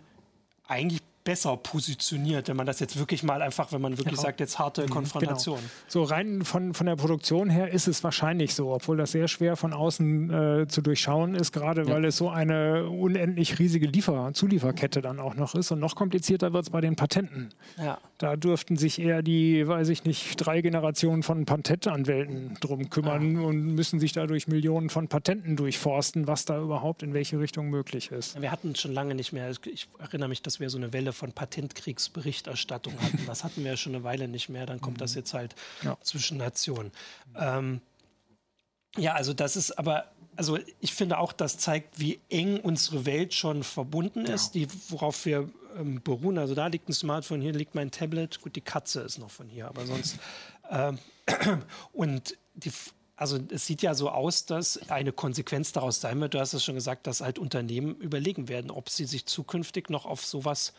eigentlich 0.66 1.02
besser 1.26 1.56
positioniert, 1.56 2.46
wenn 2.46 2.56
man 2.56 2.66
das 2.66 2.78
jetzt 2.78 2.96
wirklich 2.98 3.24
mal 3.24 3.42
einfach, 3.42 3.72
wenn 3.72 3.80
man 3.82 3.98
wirklich 3.98 4.16
ja. 4.16 4.22
sagt, 4.22 4.38
jetzt 4.38 4.60
harte 4.60 4.82
mhm, 4.82 4.90
Konfrontation. 4.90 5.58
Genau. 5.58 5.70
So 5.88 6.04
rein 6.04 6.44
von, 6.44 6.72
von 6.72 6.86
der 6.86 6.94
Produktion 6.94 7.50
her 7.50 7.72
ist 7.72 7.88
es 7.88 8.04
wahrscheinlich 8.04 8.54
so, 8.54 8.72
obwohl 8.72 8.96
das 8.96 9.10
sehr 9.10 9.26
schwer 9.26 9.56
von 9.56 9.72
außen 9.72 10.30
äh, 10.30 10.68
zu 10.68 10.82
durchschauen 10.82 11.34
ist, 11.34 11.52
gerade 11.52 11.82
ja. 11.82 11.88
weil 11.88 12.04
es 12.04 12.16
so 12.16 12.30
eine 12.30 12.88
unendlich 12.88 13.58
riesige 13.58 13.88
Liefer 13.88 14.30
Zulieferkette 14.34 15.02
dann 15.02 15.18
auch 15.18 15.34
noch 15.34 15.56
ist. 15.56 15.72
Und 15.72 15.80
noch 15.80 15.96
komplizierter 15.96 16.52
wird 16.52 16.62
es 16.62 16.70
bei 16.70 16.80
den 16.80 16.94
Patenten. 16.94 17.48
Ja. 17.76 17.98
Da 18.18 18.36
dürften 18.36 18.76
sich 18.76 19.00
eher 19.00 19.22
die, 19.22 19.66
weiß 19.66 19.88
ich 19.88 20.04
nicht, 20.04 20.36
drei 20.36 20.60
Generationen 20.60 21.24
von 21.24 21.44
Patentanwälten 21.44 22.56
drum 22.60 22.88
kümmern 22.88 23.38
und 23.38 23.74
müssen 23.74 23.98
sich 23.98 24.12
dadurch 24.12 24.46
Millionen 24.46 24.90
von 24.90 25.08
Patenten 25.08 25.56
durchforsten, 25.56 26.28
was 26.28 26.44
da 26.44 26.62
überhaupt 26.62 27.02
in 27.02 27.14
welche 27.14 27.40
Richtung 27.40 27.68
möglich 27.68 28.12
ist. 28.12 28.40
Wir 28.40 28.52
hatten 28.52 28.76
schon 28.76 28.92
lange 28.92 29.16
nicht 29.16 29.32
mehr, 29.32 29.50
ich 29.50 29.88
erinnere 29.98 30.28
mich, 30.28 30.40
dass 30.40 30.60
wir 30.60 30.70
so 30.70 30.78
eine 30.78 30.92
Welle 30.92 31.12
von 31.16 31.32
Patentkriegsberichterstattung 31.32 33.00
hatten. 33.00 33.24
Das 33.26 33.42
hatten 33.42 33.64
wir 33.64 33.72
ja 33.72 33.76
schon 33.76 33.94
eine 33.94 34.04
Weile 34.04 34.28
nicht 34.28 34.48
mehr. 34.48 34.66
Dann 34.66 34.80
kommt 34.80 35.00
das 35.00 35.12
mhm. 35.12 35.18
jetzt 35.18 35.34
halt 35.34 35.54
ja. 35.82 35.96
zwischen 36.02 36.36
Nationen. 36.38 36.92
Ähm, 37.36 37.80
ja, 38.96 39.14
also 39.14 39.32
das 39.34 39.56
ist 39.56 39.72
aber, 39.72 40.10
also 40.36 40.58
ich 40.80 40.94
finde 40.94 41.18
auch, 41.18 41.32
das 41.32 41.58
zeigt, 41.58 41.98
wie 41.98 42.20
eng 42.28 42.60
unsere 42.60 43.06
Welt 43.06 43.34
schon 43.34 43.62
verbunden 43.62 44.26
ist, 44.26 44.54
ja. 44.54 44.66
die, 44.66 44.68
worauf 44.88 45.24
wir 45.24 45.48
ähm, 45.76 46.00
beruhen. 46.02 46.38
Also 46.38 46.54
da 46.54 46.66
liegt 46.66 46.88
ein 46.88 46.92
Smartphone, 46.92 47.40
hier 47.40 47.52
liegt 47.52 47.74
mein 47.74 47.90
Tablet. 47.90 48.40
Gut, 48.40 48.56
die 48.56 48.60
Katze 48.60 49.00
ist 49.00 49.18
noch 49.18 49.30
von 49.30 49.48
hier, 49.48 49.68
aber 49.68 49.86
sonst. 49.86 50.18
Ähm, 50.70 50.98
und 51.92 52.36
die, 52.54 52.72
also 53.16 53.38
es 53.50 53.66
sieht 53.66 53.82
ja 53.82 53.94
so 53.94 54.10
aus, 54.10 54.46
dass 54.46 54.90
eine 54.90 55.12
Konsequenz 55.12 55.72
daraus 55.72 56.00
sein 56.00 56.20
wird, 56.20 56.34
du 56.34 56.40
hast 56.40 56.52
es 56.52 56.64
schon 56.64 56.74
gesagt, 56.74 57.06
dass 57.06 57.20
halt 57.20 57.38
Unternehmen 57.38 57.96
überlegen 57.96 58.48
werden, 58.48 58.70
ob 58.70 58.90
sie 58.90 59.04
sich 59.04 59.26
zukünftig 59.26 59.90
noch 59.90 60.06
auf 60.06 60.24
sowas 60.24 60.72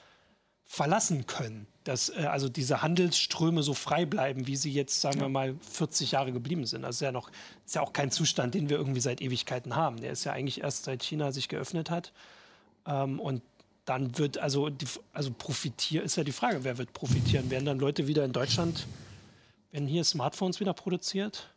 verlassen 0.68 1.26
können. 1.26 1.66
Dass 1.86 2.10
äh, 2.10 2.28
also 2.30 2.50
diese 2.50 2.82
Handelsströme 2.82 3.64
so 3.64 3.74
frei 3.74 4.06
bleiben, 4.06 4.46
wie 4.46 4.58
sie 4.58 4.72
jetzt, 4.72 5.02
sagen 5.02 5.22
wir 5.22 5.30
mal, 5.30 5.56
40 5.72 6.12
Jahre 6.12 6.34
geblieben 6.34 6.66
sind. 6.66 6.84
Das 6.84 6.96
ist 6.96 7.02
ja 7.02 7.12
noch, 7.12 7.32
ist 7.66 7.76
ja 7.76 7.82
auch 7.82 7.94
kein 7.94 8.12
Zustand, 8.12 8.54
den 8.54 8.70
wir 8.70 8.78
irgendwie 8.78 9.00
seit 9.00 9.22
Ewigkeiten 9.22 9.76
haben. 9.76 10.02
Der 10.02 10.12
ist 10.12 10.26
ja 10.26 10.34
eigentlich 10.34 10.62
erst 10.62 10.84
seit 10.84 11.02
China 11.02 11.32
sich 11.32 11.48
geöffnet 11.48 11.90
hat. 11.90 12.12
Ähm, 12.86 13.20
und 13.20 13.42
dann 13.86 14.18
wird 14.18 14.38
also, 14.38 14.70
die, 14.70 14.86
also 15.14 15.32
profitieren, 15.32 16.06
ist 16.06 16.18
ja 16.18 16.26
die 16.26 16.34
Frage, 16.34 16.66
wer 16.66 16.78
wird 16.78 16.92
profitieren? 16.92 17.50
Werden 17.50 17.66
dann 17.66 17.80
Leute 17.80 18.08
wieder 18.08 18.26
in 18.26 18.34
Deutschland, 18.34 18.86
werden 19.72 19.88
hier 19.88 20.04
Smartphones 20.04 20.60
wieder 20.60 20.74
produziert? 20.74 21.54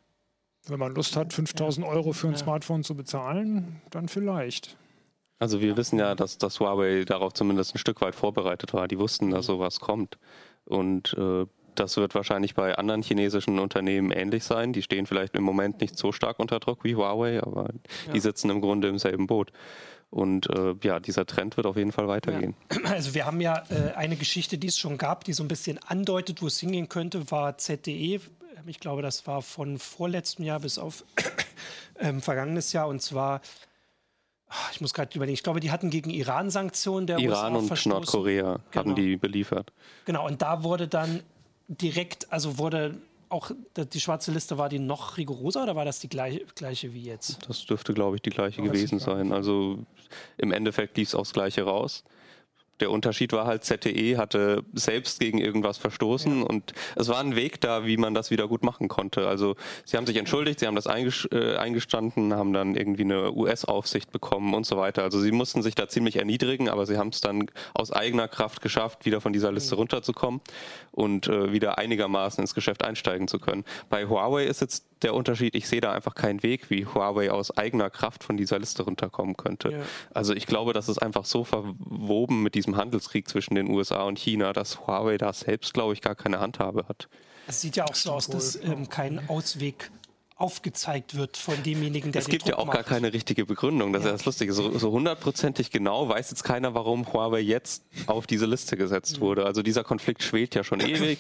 Wenn 0.66 0.78
man 0.78 0.94
Lust 0.94 1.16
hat, 1.16 1.32
5000 1.32 1.84
ja. 1.84 1.92
Euro 1.92 2.12
für 2.12 2.28
ein 2.28 2.34
ja. 2.34 2.38
Smartphone 2.38 2.84
zu 2.84 2.94
bezahlen, 2.94 3.80
dann 3.90 4.06
vielleicht. 4.06 4.76
Also 5.40 5.60
wir 5.60 5.76
wissen 5.76 5.98
ja, 5.98 6.14
dass 6.14 6.38
das 6.38 6.60
Huawei 6.60 7.04
darauf 7.04 7.32
zumindest 7.32 7.74
ein 7.74 7.78
Stück 7.78 8.02
weit 8.02 8.14
vorbereitet 8.14 8.74
war. 8.74 8.86
Die 8.86 8.98
wussten, 8.98 9.30
dass 9.30 9.46
sowas 9.46 9.80
kommt. 9.80 10.18
Und 10.66 11.14
äh, 11.14 11.46
das 11.74 11.96
wird 11.96 12.14
wahrscheinlich 12.14 12.54
bei 12.54 12.76
anderen 12.76 13.02
chinesischen 13.02 13.58
Unternehmen 13.58 14.12
ähnlich 14.12 14.44
sein. 14.44 14.74
Die 14.74 14.82
stehen 14.82 15.06
vielleicht 15.06 15.34
im 15.34 15.42
Moment 15.42 15.80
nicht 15.80 15.96
so 15.96 16.12
stark 16.12 16.38
unter 16.38 16.60
Druck 16.60 16.84
wie 16.84 16.94
Huawei, 16.94 17.42
aber 17.42 17.70
ja. 18.06 18.12
die 18.12 18.20
sitzen 18.20 18.50
im 18.50 18.60
Grunde 18.60 18.88
im 18.88 18.98
selben 18.98 19.26
Boot. 19.26 19.50
Und 20.10 20.50
äh, 20.50 20.74
ja, 20.82 21.00
dieser 21.00 21.24
Trend 21.24 21.56
wird 21.56 21.66
auf 21.66 21.76
jeden 21.76 21.92
Fall 21.92 22.06
weitergehen. 22.06 22.54
Ja. 22.70 22.90
Also 22.90 23.14
wir 23.14 23.24
haben 23.24 23.40
ja 23.40 23.62
äh, 23.70 23.94
eine 23.94 24.16
Geschichte, 24.16 24.58
die 24.58 24.66
es 24.66 24.76
schon 24.76 24.98
gab, 24.98 25.24
die 25.24 25.32
so 25.32 25.42
ein 25.42 25.48
bisschen 25.48 25.78
andeutet, 25.78 26.42
wo 26.42 26.48
es 26.48 26.58
hingehen 26.58 26.88
könnte, 26.88 27.30
war 27.30 27.56
ZDE. 27.56 28.20
Ich 28.66 28.80
glaube, 28.80 29.00
das 29.00 29.26
war 29.26 29.40
von 29.40 29.78
vorletztem 29.78 30.44
Jahr 30.44 30.60
bis 30.60 30.78
auf 30.78 31.04
ähm, 31.98 32.20
vergangenes 32.20 32.72
Jahr. 32.72 32.88
Und 32.88 33.00
zwar 33.00 33.40
ich 34.72 34.80
muss 34.80 34.94
gerade 34.94 35.14
überlegen, 35.14 35.34
ich 35.34 35.42
glaube, 35.42 35.60
die 35.60 35.70
hatten 35.70 35.90
gegen 35.90 36.10
Iran 36.10 36.50
Sanktionen 36.50 37.06
der 37.06 37.18
Iran 37.18 37.52
USA 37.52 37.58
und 37.58 37.66
verstoßen. 37.66 37.92
Nordkorea 37.92 38.60
genau. 38.70 38.84
haben 38.84 38.94
die 38.94 39.16
beliefert. 39.16 39.72
Genau, 40.04 40.26
und 40.26 40.42
da 40.42 40.62
wurde 40.62 40.88
dann 40.88 41.22
direkt, 41.68 42.32
also 42.32 42.58
wurde 42.58 42.96
auch 43.28 43.52
die 43.76 44.00
schwarze 44.00 44.32
Liste, 44.32 44.58
war 44.58 44.68
die 44.68 44.80
noch 44.80 45.16
rigoroser 45.16 45.62
oder 45.62 45.76
war 45.76 45.84
das 45.84 46.00
die 46.00 46.08
gleiche, 46.08 46.44
gleiche 46.56 46.92
wie 46.92 47.04
jetzt? 47.04 47.38
Das 47.48 47.64
dürfte, 47.64 47.94
glaube 47.94 48.16
ich, 48.16 48.22
die 48.22 48.30
gleiche 48.30 48.60
oh, 48.60 48.64
gewesen 48.64 48.98
sein. 48.98 49.32
Also 49.32 49.78
im 50.36 50.52
Endeffekt 50.52 50.96
lief 50.96 51.08
es 51.08 51.14
aufs 51.14 51.32
Gleiche 51.32 51.62
raus. 51.62 52.02
Der 52.80 52.90
Unterschied 52.90 53.32
war 53.32 53.46
halt, 53.46 53.64
ZTE 53.64 54.16
hatte 54.16 54.64
selbst 54.72 55.20
gegen 55.20 55.38
irgendwas 55.38 55.78
verstoßen 55.78 56.40
ja. 56.40 56.46
und 56.46 56.72
es 56.96 57.08
war 57.08 57.20
ein 57.20 57.36
Weg 57.36 57.60
da, 57.60 57.86
wie 57.86 57.96
man 57.96 58.14
das 58.14 58.30
wieder 58.30 58.48
gut 58.48 58.64
machen 58.64 58.88
konnte. 58.88 59.28
Also 59.28 59.56
sie 59.84 59.96
haben 59.96 60.06
sich 60.06 60.16
entschuldigt, 60.16 60.60
sie 60.60 60.66
haben 60.66 60.76
das 60.76 60.86
äh, 60.86 61.56
eingestanden, 61.56 62.34
haben 62.34 62.52
dann 62.52 62.74
irgendwie 62.74 63.04
eine 63.04 63.32
US-Aufsicht 63.32 64.10
bekommen 64.12 64.54
und 64.54 64.66
so 64.66 64.76
weiter. 64.76 65.02
Also 65.02 65.20
sie 65.20 65.32
mussten 65.32 65.62
sich 65.62 65.74
da 65.74 65.88
ziemlich 65.88 66.16
erniedrigen, 66.16 66.68
aber 66.68 66.86
sie 66.86 66.96
haben 66.96 67.08
es 67.08 67.20
dann 67.20 67.50
aus 67.74 67.92
eigener 67.92 68.28
Kraft 68.28 68.62
geschafft, 68.62 69.04
wieder 69.04 69.20
von 69.20 69.32
dieser 69.32 69.52
Liste 69.52 69.74
mhm. 69.74 69.80
runterzukommen 69.80 70.40
und 70.92 71.28
äh, 71.28 71.52
wieder 71.52 71.78
einigermaßen 71.78 72.42
ins 72.42 72.54
Geschäft 72.54 72.84
einsteigen 72.84 73.28
zu 73.28 73.38
können. 73.38 73.64
Bei 73.88 74.06
Huawei 74.06 74.44
ist 74.44 74.60
jetzt 74.60 74.89
der 75.02 75.14
Unterschied, 75.14 75.54
ich 75.54 75.68
sehe 75.68 75.80
da 75.80 75.92
einfach 75.92 76.14
keinen 76.14 76.42
Weg, 76.42 76.70
wie 76.70 76.86
Huawei 76.86 77.30
aus 77.30 77.56
eigener 77.56 77.90
Kraft 77.90 78.24
von 78.24 78.36
dieser 78.36 78.58
Liste 78.58 78.82
runterkommen 78.82 79.36
könnte. 79.36 79.72
Ja. 79.72 79.78
Also 80.12 80.34
ich 80.34 80.46
glaube, 80.46 80.72
das 80.72 80.88
ist 80.88 80.98
einfach 80.98 81.24
so 81.24 81.44
verwoben 81.44 82.42
mit 82.42 82.54
diesem 82.54 82.76
Handelskrieg 82.76 83.28
zwischen 83.28 83.54
den 83.54 83.68
USA 83.68 84.02
und 84.04 84.18
China, 84.18 84.52
dass 84.52 84.86
Huawei 84.86 85.18
da 85.18 85.32
selbst, 85.32 85.74
glaube 85.74 85.94
ich, 85.94 86.00
gar 86.00 86.14
keine 86.14 86.40
Handhabe 86.40 86.86
hat. 86.88 87.08
Es 87.46 87.60
sieht 87.60 87.76
ja 87.76 87.84
auch 87.84 87.94
so 87.94 88.12
aus, 88.12 88.28
dass 88.28 88.56
ähm, 88.62 88.88
kein 88.88 89.28
Ausweg 89.28 89.90
aufgezeigt 90.40 91.16
wird 91.16 91.36
von 91.36 91.62
demjenigen, 91.62 92.12
der 92.12 92.20
Es 92.20 92.28
gibt 92.28 92.48
ja 92.48 92.56
auch 92.56 92.66
macht. 92.66 92.76
gar 92.76 92.84
keine 92.84 93.12
richtige 93.12 93.44
Begründung. 93.44 93.92
Das 93.92 94.04
ja. 94.04 94.08
ist 94.08 94.12
ja 94.12 94.16
das 94.16 94.24
Lustige. 94.24 94.52
So 94.52 94.90
hundertprozentig 94.90 95.70
genau 95.70 96.08
weiß 96.08 96.30
jetzt 96.30 96.44
keiner, 96.44 96.74
warum 96.74 97.12
Huawei 97.12 97.40
jetzt 97.40 97.84
auf 98.06 98.26
diese 98.26 98.46
Liste 98.46 98.76
gesetzt 98.76 99.18
mhm. 99.18 99.20
wurde. 99.22 99.44
Also 99.44 99.62
dieser 99.62 99.84
Konflikt 99.84 100.22
schwelt 100.22 100.54
ja 100.54 100.64
schon 100.64 100.80
ewig. 100.80 101.18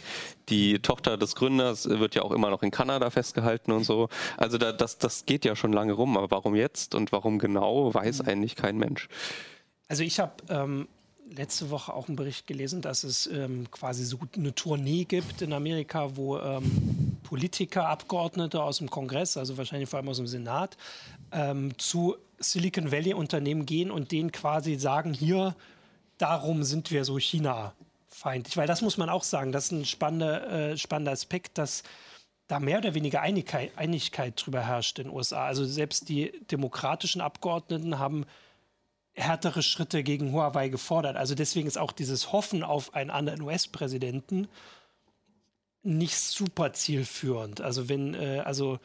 Die 0.48 0.78
Tochter 0.78 1.18
des 1.18 1.34
Gründers 1.34 1.88
wird 1.88 2.14
ja 2.14 2.22
auch 2.22 2.32
immer 2.32 2.48
noch 2.48 2.62
in 2.62 2.70
Kanada 2.70 3.10
festgehalten 3.10 3.72
und 3.72 3.84
so. 3.84 4.08
Also 4.38 4.56
da, 4.56 4.72
das, 4.72 4.96
das 4.98 5.26
geht 5.26 5.44
ja 5.44 5.54
schon 5.54 5.72
lange 5.72 5.92
rum. 5.92 6.16
Aber 6.16 6.30
warum 6.30 6.54
jetzt 6.54 6.94
und 6.94 7.12
warum 7.12 7.38
genau, 7.38 7.92
weiß 7.92 8.22
mhm. 8.22 8.28
eigentlich 8.28 8.56
kein 8.56 8.78
Mensch. 8.78 9.08
Also 9.88 10.02
ich 10.02 10.18
habe 10.18 10.32
ähm, 10.48 10.88
letzte 11.34 11.70
Woche 11.70 11.94
auch 11.94 12.08
einen 12.08 12.16
Bericht 12.16 12.46
gelesen, 12.46 12.82
dass 12.82 13.04
es 13.04 13.26
ähm, 13.26 13.70
quasi 13.70 14.04
so 14.04 14.18
eine 14.36 14.54
Tournee 14.54 15.04
gibt 15.04 15.42
in 15.42 15.52
Amerika, 15.52 16.16
wo 16.16 16.38
ähm, 16.38 17.18
Politiker, 17.22 17.88
Abgeordnete 17.88 18.62
aus 18.62 18.78
dem 18.78 18.90
Kongress, 18.90 19.36
also 19.36 19.56
wahrscheinlich 19.56 19.88
vor 19.88 19.98
allem 19.98 20.08
aus 20.08 20.16
dem 20.16 20.26
Senat, 20.26 20.76
ähm, 21.32 21.78
zu 21.78 22.16
Silicon 22.38 22.90
Valley 22.90 23.14
Unternehmen 23.14 23.66
gehen 23.66 23.90
und 23.90 24.12
denen 24.12 24.32
quasi 24.32 24.76
sagen, 24.76 25.12
hier, 25.12 25.54
darum 26.18 26.64
sind 26.64 26.90
wir 26.90 27.04
so 27.04 27.18
China-feindlich. 27.18 28.56
Weil 28.56 28.66
das 28.66 28.82
muss 28.82 28.96
man 28.96 29.08
auch 29.08 29.24
sagen, 29.24 29.52
das 29.52 29.66
ist 29.66 29.72
ein 29.72 29.84
spannender, 29.84 30.72
äh, 30.72 30.76
spannender 30.76 31.12
Aspekt, 31.12 31.58
dass 31.58 31.82
da 32.48 32.58
mehr 32.58 32.78
oder 32.78 32.94
weniger 32.94 33.20
Einigkeit, 33.20 33.70
Einigkeit 33.76 34.34
drüber 34.44 34.66
herrscht 34.66 34.98
in 34.98 35.04
den 35.04 35.14
USA. 35.14 35.46
Also 35.46 35.64
selbst 35.64 36.08
die 36.08 36.32
demokratischen 36.50 37.20
Abgeordneten 37.20 37.98
haben 37.98 38.26
härtere 39.20 39.62
Schritte 39.62 40.02
gegen 40.02 40.32
Huawei 40.32 40.68
gefordert. 40.68 41.16
Also 41.16 41.34
deswegen 41.34 41.68
ist 41.68 41.78
auch 41.78 41.92
dieses 41.92 42.32
Hoffen 42.32 42.62
auf 42.62 42.94
einen 42.94 43.10
anderen 43.10 43.42
US-Präsidenten 43.42 44.48
nicht 45.82 46.16
super 46.16 46.72
zielführend. 46.72 47.60
Also 47.60 47.88
wenn, 47.88 48.14
äh, 48.14 48.42
also 48.44 48.78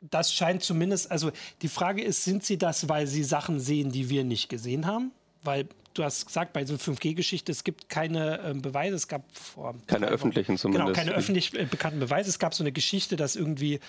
das 0.00 0.32
scheint 0.32 0.62
zumindest, 0.62 1.10
also 1.10 1.30
die 1.62 1.68
Frage 1.68 2.02
ist, 2.02 2.24
sind 2.24 2.44
sie 2.44 2.58
das, 2.58 2.88
weil 2.88 3.06
sie 3.06 3.24
Sachen 3.24 3.60
sehen, 3.60 3.90
die 3.90 4.10
wir 4.10 4.24
nicht 4.24 4.48
gesehen 4.48 4.86
haben? 4.86 5.12
Weil 5.42 5.68
du 5.94 6.04
hast 6.04 6.26
gesagt, 6.26 6.52
bei 6.52 6.64
so 6.64 6.74
5G-Geschichte, 6.74 7.52
es 7.52 7.64
gibt 7.64 7.88
keine 7.88 8.40
äh, 8.40 8.54
Beweise, 8.54 8.96
es 8.96 9.08
gab 9.08 9.24
vor. 9.34 9.74
Keine 9.86 10.06
öffentlichen 10.06 10.58
zumindest. 10.58 10.86
Genau, 10.86 10.96
keine 10.96 11.16
öffentlich 11.16 11.54
äh, 11.54 11.64
bekannten 11.64 12.00
Beweise. 12.00 12.28
Es 12.28 12.38
gab 12.38 12.54
so 12.54 12.62
eine 12.62 12.72
Geschichte, 12.72 13.16
dass 13.16 13.36
irgendwie 13.36 13.80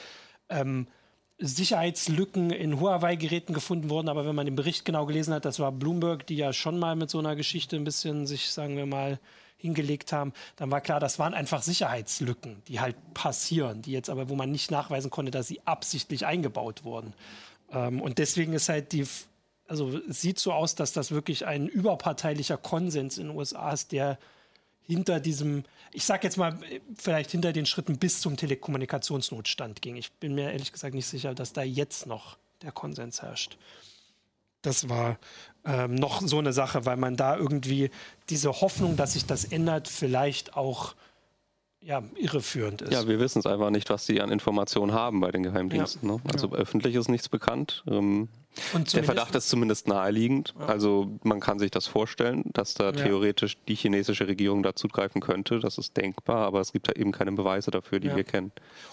ähm, 0.50 0.88
Sicherheitslücken 1.39 2.50
in 2.50 2.80
Huawei-Geräten 2.80 3.54
gefunden 3.54 3.89
wurden, 3.89 4.10
aber 4.10 4.26
wenn 4.26 4.36
man 4.36 4.45
den 4.47 4.56
Bericht 4.56 4.86
genau 4.86 5.06
gelesen 5.06 5.34
hat, 5.34 5.45
das 5.45 5.60
war 5.60 5.71
Bloomberg, 5.71 6.26
die 6.26 6.36
ja 6.36 6.52
schon 6.52 6.80
mal 6.80 6.95
mit 6.95 7.12
so 7.12 7.19
einer 7.19 7.36
Geschichte 7.36 7.76
ein 7.76 7.84
bisschen 7.84 8.26
sich, 8.26 8.52
sagen 8.52 8.76
wir 8.76 8.88
mal, 8.88 9.19
hingelegt 9.58 10.13
haben, 10.13 10.34
dann 10.56 10.71
war 10.71 10.82
klar, 10.82 11.00
das 11.00 11.19
waren 11.19 11.34
einfach 11.34 11.62
Sicherheitslücken, 11.62 12.62
die 12.67 12.80
halt 12.80 12.95
passieren, 13.13 13.82
die 13.82 13.91
jetzt 13.91 14.10
aber, 14.10 14.30
wo 14.30 14.36
man 14.36 14.52
nicht 14.52 14.71
nachweisen 14.71 15.10
konnte, 15.10 15.32
dass 15.32 15.47
sie 15.47 15.62
absichtlich 15.65 16.26
eingebaut 16.26 16.84
wurden. 16.84 17.13
Ähm, 17.71 18.02
und 18.02 18.19
deswegen 18.19 18.54
ist 18.54 18.69
halt 18.69 18.91
die, 18.91 19.06
also 19.67 20.00
sieht 20.08 20.39
so 20.39 20.54
aus, 20.54 20.76
dass 20.76 20.93
das 20.93 21.12
wirklich 21.12 21.45
ein 21.45 21.67
überparteilicher 21.67 22.58
Konsens 22.58 23.17
in 23.17 23.28
den 23.28 23.38
USA 23.38 23.71
ist, 23.71 23.91
der 23.91 24.17
hinter 24.88 25.19
diesem, 25.19 25.63
ich 25.91 26.06
sage 26.06 26.23
jetzt 26.23 26.38
mal, 26.38 26.58
vielleicht 26.97 27.32
hinter 27.32 27.54
den 27.54 27.65
Schritten 27.65 27.97
bis 27.97 28.21
zum 28.21 28.38
Telekommunikationsnotstand 28.38 29.82
ging. 29.82 29.97
Ich 29.97 30.12
bin 30.13 30.34
mir 30.34 30.52
ehrlich 30.52 30.71
gesagt 30.71 30.95
nicht 30.95 31.08
sicher, 31.08 31.36
dass 31.36 31.54
da 31.54 31.62
jetzt 31.62 32.08
noch 32.08 32.38
der 32.62 32.71
Konsens 32.71 33.21
herrscht. 33.21 33.58
Das 34.62 34.89
war 34.89 35.19
ähm, 35.65 35.95
noch 35.95 36.21
so 36.21 36.39
eine 36.39 36.54
Sache, 36.54 36.86
weil 36.86 36.97
man 36.97 37.15
da 37.15 37.38
irgendwie 37.38 37.91
diese 38.30 38.52
Hoffnung, 38.62 38.95
dass 38.95 39.13
sich 39.13 39.26
das 39.26 39.45
ändert, 39.45 39.88
vielleicht 39.88 40.56
auch 40.56 40.95
ja, 41.82 42.04
irreführend 42.15 42.82
ist. 42.82 42.91
Ja, 42.91 43.08
wir 43.08 43.19
wissen 43.19 43.39
es 43.39 43.45
einfach 43.45 43.69
nicht, 43.69 43.89
was 43.89 44.06
sie 44.06 44.19
an 44.19 44.32
Informationen 44.32 44.93
haben 44.93 45.19
bei 45.19 45.32
den 45.32 45.43
Geheimdiensten. 45.43 46.10
Ja. 46.10 46.15
Ne? 46.15 46.21
Also 46.34 46.47
ja. 46.47 46.56
öffentlich 46.56 46.95
ist 46.95 47.08
nichts 47.08 47.30
bekannt. 47.30 47.84
Ähm, 47.88 48.30
der 48.93 49.04
Verdacht 49.04 49.36
ist 49.36 49.50
zumindest 49.50 49.88
naheliegend. 49.88 50.54
Ja. 50.60 50.65
Also 50.67 51.12
man 51.24 51.39
kann 51.39 51.60
sich 51.60 51.72
das 51.72 51.88
vorstellen, 51.88 52.43
dass 52.54 52.74
da 52.74 52.91
theoretisch 52.91 53.58
die 53.67 53.76
chinesische 53.76 54.28
Regierung 54.28 54.63
dazu 54.63 54.88
greifen 54.88 55.22
könnte. 55.22 55.60
Das 55.60 55.78
ist 55.78 55.96
denkbar, 55.98 56.46
aber 56.46 56.62
es 56.62 56.72
gibt 56.72 56.88
da 56.88 56.93
eben 56.93 57.12
keine 57.12 57.32
Beweise 57.32 57.72
dafür, 57.72 58.00
die 58.00 58.15
wir 58.15 58.24
kennen. 58.24 58.52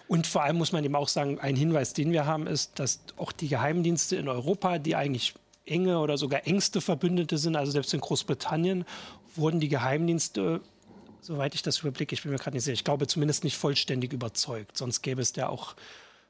Und 0.09 0.27
vor 0.27 0.42
allem 0.42 0.57
muss 0.57 0.72
man 0.72 0.85
eben 0.85 0.96
auch 0.96 1.09
sagen, 1.09 1.38
ein 1.40 1.57
Hinweis, 1.57 1.92
den 1.92 2.12
wir 2.12 2.27
haben, 2.27 2.46
ist, 2.46 2.79
dass 2.79 3.00
auch 3.16 3.33
die 3.33 3.48
Geheimdienste 3.48 4.16
in 4.16 4.29
Europa, 4.29 4.79
die 4.79 4.96
eigentlich 4.96 5.35
enge 5.66 5.98
oder 5.98 6.18
sogar 6.18 6.46
engste 6.46 6.81
Verbündete 6.81 7.38
sind, 7.38 7.57
also 7.57 7.72
selbst 7.72 7.94
in 7.94 8.00
Großbritannien, 8.00 8.85
wurden 9.35 9.61
die 9.61 9.68
Geheimdienste 9.68 10.61
soweit 11.24 11.55
ich 11.55 11.62
das 11.62 11.79
überblicke, 11.81 12.14
ich 12.14 12.22
bin 12.22 12.33
mir 12.33 12.38
gerade 12.38 12.55
nicht 12.55 12.64
sicher, 12.64 12.74
ich 12.74 12.85
glaube 12.85 13.07
zumindest 13.07 13.44
nicht 13.44 13.57
vollständig 13.57 14.12
überzeugt. 14.12 14.77
Sonst 14.77 15.03
gäbe 15.03 15.22
es 15.22 15.35
ja 15.37 15.48
auch 15.48 15.74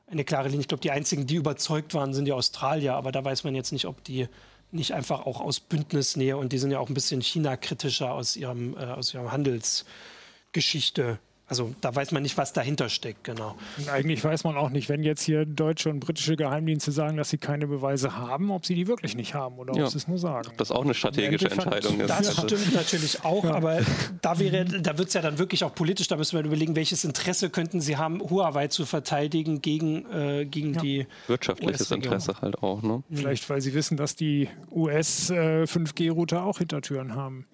eine 0.06 0.24
klare 0.24 0.48
Linie. 0.48 0.60
Ich 0.62 0.68
glaube, 0.68 0.82
die 0.82 0.90
einzigen, 0.90 1.26
die 1.26 1.36
überzeugt 1.36 1.94
waren, 1.94 2.14
sind 2.14 2.24
die 2.26 2.32
Australier, 2.32 2.94
aber 2.94 3.12
da 3.12 3.24
weiß 3.24 3.44
man 3.44 3.54
jetzt 3.54 3.72
nicht, 3.72 3.86
ob 3.86 4.02
die 4.04 4.28
nicht 4.70 4.92
einfach 4.92 5.26
auch 5.26 5.40
aus 5.40 5.60
Bündnisnähe 5.60 6.36
und 6.36 6.52
die 6.52 6.58
sind 6.58 6.70
ja 6.70 6.78
auch 6.78 6.88
ein 6.88 6.94
bisschen 6.94 7.22
China-kritischer 7.22 8.12
aus 8.12 8.36
ihrem, 8.36 8.76
äh, 8.76 8.84
aus 8.86 9.14
ihrem 9.14 9.30
Handelsgeschichte 9.30 11.18
also 11.46 11.74
da 11.82 11.94
weiß 11.94 12.12
man 12.12 12.22
nicht, 12.22 12.38
was 12.38 12.54
dahinter 12.54 12.88
steckt, 12.88 13.24
genau. 13.24 13.54
Und 13.76 13.90
eigentlich 13.90 14.24
weiß 14.24 14.44
man 14.44 14.56
auch 14.56 14.70
nicht, 14.70 14.88
wenn 14.88 15.02
jetzt 15.02 15.22
hier 15.22 15.44
deutsche 15.44 15.90
und 15.90 16.00
britische 16.00 16.36
Geheimdienste 16.36 16.90
sagen, 16.90 17.18
dass 17.18 17.28
sie 17.28 17.36
keine 17.36 17.66
Beweise 17.66 18.16
haben, 18.16 18.50
ob 18.50 18.64
sie 18.64 18.74
die 18.74 18.86
wirklich 18.86 19.14
nicht 19.14 19.34
haben 19.34 19.58
oder 19.58 19.74
ja. 19.76 19.84
ob 19.84 19.90
sie 19.90 19.98
es 19.98 20.08
nur 20.08 20.16
sagen. 20.16 20.50
Das 20.56 20.70
ist 20.70 20.76
auch 20.76 20.84
eine 20.84 20.94
strategische 20.94 21.50
Entscheidung 21.50 22.00
ist. 22.00 22.08
Das 22.08 22.32
stimmt 22.32 22.74
natürlich 22.74 23.24
auch, 23.24 23.44
ja. 23.44 23.54
aber 23.54 23.80
da, 24.22 24.34
da 24.34 24.98
wird 24.98 25.08
es 25.08 25.14
ja 25.14 25.20
dann 25.20 25.38
wirklich 25.38 25.64
auch 25.64 25.74
politisch, 25.74 26.08
da 26.08 26.16
müssen 26.16 26.38
wir 26.38 26.44
überlegen, 26.44 26.76
welches 26.76 27.04
Interesse 27.04 27.50
könnten 27.50 27.82
sie 27.82 27.98
haben, 27.98 28.22
Huawei 28.22 28.68
zu 28.68 28.86
verteidigen 28.86 29.60
gegen, 29.60 30.10
äh, 30.10 30.46
gegen 30.46 30.74
ja. 30.74 30.80
die 30.80 31.06
Wirtschaftliches 31.26 31.90
Interesse 31.90 32.36
halt 32.40 32.62
auch. 32.62 32.80
Ne? 32.82 33.02
Vielleicht, 33.12 33.50
weil 33.50 33.60
sie 33.60 33.74
wissen, 33.74 33.98
dass 33.98 34.16
die 34.16 34.48
US-5G-Router 34.70 36.36
äh, 36.36 36.40
auch 36.40 36.58
Hintertüren 36.58 37.14
haben. 37.14 37.46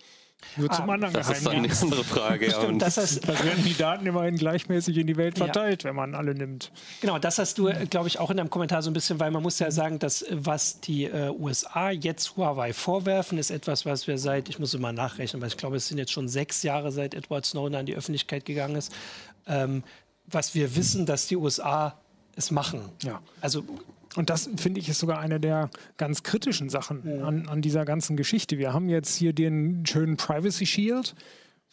Nur 0.57 0.71
zum 0.71 0.91
ah, 0.91 0.95
anderen 0.95 1.15
Das 1.15 1.31
ist 1.31 1.47
eine 1.47 1.71
andere 1.71 2.05
Frage. 2.05 2.51
Stimmt, 2.51 2.83
das 2.83 2.97
heißt, 2.97 3.29
da 3.29 3.45
werden 3.45 3.65
die 3.65 3.77
Daten 3.77 4.07
immerhin 4.07 4.37
gleichmäßig 4.37 4.97
in 4.97 5.07
die 5.07 5.17
Welt 5.17 5.39
verteilt, 5.39 5.83
ja. 5.83 5.89
wenn 5.89 5.97
man 5.97 6.15
alle 6.15 6.35
nimmt. 6.35 6.73
Genau, 7.01 7.19
das 7.19 7.39
hast 7.39 7.59
du, 7.59 7.71
glaube 7.89 8.09
ich, 8.09 8.19
auch 8.19 8.31
in 8.31 8.37
deinem 8.37 8.51
Kommentar 8.51 8.83
so 8.83 8.91
ein 8.91 8.93
bisschen, 8.93 9.21
weil 9.21 9.31
man 9.31 9.43
muss 9.43 9.59
ja 9.59 9.71
sagen, 9.71 9.99
dass 9.99 10.25
was 10.31 10.81
die 10.81 11.05
äh, 11.05 11.31
USA 11.31 11.91
jetzt 11.91 12.37
Huawei 12.37 12.73
vorwerfen, 12.73 13.39
ist 13.39 13.51
etwas, 13.51 13.87
was 13.87 14.07
wir 14.07 14.19
seit, 14.19 14.49
ich 14.49 14.59
muss 14.59 14.75
immer 14.75 14.93
nachrechnen, 14.93 15.41
weil 15.41 15.49
ich 15.49 15.57
glaube, 15.57 15.77
es 15.77 15.89
sind 15.89 15.99
jetzt 15.99 16.13
schon 16.13 16.29
sechs 16.29 16.63
Jahre, 16.63 16.91
seit 16.93 17.15
Edward 17.15 17.47
Snowden 17.47 17.77
an 17.77 17.87
die 17.87 17.95
Öffentlichkeit 17.95 18.45
gegangen 18.45 18.77
ist, 18.77 18.93
ähm, 19.47 19.83
was 20.27 20.55
wir 20.55 20.75
wissen, 20.77 21.07
dass 21.07 21.27
die 21.27 21.37
USA 21.37 21.99
es 22.37 22.51
machen. 22.51 22.83
Ja. 23.03 23.21
Also 23.41 23.65
und 24.17 24.31
das 24.31 24.51
finde 24.57 24.81
ich 24.81 24.89
ist 24.89 24.99
sogar 24.99 25.19
eine 25.21 25.39
der 25.39 25.71
ganz 25.97 26.23
kritischen 26.23 26.69
Sachen 26.69 27.03
ja. 27.05 27.25
an, 27.25 27.49
an 27.49 27.63
dieser 27.63 27.85
ganzen 27.85 28.17
Geschichte. 28.17 28.59
Wir 28.59 28.73
haben 28.73 28.89
jetzt 28.89 29.15
hier 29.17 29.33
den 29.33 29.87
schönen 29.87 30.17
Privacy 30.17 30.67
Shield, 30.67 31.15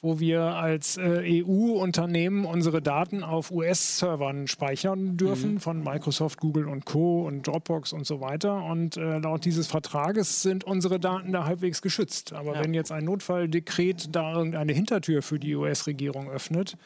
wo 0.01 0.19
wir 0.19 0.41
als 0.41 0.97
äh, 0.97 1.43
EU-Unternehmen 1.43 2.45
unsere 2.45 2.81
Daten 2.81 3.23
auf 3.23 3.49
US-Servern 3.49 4.47
speichern 4.47 5.17
dürfen 5.17 5.55
mhm. 5.55 5.59
von 5.59 5.83
Microsoft, 5.83 6.39
Google 6.39 6.67
und 6.67 6.85
Co. 6.85 7.25
und 7.25 7.47
Dropbox 7.47 7.93
und 7.93 8.05
so 8.05 8.21
weiter. 8.21 8.63
Und 8.65 8.97
äh, 8.97 9.17
laut 9.17 9.43
dieses 9.43 9.65
Vertrages 9.65 10.43
sind 10.43 10.63
unsere 10.63 10.99
Daten 10.99 11.31
da 11.31 11.45
halbwegs 11.45 11.81
geschützt. 11.81 12.33
Aber 12.33 12.53
ja. 12.53 12.63
wenn 12.63 12.75
jetzt 12.75 12.91
ein 12.91 13.05
Notfalldekret 13.05 14.15
da 14.15 14.33
irgendeine 14.35 14.73
Hintertür 14.73 15.23
für 15.23 15.39
die 15.39 15.55
US-Regierung 15.55 16.29
öffnet, 16.29 16.77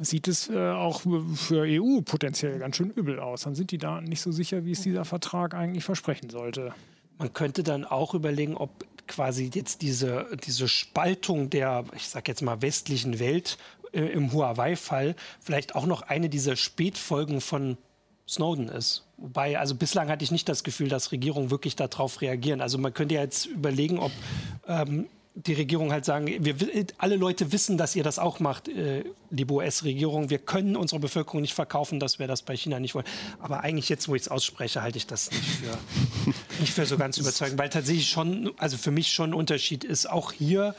sieht 0.00 0.28
es 0.28 0.48
äh, 0.48 0.70
auch 0.70 1.02
für 1.34 1.62
EU 1.66 2.00
potenziell 2.02 2.58
ganz 2.58 2.76
schön 2.76 2.90
übel 2.90 3.20
aus. 3.20 3.42
Dann 3.42 3.54
sind 3.54 3.70
die 3.70 3.78
Daten 3.78 4.04
nicht 4.04 4.20
so 4.20 4.32
sicher, 4.32 4.64
wie 4.64 4.72
es 4.72 4.82
dieser 4.82 5.04
Vertrag 5.04 5.54
eigentlich 5.54 5.84
versprechen 5.84 6.30
sollte. 6.30 6.74
Man 7.18 7.32
könnte 7.32 7.62
dann 7.62 7.84
auch 7.84 8.14
überlegen, 8.14 8.56
ob 8.56 8.84
quasi 9.06 9.50
jetzt 9.52 9.82
diese, 9.82 10.26
diese 10.44 10.68
Spaltung 10.68 11.50
der, 11.50 11.84
ich 11.94 12.08
sag 12.08 12.28
jetzt 12.28 12.42
mal, 12.42 12.62
westlichen 12.62 13.18
Welt 13.18 13.58
äh, 13.92 14.00
im 14.00 14.32
Huawei-Fall 14.32 15.14
vielleicht 15.40 15.74
auch 15.74 15.86
noch 15.86 16.02
eine 16.02 16.28
dieser 16.28 16.56
Spätfolgen 16.56 17.40
von 17.40 17.76
Snowden 18.28 18.68
ist. 18.68 19.04
Wobei, 19.18 19.58
also 19.58 19.74
bislang 19.74 20.08
hatte 20.08 20.24
ich 20.24 20.30
nicht 20.30 20.48
das 20.48 20.64
Gefühl, 20.64 20.88
dass 20.88 21.12
Regierungen 21.12 21.50
wirklich 21.50 21.76
darauf 21.76 22.20
reagieren. 22.20 22.60
Also 22.60 22.78
man 22.78 22.94
könnte 22.94 23.16
ja 23.16 23.20
jetzt 23.20 23.46
überlegen, 23.46 23.98
ob 23.98 24.12
ähm, 24.66 25.06
die 25.34 25.54
Regierung 25.54 25.92
halt 25.92 26.04
sagen, 26.04 26.26
wir, 26.26 26.54
alle 26.98 27.16
Leute 27.16 27.52
wissen, 27.52 27.78
dass 27.78 27.96
ihr 27.96 28.04
das 28.04 28.18
auch 28.18 28.38
macht, 28.38 28.68
äh, 28.68 29.04
liebe 29.30 29.54
US-Regierung. 29.54 30.28
Wir 30.28 30.38
können 30.38 30.76
unserer 30.76 31.00
Bevölkerung 31.00 31.40
nicht 31.40 31.54
verkaufen, 31.54 32.00
dass 32.00 32.18
wir 32.18 32.26
das 32.26 32.42
bei 32.42 32.54
China 32.54 32.78
nicht 32.80 32.94
wollen. 32.94 33.06
Aber 33.40 33.60
eigentlich 33.60 33.88
jetzt, 33.88 34.08
wo 34.08 34.14
ich 34.14 34.22
es 34.22 34.28
ausspreche, 34.28 34.82
halte 34.82 34.98
ich 34.98 35.06
das 35.06 35.30
nicht 35.30 35.44
für, 35.44 35.78
nicht 36.60 36.72
für 36.72 36.84
so 36.84 36.98
ganz 36.98 37.16
überzeugend, 37.16 37.58
weil 37.58 37.70
tatsächlich 37.70 38.08
schon, 38.08 38.52
also 38.58 38.76
für 38.76 38.90
mich 38.90 39.10
schon 39.12 39.30
ein 39.30 39.34
Unterschied 39.34 39.84
ist, 39.84 40.08
auch 40.08 40.32
hier, 40.32 40.74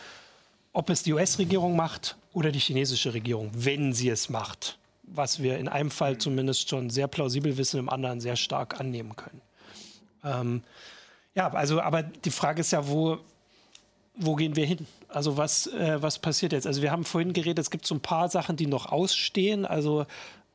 ob 0.71 0.89
es 0.89 1.01
die 1.01 1.13
US-Regierung 1.13 1.75
macht 1.75 2.15
oder 2.31 2.51
die 2.51 2.59
chinesische 2.59 3.13
Regierung, 3.13 3.49
wenn 3.53 3.93
sie 3.93 4.09
es 4.09 4.29
macht. 4.29 4.77
Was 5.03 5.41
wir 5.41 5.57
in 5.57 5.67
einem 5.67 5.91
Fall 5.91 6.19
zumindest 6.19 6.69
schon 6.69 6.89
sehr 6.89 7.07
plausibel 7.07 7.57
wissen, 7.57 7.79
im 7.79 7.89
anderen 7.89 8.21
sehr 8.21 8.35
stark 8.35 8.79
annehmen 8.79 9.15
können. 9.15 9.41
Ähm, 10.23 10.63
ja, 11.35 11.51
also, 11.51 11.81
aber 11.81 12.03
die 12.03 12.31
Frage 12.31 12.61
ist 12.61 12.71
ja, 12.71 12.87
wo, 12.87 13.19
wo 14.15 14.35
gehen 14.35 14.55
wir 14.55 14.65
hin? 14.65 14.85
Also 15.07 15.37
was, 15.37 15.67
äh, 15.67 16.01
was 16.01 16.19
passiert 16.19 16.53
jetzt? 16.53 16.67
Also 16.67 16.81
wir 16.81 16.91
haben 16.91 17.05
vorhin 17.05 17.33
geredet, 17.33 17.59
es 17.59 17.69
gibt 17.69 17.85
so 17.85 17.95
ein 17.95 18.01
paar 18.01 18.29
Sachen, 18.29 18.55
die 18.55 18.67
noch 18.67 18.91
ausstehen. 18.91 19.65
Also 19.65 20.05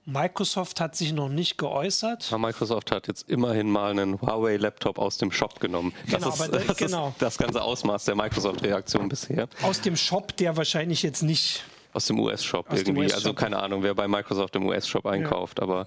Microsoft 0.05 0.81
hat 0.81 0.97
sich 0.97 1.13
noch 1.13 1.29
nicht 1.29 1.59
geäußert. 1.59 2.31
Ja, 2.31 2.39
Microsoft 2.39 2.91
hat 2.91 3.09
jetzt 3.09 3.29
immerhin 3.29 3.71
mal 3.71 3.91
einen 3.91 4.21
Huawei-Laptop 4.21 4.99
aus 4.99 5.19
dem 5.19 5.31
Shop 5.31 5.61
genommen. 5.61 5.93
Das, 6.11 6.23
genau, 6.23 6.35
ist, 6.35 6.69
das, 6.69 6.77
genau. 6.79 7.09
ist 7.09 7.23
das 7.23 7.39
ganze 7.39 7.63
Ausmaß 7.63 8.07
der 8.07 8.15
Microsoft-Reaktion 8.15 9.09
bisher. 9.09 9.49
Aus 9.63 9.81
dem 9.81 9.97
Shop, 9.97 10.37
der 10.39 10.57
wahrscheinlich 10.57 11.03
jetzt 11.03 11.23
nicht 11.23 11.63
aus 11.93 12.07
dem 12.07 12.21
US-Shop 12.21 12.67
irgendwie. 12.71 13.07
US 13.07 13.15
also 13.15 13.35
keine 13.35 13.59
Ahnung, 13.59 13.83
wer 13.83 13.95
bei 13.95 14.09
Microsoft 14.09 14.57
im 14.57 14.67
US-Shop 14.67 15.07
einkauft. 15.07 15.59
Ja. 15.59 15.65
Aber 15.65 15.87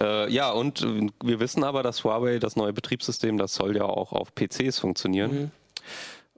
äh, 0.00 0.32
ja, 0.32 0.50
und 0.50 0.86
wir 1.22 1.40
wissen 1.40 1.64
aber, 1.64 1.82
dass 1.82 2.04
Huawei, 2.04 2.38
das 2.38 2.56
neue 2.56 2.72
Betriebssystem, 2.72 3.38
das 3.38 3.54
soll 3.54 3.76
ja 3.76 3.84
auch 3.84 4.12
auf 4.12 4.34
PCs 4.34 4.78
funktionieren. 4.78 5.32
Mhm 5.32 5.50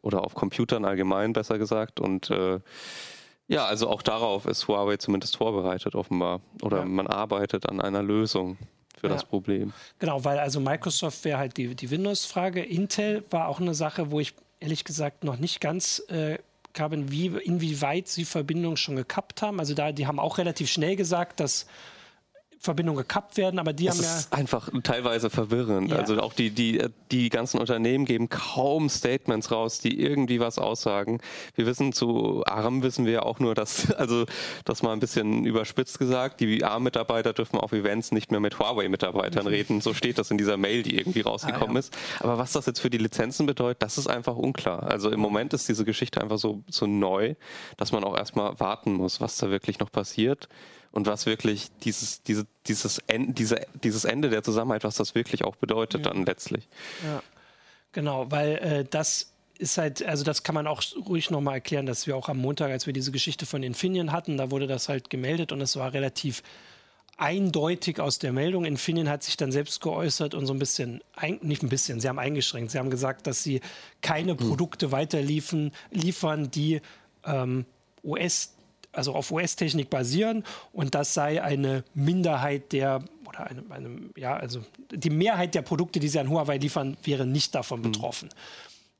oder 0.02 0.24
auf 0.24 0.34
Computern 0.34 0.84
allgemein 0.84 1.32
besser 1.32 1.58
gesagt. 1.58 2.00
Und 2.00 2.30
äh, 2.30 2.60
ja, 3.48 3.64
also 3.64 3.88
auch 3.88 4.02
darauf 4.02 4.46
ist 4.46 4.68
Huawei 4.68 4.96
zumindest 4.96 5.36
vorbereitet 5.36 5.94
offenbar. 5.94 6.40
Oder 6.62 6.78
ja. 6.78 6.84
man 6.84 7.06
arbeitet 7.06 7.68
an 7.68 7.80
einer 7.80 8.02
Lösung 8.02 8.58
für 8.96 9.08
ja. 9.08 9.14
das 9.14 9.24
Problem. 9.24 9.72
Genau, 9.98 10.24
weil 10.24 10.38
also 10.38 10.60
Microsoft 10.60 11.24
wäre 11.24 11.38
halt 11.38 11.56
die, 11.56 11.74
die 11.74 11.90
Windows-Frage. 11.90 12.62
Intel 12.62 13.24
war 13.30 13.48
auch 13.48 13.60
eine 13.60 13.74
Sache, 13.74 14.10
wo 14.10 14.20
ich 14.20 14.34
ehrlich 14.60 14.84
gesagt 14.84 15.24
noch 15.24 15.38
nicht 15.38 15.60
ganz 15.60 16.02
äh, 16.08 16.38
habe, 16.78 17.10
wie, 17.10 17.26
inwieweit 17.26 18.08
sie 18.08 18.24
Verbindungen 18.24 18.76
schon 18.76 18.96
gekappt 18.96 19.42
haben. 19.42 19.58
Also 19.58 19.74
da, 19.74 19.90
die 19.90 20.06
haben 20.06 20.20
auch 20.20 20.38
relativ 20.38 20.70
schnell 20.70 20.96
gesagt, 20.96 21.40
dass 21.40 21.66
Verbindungen 22.62 22.98
gekappt 22.98 23.38
werden, 23.38 23.58
aber 23.58 23.72
die 23.72 23.86
es 23.86 23.96
haben 23.96 24.04
ja. 24.04 24.16
ist 24.18 24.32
einfach 24.34 24.68
teilweise 24.82 25.30
verwirrend. 25.30 25.90
Ja. 25.90 25.96
Also 25.96 26.20
auch 26.20 26.34
die, 26.34 26.50
die, 26.50 26.84
die 27.10 27.30
ganzen 27.30 27.58
Unternehmen 27.58 28.04
geben 28.04 28.28
kaum 28.28 28.90
Statements 28.90 29.50
raus, 29.50 29.78
die 29.78 29.98
irgendwie 29.98 30.40
was 30.40 30.58
aussagen. 30.58 31.20
Wir 31.54 31.64
wissen 31.64 31.94
zu 31.94 32.44
ARM 32.44 32.82
wissen 32.82 33.06
wir 33.06 33.12
ja 33.12 33.22
auch 33.22 33.38
nur, 33.38 33.54
dass, 33.54 33.90
also 33.94 34.26
das 34.66 34.82
mal 34.82 34.92
ein 34.92 35.00
bisschen 35.00 35.46
überspitzt 35.46 35.98
gesagt, 35.98 36.40
die 36.40 36.62
ARM-Mitarbeiter 36.62 37.32
dürfen 37.32 37.58
auf 37.58 37.72
Events 37.72 38.12
nicht 38.12 38.30
mehr 38.30 38.40
mit 38.40 38.58
Huawei-Mitarbeitern 38.58 39.44
Mhm. 39.46 39.50
reden. 39.50 39.80
So 39.80 39.94
steht 39.94 40.18
das 40.18 40.30
in 40.30 40.36
dieser 40.36 40.58
Mail, 40.58 40.82
die 40.82 40.98
irgendwie 40.98 41.22
rausgekommen 41.22 41.70
Ah, 41.70 41.72
ja. 41.74 41.78
ist. 41.78 41.96
Aber 42.18 42.36
was 42.36 42.52
das 42.52 42.66
jetzt 42.66 42.80
für 42.80 42.90
die 42.90 42.98
Lizenzen 42.98 43.46
bedeutet, 43.46 43.82
das 43.82 43.96
ist 43.96 44.06
einfach 44.06 44.36
unklar. 44.36 44.82
Also 44.82 45.10
im 45.10 45.20
Moment 45.20 45.54
ist 45.54 45.66
diese 45.66 45.86
Geschichte 45.86 46.20
einfach 46.20 46.36
so, 46.36 46.62
so 46.68 46.86
neu, 46.86 47.36
dass 47.78 47.90
man 47.90 48.04
auch 48.04 48.18
erstmal 48.18 48.60
warten 48.60 48.92
muss, 48.92 49.22
was 49.22 49.38
da 49.38 49.48
wirklich 49.50 49.78
noch 49.78 49.90
passiert 49.90 50.46
und 50.92 51.06
was 51.06 51.26
wirklich 51.26 51.68
dieses, 51.82 52.22
diese, 52.22 52.46
dieses, 52.66 52.98
End, 53.06 53.38
diese, 53.38 53.66
dieses 53.82 54.04
Ende 54.04 54.30
der 54.30 54.42
Zusammenarbeit, 54.42 54.84
was 54.84 54.96
das 54.96 55.14
wirklich 55.14 55.44
auch 55.44 55.56
bedeutet 55.56 56.06
dann 56.06 56.24
letztlich. 56.24 56.68
Ja, 57.04 57.22
genau, 57.92 58.30
weil 58.30 58.56
äh, 58.58 58.84
das 58.88 59.32
ist 59.58 59.78
halt, 59.78 60.02
also 60.02 60.24
das 60.24 60.42
kann 60.42 60.54
man 60.54 60.66
auch 60.66 60.82
ruhig 61.08 61.30
nochmal 61.30 61.54
erklären, 61.54 61.86
dass 61.86 62.06
wir 62.06 62.16
auch 62.16 62.28
am 62.28 62.38
Montag, 62.38 62.70
als 62.70 62.86
wir 62.86 62.92
diese 62.92 63.12
Geschichte 63.12 63.46
von 63.46 63.62
Infineon 63.62 64.10
hatten, 64.10 64.36
da 64.36 64.50
wurde 64.50 64.66
das 64.66 64.88
halt 64.88 65.10
gemeldet 65.10 65.52
und 65.52 65.60
es 65.60 65.76
war 65.76 65.92
relativ 65.92 66.42
eindeutig 67.18 68.00
aus 68.00 68.18
der 68.18 68.32
Meldung. 68.32 68.64
Infineon 68.64 69.10
hat 69.10 69.22
sich 69.22 69.36
dann 69.36 69.52
selbst 69.52 69.82
geäußert 69.82 70.34
und 70.34 70.46
so 70.46 70.54
ein 70.54 70.58
bisschen, 70.58 71.02
ein, 71.14 71.38
nicht 71.42 71.62
ein 71.62 71.68
bisschen, 71.68 72.00
sie 72.00 72.08
haben 72.08 72.18
eingeschränkt. 72.18 72.70
Sie 72.70 72.78
haben 72.78 72.88
gesagt, 72.88 73.26
dass 73.26 73.42
sie 73.42 73.60
keine 74.00 74.34
Produkte 74.34 74.90
weiterliefern, 74.90 75.72
liefern, 75.90 76.50
die 76.50 76.80
ähm, 77.26 77.66
US, 78.02 78.54
also 78.92 79.14
auf 79.14 79.30
US-Technik 79.30 79.90
basieren 79.90 80.44
und 80.72 80.94
das 80.94 81.14
sei 81.14 81.42
eine 81.42 81.84
Minderheit 81.94 82.72
der 82.72 83.02
oder 83.26 83.46
eine, 83.46 83.62
eine, 83.70 84.00
ja, 84.16 84.36
also 84.36 84.60
die 84.90 85.10
Mehrheit 85.10 85.54
der 85.54 85.62
Produkte, 85.62 86.00
die 86.00 86.08
sie 86.08 86.18
an 86.18 86.28
Huawei 86.28 86.58
liefern, 86.58 86.96
wäre 87.04 87.26
nicht 87.26 87.54
davon 87.54 87.82
betroffen. 87.82 88.28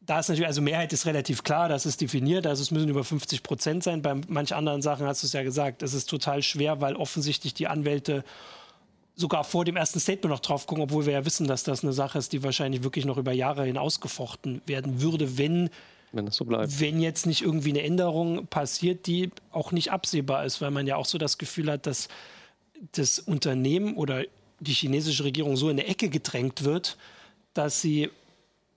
Da 0.01 0.21
ist 0.21 0.29
natürlich, 0.29 0.47
also 0.47 0.63
Mehrheit 0.63 0.93
ist 0.93 1.07
relativ 1.07 1.43
klar, 1.43 1.69
das 1.69 1.85
ist 1.85 2.01
definiert, 2.01 2.47
also 2.47 2.63
es 2.63 2.71
müssen 2.71 2.89
über 2.89 3.05
50 3.05 3.43
Prozent 3.43 3.83
sein. 3.85 4.03
Bei 4.03 4.15
manch 4.29 4.55
anderen 4.55 4.83
Sachen 4.83 5.07
hast 5.07 5.23
du 5.23 5.27
es 5.27 5.33
ja 5.33 5.43
gesagt, 5.43 5.83
es 5.83 5.95
ist 5.95 6.09
total 6.09 6.43
schwer, 6.43 6.81
weil 6.81 6.97
offensichtlich 6.97 7.55
die 7.55 7.67
Anwälte 7.67 8.25
sogar 9.15 9.45
vor 9.45 9.65
dem 9.65 9.77
ersten 9.77 10.01
Statement 10.01 10.33
noch 10.33 10.41
drauf 10.41 10.67
gucken, 10.67 10.85
obwohl 10.85 11.07
wir 11.07 11.13
ja 11.13 11.25
wissen, 11.25 11.47
dass 11.47 11.65
das 11.65 11.85
eine 11.85 11.93
Sache 11.93 12.19
ist, 12.19 12.33
die 12.33 12.43
wahrscheinlich 12.43 12.83
wirklich 12.83 13.05
noch 13.05 13.19
über 13.19 13.33
Jahre 13.33 13.65
hin 13.65 13.77
ausgefochten 13.77 14.63
werden 14.67 15.03
würde, 15.03 15.39
wenn 15.39 15.71
Wenn 16.13 16.27
es 16.27 16.37
so 16.37 16.45
bleibt. 16.45 16.81
wenn 16.81 17.01
jetzt 17.01 17.27
nicht 17.27 17.43
irgendwie 17.43 17.71
eine 17.71 17.83
Änderung 17.83 18.47
passiert, 18.47 19.07
die 19.07 19.31
auch 19.53 19.73
nicht 19.73 19.93
absehbar 19.93 20.45
ist, 20.45 20.61
weil 20.61 20.71
man 20.71 20.87
ja 20.87 20.97
auch 20.97 21.07
so 21.07 21.19
das 21.19 21.39
Gefühl 21.39 21.71
hat, 21.71 21.87
dass 21.87 22.09
das 22.93 23.19
Unternehmen 23.19 23.97
oder 23.97 24.25
die 24.59 24.73
chinesische 24.73 25.25
Regierung 25.25 25.57
so 25.57 25.69
in 25.69 25.79
eine 25.79 25.89
Ecke 25.89 26.09
gedrängt 26.09 26.65
wird, 26.65 26.97
dass 27.55 27.81
sie 27.81 28.11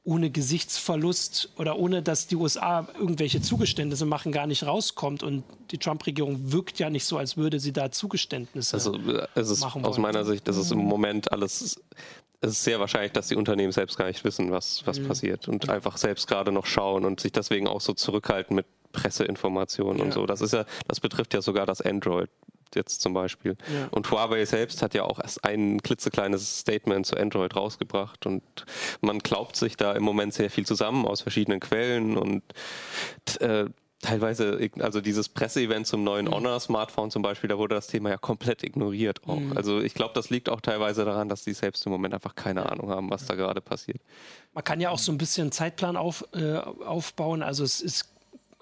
ohne 0.05 0.29
Gesichtsverlust 0.29 1.49
oder 1.57 1.79
ohne 1.79 2.01
dass 2.01 2.27
die 2.27 2.35
USA 2.35 2.87
irgendwelche 2.99 3.41
Zugeständnisse 3.41 4.05
machen, 4.05 4.33
gar 4.33 4.47
nicht 4.47 4.65
rauskommt. 4.65 5.23
Und 5.23 5.43
die 5.71 5.77
Trump-Regierung 5.77 6.51
wirkt 6.51 6.77
ja 6.79 6.89
nicht 6.89 7.05
so, 7.05 7.17
als 7.17 7.37
würde 7.37 7.59
sie 7.59 7.71
da 7.71 7.89
Zugeständnisse 7.89 8.75
Also 8.75 8.95
äh, 8.95 9.27
es 9.35 9.49
ist 9.49 9.61
machen 9.61 9.85
aus 9.85 9.93
wollen. 9.93 10.01
meiner 10.01 10.25
Sicht, 10.25 10.47
das 10.47 10.57
ist 10.57 10.71
im 10.71 10.79
Moment 10.79 11.31
alles. 11.31 11.81
Es 12.43 12.51
ist 12.51 12.63
sehr 12.65 12.79
wahrscheinlich, 12.79 13.13
dass 13.13 13.29
die 13.29 13.35
Unternehmen 13.37 13.71
selbst 13.71 13.97
gar 13.97 14.07
nicht 14.07 14.23
wissen, 14.25 14.51
was, 14.51 14.85
was 14.85 14.99
passiert 15.01 15.47
und 15.47 15.69
einfach 15.69 15.95
selbst 15.97 16.27
gerade 16.27 16.51
noch 16.51 16.65
schauen 16.65 17.05
und 17.05 17.21
sich 17.21 17.31
deswegen 17.31 17.67
auch 17.67 17.79
so 17.79 17.93
zurückhalten 17.93 18.55
mit 18.55 18.65
Presseinformationen 18.91 20.01
und 20.01 20.07
Ja. 20.09 20.13
so. 20.13 20.25
Das 20.25 20.41
ist 20.41 20.51
ja, 20.53 20.65
das 20.87 20.99
betrifft 20.99 21.33
ja 21.33 21.41
sogar 21.41 21.65
das 21.65 21.79
Android 21.81 22.29
jetzt 22.75 23.01
zum 23.01 23.13
Beispiel. 23.13 23.55
Ja. 23.73 23.87
Und 23.91 24.09
Huawei 24.11 24.43
selbst 24.45 24.81
hat 24.81 24.93
ja 24.93 25.03
auch 25.03 25.19
erst 25.19 25.45
ein 25.45 25.81
klitzekleines 25.81 26.59
Statement 26.59 27.05
zu 27.05 27.15
Android 27.15 27.55
rausgebracht 27.55 28.25
und 28.25 28.43
man 29.01 29.19
glaubt 29.19 29.55
sich 29.55 29.77
da 29.77 29.93
im 29.93 30.03
Moment 30.03 30.33
sehr 30.33 30.49
viel 30.49 30.65
zusammen 30.65 31.05
aus 31.05 31.21
verschiedenen 31.21 31.59
Quellen 31.59 32.17
und 32.17 32.43
äh, 33.39 33.65
teilweise, 34.03 34.69
also 34.79 35.01
dieses 35.01 35.29
Presseevent 35.29 35.87
zum 35.87 36.03
neuen 36.03 36.29
Honor-Smartphone 36.29 37.09
zum 37.09 37.21
Beispiel, 37.21 37.47
da 37.47 37.57
wurde 37.57 37.75
das 37.75 37.87
Thema 37.87 38.09
ja 38.09 38.17
komplett 38.17 38.63
ignoriert 38.63 39.21
auch. 39.27 39.41
Also 39.55 39.79
ich 39.79 39.93
glaube, 39.93 40.13
das 40.13 40.29
liegt 40.29 40.49
auch 40.49 40.61
teilweise 40.61 41.05
daran, 41.05 41.29
dass 41.29 41.43
die 41.43 41.53
selbst 41.53 41.85
im 41.85 41.91
Moment 41.91 42.13
einfach 42.13 42.35
keine 42.35 42.69
Ahnung 42.69 42.89
haben, 42.89 43.09
was 43.09 43.25
da 43.25 43.35
gerade 43.35 43.61
passiert. 43.61 44.01
Man 44.53 44.63
kann 44.63 44.79
ja 44.79 44.91
auch 44.91 44.99
so 44.99 45.11
ein 45.11 45.17
bisschen 45.17 45.43
einen 45.43 45.51
Zeitplan 45.51 45.97
auf, 45.97 46.25
äh, 46.33 46.57
aufbauen. 46.57 47.41
Also 47.41 47.63
es 47.63 47.81
ist 47.81 48.09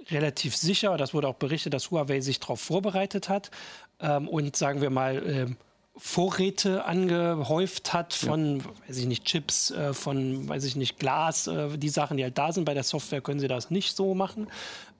relativ 0.10 0.56
sicher, 0.56 0.95
das 0.97 1.13
wurde 1.13 1.27
auch 1.27 1.36
berichtet, 1.36 1.73
dass 1.73 1.91
Huawei 1.91 2.21
sich 2.21 2.39
darauf 2.39 2.62
vorbereitet 2.62 3.27
hat 3.27 3.51
ähm, 3.99 4.27
und 4.27 4.56
sagen 4.56 4.82
wir 4.82 4.89
mal 4.89 5.21
ähm, 5.25 5.58
Vorräte 6.04 6.86
angehäuft 6.86 7.94
hat 7.94 8.16
von, 8.16 8.66
weiß 8.88 8.98
ich 8.98 9.06
nicht, 9.06 9.24
Chips, 9.24 9.70
äh, 9.70 9.94
von, 9.94 10.50
weiß 10.50 10.64
ich 10.64 10.76
nicht, 10.76 10.98
Glas, 10.98 11.46
äh, 11.46 11.78
die 11.78 11.90
Sachen, 11.90 12.18
die 12.18 12.24
halt 12.24 12.40
da 12.40 12.52
sind. 12.52 12.66
Bei 12.66 12.74
der 12.74 12.82
Software 12.82 13.22
können 13.22 13.40
sie 13.40 13.48
das 13.48 13.70
nicht 13.70 13.96
so 13.96 14.16
machen. 14.16 14.48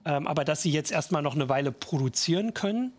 Ähm, 0.04 0.28
aber 0.28 0.44
dass 0.44 0.62
sie 0.62 0.70
jetzt 0.70 0.92
erstmal 0.92 1.20
noch 1.20 1.34
eine 1.34 1.48
Weile 1.48 1.72
produzieren 1.72 2.54
können, 2.54 2.92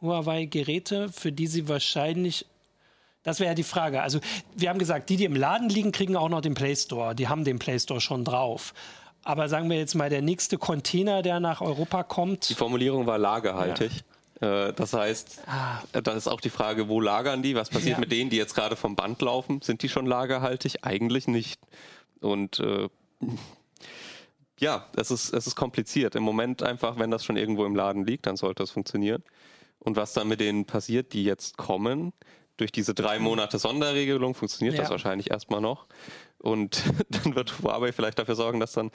Huawei-Geräte, 0.00 1.08
für 1.12 1.32
die 1.32 1.48
sie 1.48 1.68
wahrscheinlich 1.68 2.46
das 3.24 3.38
wäre 3.38 3.50
ja 3.50 3.54
die 3.54 3.64
Frage. 3.64 4.00
Also 4.00 4.20
wir 4.56 4.70
haben 4.70 4.78
gesagt, 4.78 5.10
die, 5.10 5.16
die 5.16 5.26
im 5.26 5.36
Laden 5.36 5.68
liegen, 5.68 5.92
kriegen 5.92 6.16
auch 6.16 6.30
noch 6.30 6.40
den 6.40 6.54
Play 6.54 6.74
Store. 6.74 7.14
Die 7.14 7.28
haben 7.28 7.44
den 7.44 7.58
Play 7.58 7.78
Store 7.78 8.00
schon 8.00 8.24
drauf. 8.24 8.72
Aber 9.24 9.50
sagen 9.50 9.68
wir 9.68 9.76
jetzt 9.76 9.94
mal, 9.94 10.08
der 10.08 10.22
nächste 10.22 10.56
Container, 10.56 11.20
der 11.20 11.38
nach 11.38 11.60
Europa 11.60 12.02
Die 12.02 12.08
kommt, 12.08 12.44
Formulierung 12.56 13.06
war 13.06 13.18
lagerhaltig. 13.18 13.92
Äh, 13.92 14.09
Das 14.40 14.94
heißt, 14.94 15.42
Ah. 15.46 15.82
äh, 15.92 16.00
dann 16.00 16.16
ist 16.16 16.26
auch 16.26 16.40
die 16.40 16.48
Frage, 16.50 16.88
wo 16.88 17.00
lagern 17.00 17.42
die? 17.42 17.54
Was 17.54 17.68
passiert 17.68 17.96
Ja. 17.96 18.00
mit 18.00 18.10
denen, 18.10 18.30
die 18.30 18.36
jetzt 18.38 18.54
gerade 18.54 18.74
vom 18.74 18.96
Band 18.96 19.20
laufen? 19.20 19.60
Sind 19.60 19.82
die 19.82 19.88
schon 19.90 20.06
lagerhaltig? 20.06 20.78
Eigentlich 20.82 21.28
nicht. 21.28 21.60
Und 22.20 22.58
äh, 22.60 22.88
ja, 24.60 24.86
es 24.96 25.10
ist, 25.10 25.32
es 25.32 25.46
ist 25.46 25.56
kompliziert. 25.56 26.14
Im 26.14 26.22
Moment 26.22 26.62
einfach, 26.62 26.98
wenn 26.98 27.10
das 27.10 27.24
schon 27.24 27.36
irgendwo 27.36 27.64
im 27.66 27.74
Laden 27.76 28.06
liegt, 28.06 28.26
dann 28.26 28.36
sollte 28.36 28.62
das 28.62 28.70
funktionieren. 28.70 29.22
Und 29.78 29.96
was 29.96 30.12
dann 30.12 30.28
mit 30.28 30.40
denen 30.40 30.64
passiert, 30.66 31.12
die 31.12 31.24
jetzt 31.24 31.56
kommen, 31.56 32.12
durch 32.60 32.72
diese 32.72 32.94
drei 32.94 33.18
Monate 33.18 33.58
Sonderregelung 33.58 34.34
funktioniert 34.34 34.78
das 34.78 34.86
Ja. 34.88 34.90
wahrscheinlich 34.90 35.30
erstmal 35.30 35.60
noch. 35.60 35.86
Und 36.38 36.82
dann 37.10 37.34
wird 37.34 37.52
Huawei 37.62 37.92
vielleicht 37.92 38.18
dafür 38.18 38.34
sorgen, 38.34 38.60
dass 38.60 38.72
dann 38.72 38.90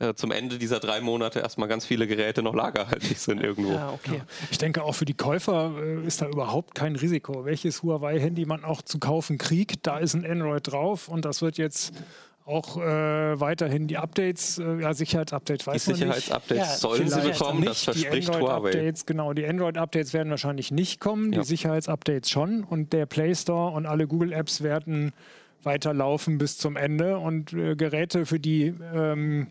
äh, 0.00 0.14
zum 0.14 0.32
Ende 0.32 0.58
dieser 0.58 0.80
drei 0.80 1.00
Monate 1.00 1.38
erstmal 1.40 1.68
ganz 1.68 1.84
viele 1.86 2.06
Geräte 2.08 2.42
noch 2.42 2.54
lagerhaltig 2.54 3.18
sind 3.18 3.40
irgendwo. 3.40 3.72
ja, 3.72 3.90
okay. 3.92 4.22
Ich 4.50 4.58
denke, 4.58 4.82
auch 4.82 4.94
für 4.94 5.04
die 5.04 5.14
Käufer 5.14 5.74
äh, 5.80 6.06
ist 6.06 6.22
da 6.22 6.26
überhaupt 6.28 6.74
kein 6.74 6.96
Risiko. 6.96 7.44
Welches 7.44 7.82
Huawei-Handy 7.82 8.46
man 8.46 8.64
auch 8.64 8.82
zu 8.82 8.98
kaufen 8.98 9.38
kriegt, 9.38 9.86
da 9.86 9.98
ist 9.98 10.14
ein 10.14 10.24
Android 10.26 10.70
drauf 10.72 11.08
und 11.08 11.24
das 11.24 11.40
wird 11.42 11.56
jetzt 11.58 11.92
auch 12.48 12.76
äh, 12.78 13.38
weiterhin 13.40 13.86
die 13.86 13.98
Updates, 13.98 14.58
äh, 14.58 14.80
ja, 14.80 14.94
Sicherheitsupdates 14.94 15.64
Die 15.64 15.70
weiß 15.70 15.86
man 15.86 15.92
nicht. 15.96 16.04
Sicherheitsupdates 16.04 16.56
Ja, 16.68 16.74
sollen 16.76 17.08
sie 17.08 17.20
bekommen, 17.20 17.64
das 17.64 17.86
Nicht. 17.86 17.96
Die 17.96 18.00
verspricht 18.00 18.28
Huawei. 18.30 18.50
Android-Updates, 18.54 19.06
genau, 19.06 19.32
die 19.34 19.46
Android-Updates 19.46 20.12
werden 20.14 20.30
wahrscheinlich 20.30 20.70
nicht 20.70 20.98
kommen, 21.00 21.32
Ja. 21.32 21.40
die 21.42 21.46
Sicherheitsupdates 21.46 22.30
schon 22.30 22.64
und 22.64 22.92
der 22.92 23.06
Play 23.06 23.34
Store 23.34 23.72
und 23.74 23.86
alle 23.86 24.06
Google-Apps 24.06 24.62
werden 24.62 25.12
weiterlaufen 25.62 26.38
bis 26.38 26.56
zum 26.56 26.76
Ende 26.76 27.18
und 27.18 27.52
äh, 27.52 27.76
Geräte, 27.76 28.24
für 28.26 28.40
die 28.40 28.72
ähm, 28.94 29.48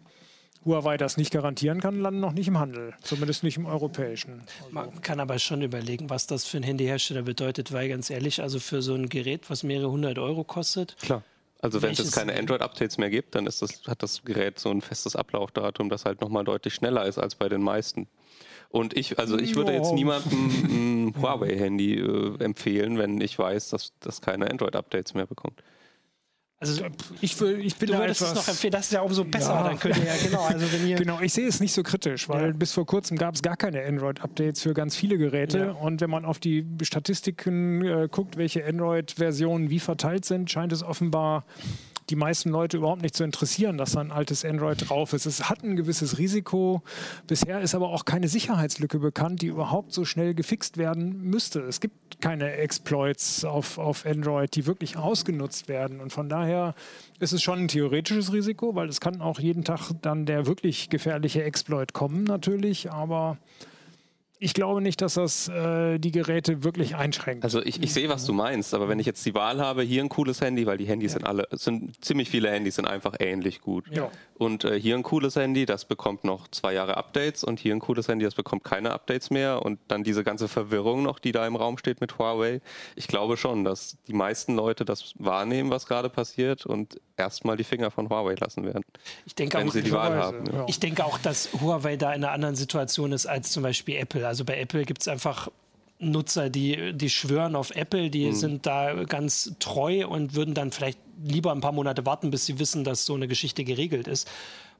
Huawei 0.65 0.97
das 0.97 1.15
nicht 1.17 1.31
garantieren 1.31 1.79
kann, 1.79 1.99
landen 1.99 2.19
noch 2.19 2.33
nicht 2.33 2.47
im 2.47 2.57
Handel, 2.59 2.93
zumindest 3.01 3.43
nicht 3.43 3.57
im 3.57 3.65
europäischen. 3.65 4.41
Man 4.71 5.01
kann 5.01 5.19
aber 5.19 5.37
schon 5.39 5.61
überlegen, 5.61 6.09
was 6.09 6.27
das 6.27 6.45
für 6.45 6.57
ein 6.57 6.63
Handyhersteller 6.63 7.21
bedeutet, 7.21 7.71
weil 7.71 7.87
ganz 7.89 8.09
ehrlich, 8.09 8.41
also 8.41 8.59
für 8.59 8.81
so 8.81 8.95
ein 8.95 9.07
Gerät, 9.09 9.49
was 9.49 9.63
mehrere 9.63 9.91
hundert 9.91 10.17
Euro 10.17 10.43
kostet, 10.43 10.97
Klar. 11.01 11.23
Also 11.67 11.81
wenn 11.81 11.91
es 11.91 11.97
jetzt 11.97 12.13
keine 12.13 12.33
Android-Updates 12.37 12.97
mehr 12.97 13.09
gibt, 13.09 13.35
dann 13.35 13.45
ist 13.45 13.61
das, 13.61 13.83
hat 13.87 14.01
das 14.01 14.23
Gerät 14.23 14.57
so 14.57 14.69
ein 14.69 14.81
festes 14.81 15.17
Ablaufdatum, 15.17 15.89
das 15.89 16.05
halt 16.05 16.21
nochmal 16.21 16.45
deutlich 16.45 16.73
schneller 16.73 17.05
ist 17.05 17.17
als 17.17 17.35
bei 17.35 17.49
den 17.49 17.61
meisten. 17.61 18.07
Und 18.69 18.95
ich, 18.95 19.19
also 19.19 19.37
ich 19.37 19.55
würde 19.55 19.73
jetzt 19.73 19.93
niemandem 19.93 21.11
ein 21.13 21.21
Huawei-Handy 21.21 21.99
äh, 21.99 22.43
empfehlen, 22.43 22.97
wenn 22.97 23.19
ich 23.19 23.37
weiß, 23.37 23.69
dass 23.69 23.91
das 23.99 24.21
keine 24.21 24.49
Android-Updates 24.49 25.13
mehr 25.13 25.25
bekommt. 25.25 25.61
Also 26.59 26.85
Ich, 27.21 27.39
will, 27.39 27.59
ich 27.59 27.75
bin 27.75 27.87
du 27.89 27.93
da 27.97 28.05
es 28.05 28.19
etwas, 28.21 28.33
noch 28.35 28.47
empfehlen, 28.47 28.71
das 28.71 28.85
ist 28.87 28.91
ja 28.93 29.01
umso 29.01 29.23
besser, 29.23 29.53
Ja. 29.53 29.63
dann 29.63 29.79
könnt 29.79 29.97
ihr 29.97 30.05
ja, 30.05 30.13
genau, 30.23 30.43
also 30.43 30.71
wenn 30.71 30.87
ihr, 30.87 30.95
Genau, 30.97 31.19
ich 31.21 31.31
sehe 31.33 31.47
es 31.47 31.59
nicht 31.59 31.73
so 31.73 31.83
kritisch, 31.83 32.27
weil 32.29 32.47
Ja. 32.47 32.51
bis 32.53 32.73
vor 32.73 32.85
kurzem 32.85 33.17
gab 33.17 33.35
es 33.35 33.41
gar 33.41 33.55
keine 33.57 33.83
Android-Updates 33.85 34.61
für 34.61 34.73
ganz 34.73 34.95
viele 34.95 35.17
Geräte. 35.17 35.57
Ja. 35.59 35.71
Und 35.71 36.01
wenn 36.01 36.09
man 36.09 36.25
auf 36.25 36.39
die 36.39 36.65
Statistiken 36.81 37.83
äh, 37.85 38.07
guckt, 38.11 38.37
welche 38.37 38.65
Android-Versionen 38.65 39.69
wie 39.69 39.79
verteilt 39.79 40.25
sind, 40.25 40.49
scheint 40.49 40.71
es 40.71 40.83
offenbar 40.83 41.45
die 42.09 42.15
meisten 42.15 42.49
Leute 42.49 42.77
überhaupt 42.77 43.01
nicht 43.01 43.15
zu 43.15 43.23
interessieren, 43.23 43.77
dass 43.77 43.91
da 43.91 43.99
ein 43.99 44.11
altes 44.11 44.45
Android 44.45 44.89
drauf 44.89 45.13
ist. 45.13 45.25
Es 45.25 45.49
hat 45.49 45.63
ein 45.63 45.75
gewisses 45.75 46.17
Risiko. 46.17 46.81
Bisher 47.27 47.61
ist 47.61 47.75
aber 47.75 47.89
auch 47.89 48.05
keine 48.05 48.27
Sicherheitslücke 48.27 48.99
bekannt, 48.99 49.41
die 49.41 49.47
überhaupt 49.47 49.93
so 49.93 50.05
schnell 50.05 50.33
gefixt 50.33 50.77
werden 50.77 51.21
müsste. 51.21 51.61
Es 51.61 51.81
gibt 51.81 52.21
keine 52.21 52.53
Exploits 52.53 53.43
auf, 53.45 53.77
auf 53.77 54.05
Android, 54.05 54.55
die 54.55 54.65
wirklich 54.65 54.97
ausgenutzt 54.97 55.67
werden. 55.67 55.99
Und 55.99 56.13
von 56.13 56.29
daher 56.29 56.75
ist 57.19 57.33
es 57.33 57.43
schon 57.43 57.59
ein 57.59 57.67
theoretisches 57.67 58.31
Risiko, 58.31 58.75
weil 58.75 58.87
es 58.89 59.01
kann 59.01 59.21
auch 59.21 59.39
jeden 59.39 59.63
Tag 59.63 59.91
dann 60.01 60.25
der 60.25 60.47
wirklich 60.47 60.89
gefährliche 60.89 61.43
Exploit 61.43 61.93
kommen 61.93 62.23
natürlich, 62.23 62.91
aber 62.91 63.37
ich 64.39 64.53
glaube 64.53 64.81
nicht, 64.81 65.01
dass 65.01 65.15
das 65.15 65.47
äh, 65.47 65.97
die 65.97 66.11
Geräte 66.11 66.63
wirklich 66.63 66.95
einschränkt. 66.95 67.43
Also 67.43 67.61
ich, 67.63 67.81
ich 67.81 67.93
sehe, 67.93 68.09
was 68.09 68.25
du 68.25 68.33
meinst, 68.33 68.73
aber 68.73 68.87
wenn 68.87 68.99
ich 68.99 69.05
jetzt 69.05 69.25
die 69.25 69.33
Wahl 69.33 69.59
habe, 69.59 69.81
hier 69.81 70.03
ein 70.03 70.09
cooles 70.09 70.41
Handy, 70.41 70.65
weil 70.65 70.77
die 70.77 70.85
Handys 70.85 71.13
ja. 71.13 71.19
sind 71.19 71.27
alle, 71.27 71.47
sind 71.51 72.03
ziemlich 72.03 72.29
viele 72.29 72.49
Handys 72.51 72.75
sind 72.75 72.85
einfach 72.85 73.15
ähnlich 73.19 73.61
gut. 73.61 73.85
Ja. 73.89 74.11
Und 74.35 74.63
äh, 74.63 74.79
hier 74.79 74.95
ein 74.95 75.03
cooles 75.03 75.35
Handy, 75.35 75.65
das 75.65 75.85
bekommt 75.85 76.23
noch 76.23 76.47
zwei 76.49 76.73
Jahre 76.73 76.97
Updates 76.97 77.43
und 77.43 77.59
hier 77.59 77.73
ein 77.73 77.79
cooles 77.79 78.07
Handy, 78.07 78.25
das 78.25 78.35
bekommt 78.35 78.63
keine 78.63 78.91
Updates 78.91 79.29
mehr 79.31 79.63
und 79.63 79.79
dann 79.87 80.03
diese 80.03 80.23
ganze 80.23 80.47
Verwirrung 80.47 81.03
noch, 81.03 81.19
die 81.19 81.31
da 81.31 81.47
im 81.47 81.55
Raum 81.55 81.77
steht 81.77 82.01
mit 82.01 82.19
Huawei. 82.19 82.61
Ich 82.95 83.07
glaube 83.07 83.37
schon, 83.37 83.63
dass 83.63 83.97
die 84.07 84.13
meisten 84.13 84.55
Leute 84.55 84.85
das 84.85 85.13
wahrnehmen, 85.17 85.71
was 85.71 85.87
gerade 85.87 86.09
passiert 86.09 86.65
und 86.65 86.99
erstmal 87.17 87.57
die 87.57 87.63
Finger 87.63 87.91
von 87.91 88.09
Huawei 88.09 88.35
lassen 88.35 88.63
werden. 88.63 88.83
Ich 89.25 89.35
denke 89.35 89.57
wenn 89.57 89.67
auch, 89.67 89.73
sie 89.73 89.81
die 89.81 89.91
Wahl 89.91 90.15
haben. 90.15 90.45
Ja. 90.51 90.65
Ich 90.67 90.79
denke 90.79 91.05
auch, 91.05 91.17
dass 91.17 91.49
Huawei 91.59 91.97
da 91.97 92.13
in 92.13 92.23
einer 92.23 92.31
anderen 92.31 92.55
Situation 92.55 93.11
ist 93.11 93.25
als 93.25 93.51
zum 93.51 93.63
Beispiel 93.63 93.97
Apple. 93.97 94.27
Also 94.27 94.45
bei 94.45 94.59
Apple 94.59 94.85
gibt 94.85 95.01
es 95.01 95.07
einfach 95.07 95.49
Nutzer, 95.99 96.49
die, 96.49 96.93
die 96.93 97.09
schwören 97.09 97.55
auf 97.55 97.71
Apple, 97.71 98.09
die 98.09 98.27
mhm. 98.27 98.33
sind 98.33 98.65
da 98.65 99.03
ganz 99.05 99.53
treu 99.59 100.07
und 100.07 100.35
würden 100.35 100.53
dann 100.53 100.71
vielleicht 100.71 100.99
lieber 101.23 101.51
ein 101.51 101.61
paar 101.61 101.71
Monate 101.71 102.05
warten, 102.05 102.29
bis 102.29 102.45
sie 102.45 102.59
wissen, 102.59 102.83
dass 102.83 103.05
so 103.05 103.15
eine 103.15 103.27
Geschichte 103.27 103.63
geregelt 103.63 104.07
ist. 104.07 104.29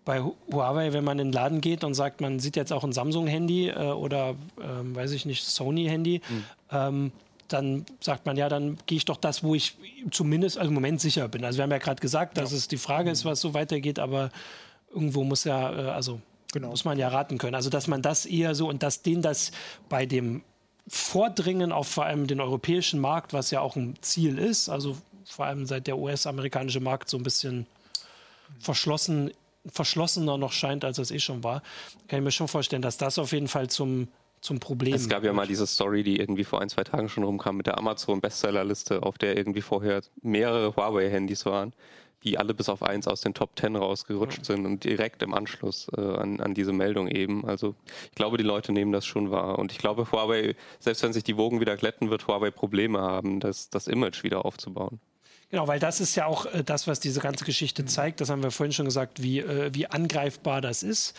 Bei 0.06 0.21
Huawei, 0.21 0.93
wenn 0.93 1.04
man 1.04 1.19
in 1.19 1.28
den 1.28 1.34
Laden 1.34 1.60
geht 1.60 1.84
und 1.84 1.93
sagt, 1.93 2.21
man 2.21 2.39
sieht 2.39 2.56
jetzt 2.56 2.71
auch 2.71 2.84
ein 2.84 2.93
Samsung-Handy 2.93 3.69
äh, 3.69 3.91
oder, 3.91 4.36
äh, 4.58 4.95
weiß 4.95 5.12
ich 5.12 5.26
nicht, 5.26 5.43
Sony-Handy, 5.43 6.21
mhm. 6.30 6.43
ähm, 6.71 7.12
dann 7.47 7.86
sagt 7.99 8.25
man, 8.25 8.38
ja, 8.38 8.49
dann 8.49 8.77
gehe 8.86 8.97
ich 8.97 9.05
doch 9.05 9.17
das, 9.17 9.43
wo 9.43 9.55
ich 9.55 9.75
zumindest 10.12 10.57
also 10.57 10.69
im 10.69 10.73
Moment 10.73 11.01
sicher 11.01 11.27
bin. 11.27 11.43
Also 11.45 11.57
wir 11.57 11.63
haben 11.63 11.71
ja 11.71 11.77
gerade 11.77 12.01
gesagt, 12.01 12.38
dass 12.38 12.51
ja. 12.51 12.57
es 12.57 12.67
die 12.67 12.77
Frage 12.77 13.12
ist, 13.12 13.25
was 13.25 13.41
so 13.41 13.53
weitergeht, 13.53 13.99
aber 13.99 14.31
irgendwo 14.93 15.23
muss 15.23 15.43
ja, 15.43 15.71
äh, 15.71 15.89
also 15.89 16.21
genau. 16.51 16.69
muss 16.69 16.86
man 16.86 16.97
ja 16.97 17.07
raten 17.07 17.38
können. 17.38 17.55
Also 17.55 17.69
dass 17.69 17.88
man 17.88 18.01
das 18.01 18.25
eher 18.25 18.55
so 18.55 18.67
und 18.67 18.83
dass 18.83 19.01
denen 19.01 19.21
das 19.21 19.51
bei 19.89 20.05
dem 20.05 20.43
Vordringen 20.88 21.71
auf 21.71 21.88
vor 21.88 22.05
allem 22.05 22.27
den 22.27 22.39
europäischen 22.39 22.99
Markt, 22.99 23.33
was 23.33 23.51
ja 23.51 23.62
auch 23.62 23.75
ein 23.75 23.95
Ziel 24.01 24.38
ist, 24.38 24.69
also 24.69 24.97
vor 25.25 25.45
allem 25.45 25.65
seit 25.65 25.88
der 25.88 25.97
US-amerikanische 25.97 26.79
Markt 26.79 27.10
so 27.10 27.17
ein 27.17 27.23
bisschen 27.23 27.67
verschlossen, 28.60 29.31
verschlossener 29.65 30.38
noch 30.38 30.53
scheint, 30.53 30.86
als 30.86 30.97
es 30.97 31.12
eh 31.12 31.19
schon 31.19 31.43
war, 31.43 31.62
kann 32.07 32.19
ich 32.19 32.23
mir 32.23 32.31
schon 32.31 32.47
vorstellen, 32.47 32.81
dass 32.81 32.97
das 32.97 33.19
auf 33.19 33.33
jeden 33.33 33.49
Fall 33.49 33.69
zum 33.69 34.07
zum 34.41 34.60
Problem. 34.60 34.93
Es 34.93 35.10
gab 35.10 35.23
ja 35.23 35.34
mal 35.34 35.47
diese 35.47 35.67
Story, 35.67 36.04
die 36.04 36.19
irgendwie 36.19 36.43
vor 36.43 36.62
ein, 36.62 36.69
zwei 36.69 36.84
Tagen 36.84 37.10
schon 37.10 37.23
rumkam 37.23 37.58
mit 37.58 37.67
der 37.67 37.78
Amazon-Bestsellerliste, 37.78 39.04
auf 39.04 39.17
der 39.17 39.38
irgendwie 39.38 39.62
vorher 39.62 40.02
mehrere 40.21 40.76
Huawei-Handys 40.76 41.45
waren, 41.45 41.73
die 42.23 42.38
alle 42.38 42.54
bis 42.54 42.69
auf 42.69 42.84
eins 42.84 43.08
aus 43.08 43.21
den 43.21 43.34
Top 43.34 43.56
Ten 43.56 43.76
rausgerutscht 43.76 44.45
sind 44.45 44.65
und 44.65 44.84
direkt 44.84 45.21
im 45.23 45.34
Anschluss 45.34 45.88
äh, 45.95 46.02
an, 46.02 46.39
an 46.39 46.54
diese 46.54 46.73
Meldung 46.73 47.08
eben. 47.08 47.45
Also 47.45 47.76
ich 48.06 48.15
glaube, 48.15 48.38
die 48.38 48.43
Leute 48.43 48.71
nehmen 48.71 48.91
das 48.91 49.06
schon 49.06 49.32
wahr. 49.32 49.60
Und 49.60 49.71
ich 49.71 49.78
glaube, 49.78 50.12
Huawei, 50.12 50.56
selbst 50.80 51.04
wenn 51.04 51.13
sich 51.13 51.23
die 51.23 51.38
Wogen 51.38 51.60
wieder 51.60 51.78
glätten, 51.78 52.10
wird 52.10 52.28
Huawei 52.28 52.52
Probleme 52.52 53.00
haben, 53.00 53.39
das, 53.39 53.69
das 53.69 53.88
Image 53.88 54.23
wieder 54.23 54.45
aufzubauen. 54.45 55.00
Genau, 55.50 55.67
weil 55.67 55.80
das 55.80 56.02
ist 56.02 56.15
ja 56.15 56.26
auch 56.26 56.45
äh, 56.47 56.63
das, 56.63 56.88
was 56.88 57.00
diese 57.00 57.21
ganze 57.21 57.45
Geschichte 57.45 57.86
zeigt. 57.86 58.19
Das 58.19 58.30
haben 58.30 58.43
wir 58.43 58.52
vorhin 58.52 58.73
schon 58.73 58.86
gesagt, 58.86 59.23
wie, 59.23 59.39
äh, 59.39 59.69
wie 59.73 59.88
angreifbar 59.88 60.62
das 60.62 60.84
ist. 60.84 61.17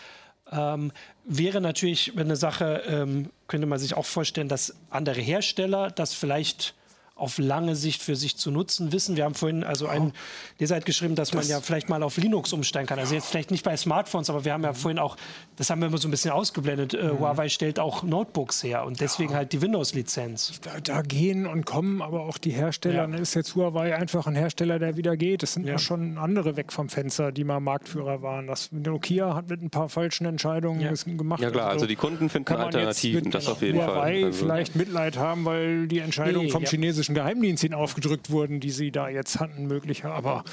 Ähm, 0.51 0.91
wäre 1.25 1.61
natürlich 1.61 2.17
eine 2.17 2.35
Sache, 2.35 2.83
ähm, 2.87 3.29
könnte 3.47 3.67
man 3.67 3.79
sich 3.79 3.95
auch 3.95 4.05
vorstellen, 4.05 4.49
dass 4.49 4.75
andere 4.89 5.21
Hersteller 5.21 5.91
das 5.91 6.13
vielleicht 6.13 6.73
auf 7.19 7.37
lange 7.37 7.75
Sicht 7.75 8.01
für 8.01 8.15
sich 8.15 8.37
zu 8.37 8.51
nutzen 8.51 8.91
wissen. 8.91 9.15
Wir 9.15 9.25
haben 9.25 9.35
vorhin 9.35 9.63
also 9.63 9.87
ein 9.87 10.13
Leser 10.57 10.75
hat 10.75 10.85
geschrieben, 10.85 11.15
dass 11.15 11.33
man 11.33 11.47
ja 11.47 11.61
vielleicht 11.61 11.89
mal 11.89 12.03
auf 12.03 12.17
Linux 12.17 12.53
umsteigen 12.53 12.87
kann. 12.87 12.99
Also 12.99 13.15
jetzt 13.15 13.27
vielleicht 13.27 13.51
nicht 13.51 13.63
bei 13.63 13.75
Smartphones, 13.77 14.29
aber 14.29 14.45
wir 14.45 14.53
haben 14.53 14.63
ja 14.63 14.71
mhm. 14.71 14.75
vorhin 14.75 14.99
auch, 14.99 15.17
das 15.55 15.69
haben 15.69 15.81
wir 15.81 15.87
immer 15.87 15.97
so 15.97 16.07
ein 16.07 16.11
bisschen 16.11 16.31
ausgeblendet, 16.31 16.93
äh, 16.93 17.03
mhm. 17.03 17.19
Huawei 17.19 17.49
stellt 17.49 17.79
auch 17.79 18.03
Notebooks 18.03 18.63
her 18.63 18.85
und 18.85 18.99
deswegen 18.99 19.31
ja. 19.31 19.37
halt 19.37 19.53
die 19.53 19.61
Windows-Lizenz. 19.61 20.59
Da, 20.61 20.79
da, 20.81 21.01
gehen 21.01 21.47
und 21.47 21.65
kommen 21.65 22.01
aber 22.01 22.21
auch 22.21 22.37
die 22.37 22.51
Hersteller. 22.51 22.95
Ja. 22.95 23.07
Ne, 23.07 23.19
ist 23.19 23.33
jetzt 23.35 23.55
Huawei 23.55 23.95
einfach 23.95 24.27
ein 24.27 24.35
Hersteller, 24.35 24.79
der 24.79 24.97
wieder 24.97 25.17
geht. 25.17 25.43
Es 25.43 25.53
sind 25.53 25.65
ja 25.65 25.77
schon 25.77 26.17
andere 26.17 26.55
weg 26.55 26.71
vom 26.71 26.89
Fenster, 26.89 27.31
die 27.31 27.43
mal 27.43 27.59
Marktführer 27.59 28.21
waren. 28.21 28.47
Das 28.47 28.71
Nokia 28.71 29.35
hat 29.35 29.49
mit 29.49 29.61
ein 29.61 29.69
paar 29.69 29.89
falschen 29.89 30.25
Entscheidungen 30.25 30.81
ja. 30.81 30.91
gemacht. 30.91 31.41
Ja 31.41 31.51
klar, 31.51 31.65
also, 31.65 31.75
also 31.75 31.87
die 31.87 31.95
Kunden 31.95 32.29
finden 32.29 32.53
Alternativen, 32.53 33.31
das 33.31 33.47
auf 33.47 33.61
jeden 33.61 33.77
Huawei 33.77 33.87
Fall. 33.87 33.95
Huawei 33.95 34.25
also 34.25 34.39
vielleicht 34.39 34.75
Mitleid 34.75 35.17
haben, 35.17 35.45
weil 35.45 35.87
die 35.87 35.99
Entscheidungen 35.99 36.45
nee, 36.45 36.51
vom 36.51 36.65
chinesischen 36.65 37.08
russischen 37.09 37.15
Geheimdienst 37.15 37.63
ihnen 37.63 37.73
aufgedrückt 37.73 38.29
wurden, 38.29 38.59
die 38.59 38.71
sie 38.71 38.91
da 38.91 39.09
jetzt 39.09 39.39
hatten, 39.39 39.67
möglicher. 39.67 40.13
Aber 40.13 40.43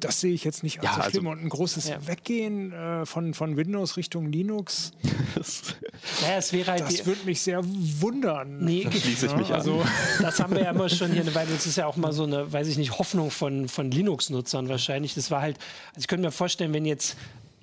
das 0.00 0.20
sehe 0.20 0.32
ich 0.32 0.44
jetzt 0.44 0.62
nicht 0.62 0.80
als 0.80 0.86
ja, 0.86 0.94
so 0.94 1.00
also 1.00 1.10
schlimm. 1.10 1.28
Also, 1.28 1.38
und 1.38 1.46
ein 1.46 1.48
großes 1.48 1.88
ja. 1.88 2.06
Weggehen 2.06 2.72
äh, 2.72 3.06
von, 3.06 3.32
von 3.34 3.56
Windows 3.56 3.96
Richtung 3.96 4.30
Linux, 4.30 4.92
naja, 6.22 6.36
es 6.36 6.52
wäre 6.52 6.72
halt 6.72 6.82
das 6.82 7.06
würde 7.06 7.24
mich 7.24 7.40
sehr 7.40 7.60
wundern. 7.64 8.58
Nee, 8.64 8.84
da 8.84 8.92
schließe 8.92 9.26
ich 9.26 9.36
mich 9.36 9.52
also, 9.52 9.80
an. 9.80 9.88
Das 10.20 10.40
haben 10.40 10.54
wir 10.54 10.62
ja 10.62 10.70
immer 10.70 10.88
schon 10.88 11.12
hier, 11.12 11.34
weil 11.34 11.48
es 11.48 11.66
ist 11.66 11.76
ja 11.76 11.86
auch 11.86 11.96
mal 11.96 12.12
so 12.12 12.24
eine, 12.24 12.52
weiß 12.52 12.66
ich 12.68 12.76
nicht, 12.76 12.98
Hoffnung 12.98 13.30
von, 13.30 13.68
von 13.68 13.90
Linux-Nutzern 13.90 14.68
wahrscheinlich. 14.68 15.14
Das 15.14 15.30
war 15.30 15.40
halt, 15.40 15.58
also 15.90 16.00
ich 16.00 16.08
könnte 16.08 16.26
mir 16.26 16.32
vorstellen, 16.32 16.72
wenn 16.72 16.84
jetzt 16.84 17.16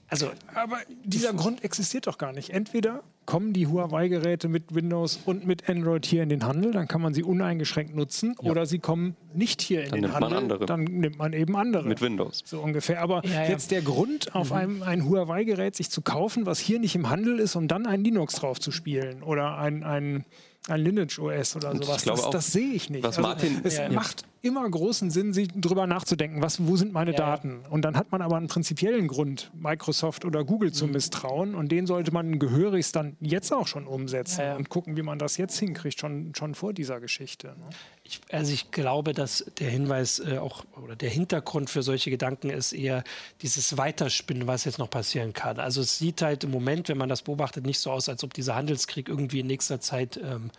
also, 0.08 0.32
aber 0.54 0.78
dieser 1.04 1.34
Grund 1.34 1.64
existiert 1.64 2.06
doch 2.06 2.20
gar 2.20 2.32
nicht. 2.32 2.52
Entweder 2.52 3.02
kommen 3.26 3.54
die 3.54 3.68
Huawei-Geräte 3.68 4.48
mit 4.48 4.74
Windows 4.74 5.20
und 5.26 5.46
mit 5.46 5.70
Android 5.70 6.06
hier 6.06 6.24
in 6.24 6.30
den 6.30 6.46
Handel, 6.46 6.72
dann 6.72 6.88
kann 6.88 7.02
man 7.02 7.14
sie 7.14 7.24
uneingeschränkt 7.24 7.96
nutzen, 7.96 8.36
ja. 8.42 8.52
oder 8.52 8.66
sie 8.66 8.80
kommen 8.80 9.16
nicht 9.34 9.62
hier 9.62 9.84
in 9.84 9.92
dann 9.92 10.02
den 10.02 10.14
Handel, 10.14 10.60
dann 10.66 10.84
nimmt 10.84 11.18
man 11.18 11.34
eben 11.34 11.56
andere. 11.56 11.88
Mit 11.88 12.02
Windows. 12.02 12.44
So 12.46 12.60
ungefähr. 12.60 13.02
Aber 13.02 13.26
ja, 13.26 13.44
ja. 13.44 13.50
jetzt 13.50 13.72
der 13.72 13.82
Grund, 13.82 14.36
auf 14.36 14.52
mhm. 14.52 14.56
einem 14.56 14.84
ein 14.84 15.10
Huawei-Gerät 15.10 15.76
sich 15.76 15.90
zu 15.90 16.02
kaufen, 16.02 16.46
was 16.46 16.60
hier 16.60 16.80
nicht 16.80 16.96
im 16.96 17.10
Handel 17.10 17.40
ist, 17.40 17.56
um 17.56 17.68
dann 17.68 17.86
ein 17.86 18.04
Linux 18.04 18.36
drauf 18.36 18.60
zu 18.60 18.72
spielen 18.72 19.24
oder 19.24 19.58
ein, 19.58 19.84
ein 19.84 20.26
ein 20.68 20.82
Lineage 20.82 21.20
OS 21.20 21.56
oder 21.56 21.76
sowas. 21.76 22.04
Das, 22.04 22.30
das, 22.32 22.52
sehe 22.52 22.74
ich 22.74 22.90
nicht. 22.90 23.04
Was 23.04 23.18
also, 23.18 23.28
Martin, 23.28 23.62
es 23.64 23.78
ja, 23.78 23.88
macht 23.90 24.24
immer 24.42 24.70
großen 24.70 25.10
Sinn, 25.10 25.34
sich 25.34 25.50
darüber 25.56 25.88
nachzudenken, 25.88 26.42
was, 26.42 26.66
wo 26.68 26.76
sind 26.76 26.94
meine 26.94 27.12
ja, 27.12 27.18
Daten? 27.18 27.62
Und 27.70 27.84
dann 27.84 27.98
hat 27.98 28.12
man 28.12 28.22
aber 28.22 28.38
einen 28.38 28.48
prinzipiellen 28.48 29.08
Grund, 29.08 29.52
Microsoft 29.54 30.26
oder 30.26 30.44
Google 30.44 30.72
zu 30.72 30.86
mhm. 30.86 30.94
misstrauen. 30.94 31.56
Und 31.56 31.72
den 31.72 31.88
sollte 31.88 32.12
man 32.12 32.38
gehörig 32.40 32.92
dann 32.92 33.18
jetzt 33.20 33.52
auch 33.52 33.68
schon 33.68 33.88
umsetzen 33.88 34.42
ja, 34.42 34.56
und 34.56 34.70
gucken, 34.70 34.98
wie 34.98 35.02
man 35.02 35.20
das 35.20 35.38
jetzt 35.38 35.58
hinkriegt, 35.58 36.00
schon, 36.00 36.34
schon 36.36 36.56
vor 36.56 36.74
dieser 36.74 37.00
Geschichte. 37.00 37.48
Ne? 37.48 37.70
Ich, 38.04 38.22
also 38.32 38.54
ich 38.54 38.72
glaube, 38.72 39.14
dass 39.14 39.46
der 39.60 39.70
Hinweis 39.70 40.20
äh, 40.20 40.38
auch 40.38 40.64
oder 40.82 40.96
der 40.96 41.10
Hintergrund 41.10 41.70
für 41.70 41.82
solche 41.82 42.10
Gedanken 42.10 42.50
ist 42.50 42.74
eher 42.74 43.04
dieses 43.42 43.78
Weiterspinnen, 43.78 44.48
was 44.48 44.66
jetzt 44.66 44.78
noch 44.78 44.90
passieren 44.90 45.34
kann. 45.34 45.60
Also 45.60 45.82
es 45.82 45.98
sieht 45.98 46.22
halt 46.22 46.44
im 46.44 46.52
Moment, 46.52 46.90
wenn 46.90 46.98
man 46.98 47.10
das 47.10 47.24
beobachtet, 47.24 47.66
nicht 47.66 47.80
so 47.80 47.92
aus, 47.92 48.10
als 48.10 48.24
ob 48.24 48.34
dieser 48.34 48.56
Handelskrieg 48.56 49.10
irgendwie 49.10 49.40
in 49.40 49.48
nächster 49.48 49.80
Zeit 49.80 50.18
ähm, 50.18 50.52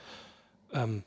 ähm, 0.73 1.03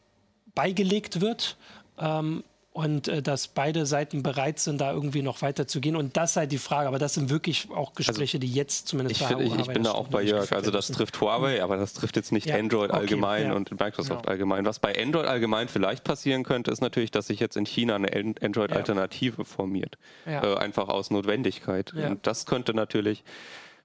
beigelegt 0.55 1.21
wird. 1.21 1.57
Ähm, 1.97 2.43
und 2.71 3.07
äh, 3.07 3.21
dass 3.21 3.47
beide 3.47 3.85
Seiten 3.85 4.21
bereit 4.21 4.59
sind, 4.59 4.79
da 4.79 4.93
irgendwie 4.93 5.23
noch 5.23 5.41
weiterzugehen. 5.41 5.95
Und 5.95 6.17
das 6.17 6.33
sei 6.33 6.45
die 6.45 6.59
Frage. 6.59 6.87
Aber 6.87 6.99
das 6.99 7.15
sind 7.15 7.29
wirklich 7.29 7.67
auch 7.71 7.93
Gespräche, 7.93 8.37
also, 8.37 8.39
die 8.39 8.53
jetzt 8.53 8.87
zumindest 8.87 9.19
ich, 9.19 9.27
bei 9.27 9.35
find, 9.35 9.41
ich, 9.41 9.59
ich 9.59 9.67
bin 9.67 9.83
da 9.83 9.91
auch 9.91 10.07
bei 10.07 10.21
Jörg. 10.21 10.51
Also 10.51 10.69
das 10.69 10.87
trifft 10.87 11.19
Huawei, 11.19 11.63
aber 11.63 11.77
das 11.77 11.93
trifft 11.93 12.15
jetzt 12.15 12.31
nicht 12.31 12.47
ja, 12.47 12.55
Android 12.55 12.91
okay, 12.91 12.99
allgemein 12.99 13.47
ja. 13.47 13.53
und 13.53 13.71
Microsoft 13.71 14.25
ja. 14.25 14.31
allgemein. 14.31 14.65
Was 14.65 14.79
bei 14.79 14.97
Android 15.01 15.25
allgemein 15.25 15.67
vielleicht 15.67 16.03
passieren 16.03 16.43
könnte, 16.43 16.69
ist 16.71 16.81
natürlich, 16.81 17.11
dass 17.11 17.27
sich 17.27 17.39
jetzt 17.39 17.57
in 17.57 17.65
China 17.65 17.95
eine 17.95 18.35
Android-Alternative 18.41 19.45
formiert. 19.45 19.97
Äh, 20.25 20.37
einfach 20.55 20.89
aus 20.89 21.09
Notwendigkeit. 21.09 21.93
Und 21.93 22.27
das 22.27 22.45
könnte 22.45 22.73
natürlich 22.73 23.23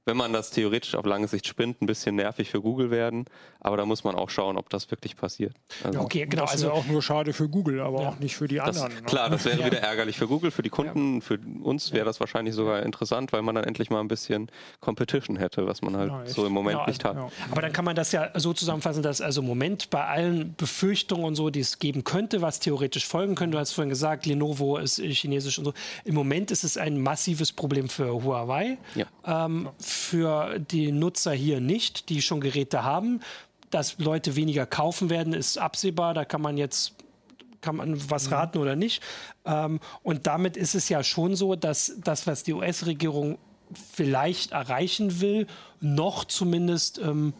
wenn 0.06 0.16
man 0.16 0.32
das 0.32 0.50
theoretisch 0.50 0.94
auf 0.94 1.06
lange 1.06 1.28
Sicht 1.28 1.46
spinnt, 1.46 1.80
ein 1.80 1.86
bisschen 1.86 2.16
nervig 2.16 2.50
für 2.50 2.60
Google 2.60 2.90
werden. 2.90 3.24
Aber 3.60 3.76
da 3.76 3.86
muss 3.86 4.04
man 4.04 4.14
auch 4.14 4.28
schauen, 4.28 4.58
ob 4.58 4.68
das 4.68 4.90
wirklich 4.90 5.16
passiert. 5.16 5.54
Also 5.82 6.00
okay, 6.00 6.26
genau. 6.26 6.42
Das 6.42 6.52
also 6.52 6.72
auch 6.72 6.86
nur 6.86 7.02
schade 7.02 7.32
für 7.32 7.48
Google, 7.48 7.80
aber 7.80 8.02
ja. 8.02 8.08
auch 8.10 8.18
nicht 8.18 8.36
für 8.36 8.46
die 8.46 8.60
anderen. 8.60 8.90
Das, 8.90 9.00
ne? 9.00 9.06
Klar, 9.06 9.30
das 9.30 9.44
wäre 9.46 9.60
ja. 9.60 9.66
wieder 9.66 9.78
ärgerlich 9.80 10.18
für 10.18 10.28
Google, 10.28 10.50
für 10.50 10.62
die 10.62 10.68
Kunden, 10.68 11.16
ja. 11.16 11.20
für 11.20 11.38
uns 11.62 11.92
wäre 11.92 12.04
das 12.04 12.20
wahrscheinlich 12.20 12.54
sogar 12.54 12.82
interessant, 12.82 13.32
weil 13.32 13.42
man 13.42 13.54
dann 13.54 13.64
endlich 13.64 13.88
mal 13.88 14.00
ein 14.00 14.08
bisschen 14.08 14.50
Competition 14.80 15.36
hätte, 15.36 15.66
was 15.66 15.80
man 15.80 15.96
halt 15.96 16.10
Vielleicht. 16.10 16.30
so 16.32 16.46
im 16.46 16.52
Moment 16.52 16.76
genau, 16.76 16.86
nicht 16.86 17.04
hat. 17.04 17.16
Aber 17.50 17.62
dann 17.62 17.72
kann 17.72 17.84
man 17.84 17.96
das 17.96 18.12
ja 18.12 18.30
so 18.34 18.52
zusammenfassen, 18.52 19.02
dass 19.02 19.22
also 19.22 19.40
im 19.40 19.46
Moment 19.46 19.88
bei 19.88 20.04
allen 20.04 20.54
Befürchtungen 20.56 21.24
und 21.24 21.34
so, 21.34 21.48
die 21.48 21.60
es 21.60 21.78
geben 21.78 22.04
könnte, 22.04 22.42
was 22.42 22.60
theoretisch 22.60 23.06
folgen 23.06 23.34
könnte, 23.34 23.56
du 23.56 23.60
hast 23.60 23.72
vorhin 23.72 23.88
gesagt, 23.88 24.26
Lenovo 24.26 24.76
ist 24.76 25.00
chinesisch 25.00 25.58
und 25.58 25.64
so. 25.64 25.72
Im 26.04 26.14
Moment 26.14 26.50
ist 26.50 26.64
es 26.64 26.76
ein 26.76 27.00
massives 27.00 27.52
Problem 27.52 27.88
für 27.88 28.22
Huawei. 28.22 28.76
Ähm, 29.26 29.70
für 29.78 30.58
die 30.58 30.92
Nutzer 30.92 31.32
hier 31.32 31.60
nicht, 31.60 32.08
die 32.08 32.22
schon 32.22 32.40
Geräte 32.40 32.84
haben. 32.84 33.20
Dass 33.70 33.98
Leute 33.98 34.36
weniger 34.36 34.66
kaufen 34.66 35.10
werden, 35.10 35.32
ist 35.32 35.58
absehbar. 35.58 36.14
Da 36.14 36.24
kann 36.24 36.42
man 36.42 36.56
jetzt 36.56 36.94
kann 37.60 37.76
man 37.76 38.10
was 38.10 38.26
mhm. 38.26 38.34
raten 38.34 38.58
oder 38.58 38.76
nicht. 38.76 39.02
Ähm, 39.46 39.80
und 40.02 40.26
damit 40.26 40.56
ist 40.56 40.74
es 40.74 40.88
ja 40.90 41.02
schon 41.02 41.34
so, 41.34 41.54
dass 41.54 41.94
das, 42.04 42.26
was 42.26 42.42
die 42.42 42.52
US-Regierung 42.52 43.38
vielleicht 43.72 44.52
erreichen 44.52 45.20
will, 45.20 45.46
noch 45.80 46.24
zumindest 46.24 46.98
ähm, 46.98 47.32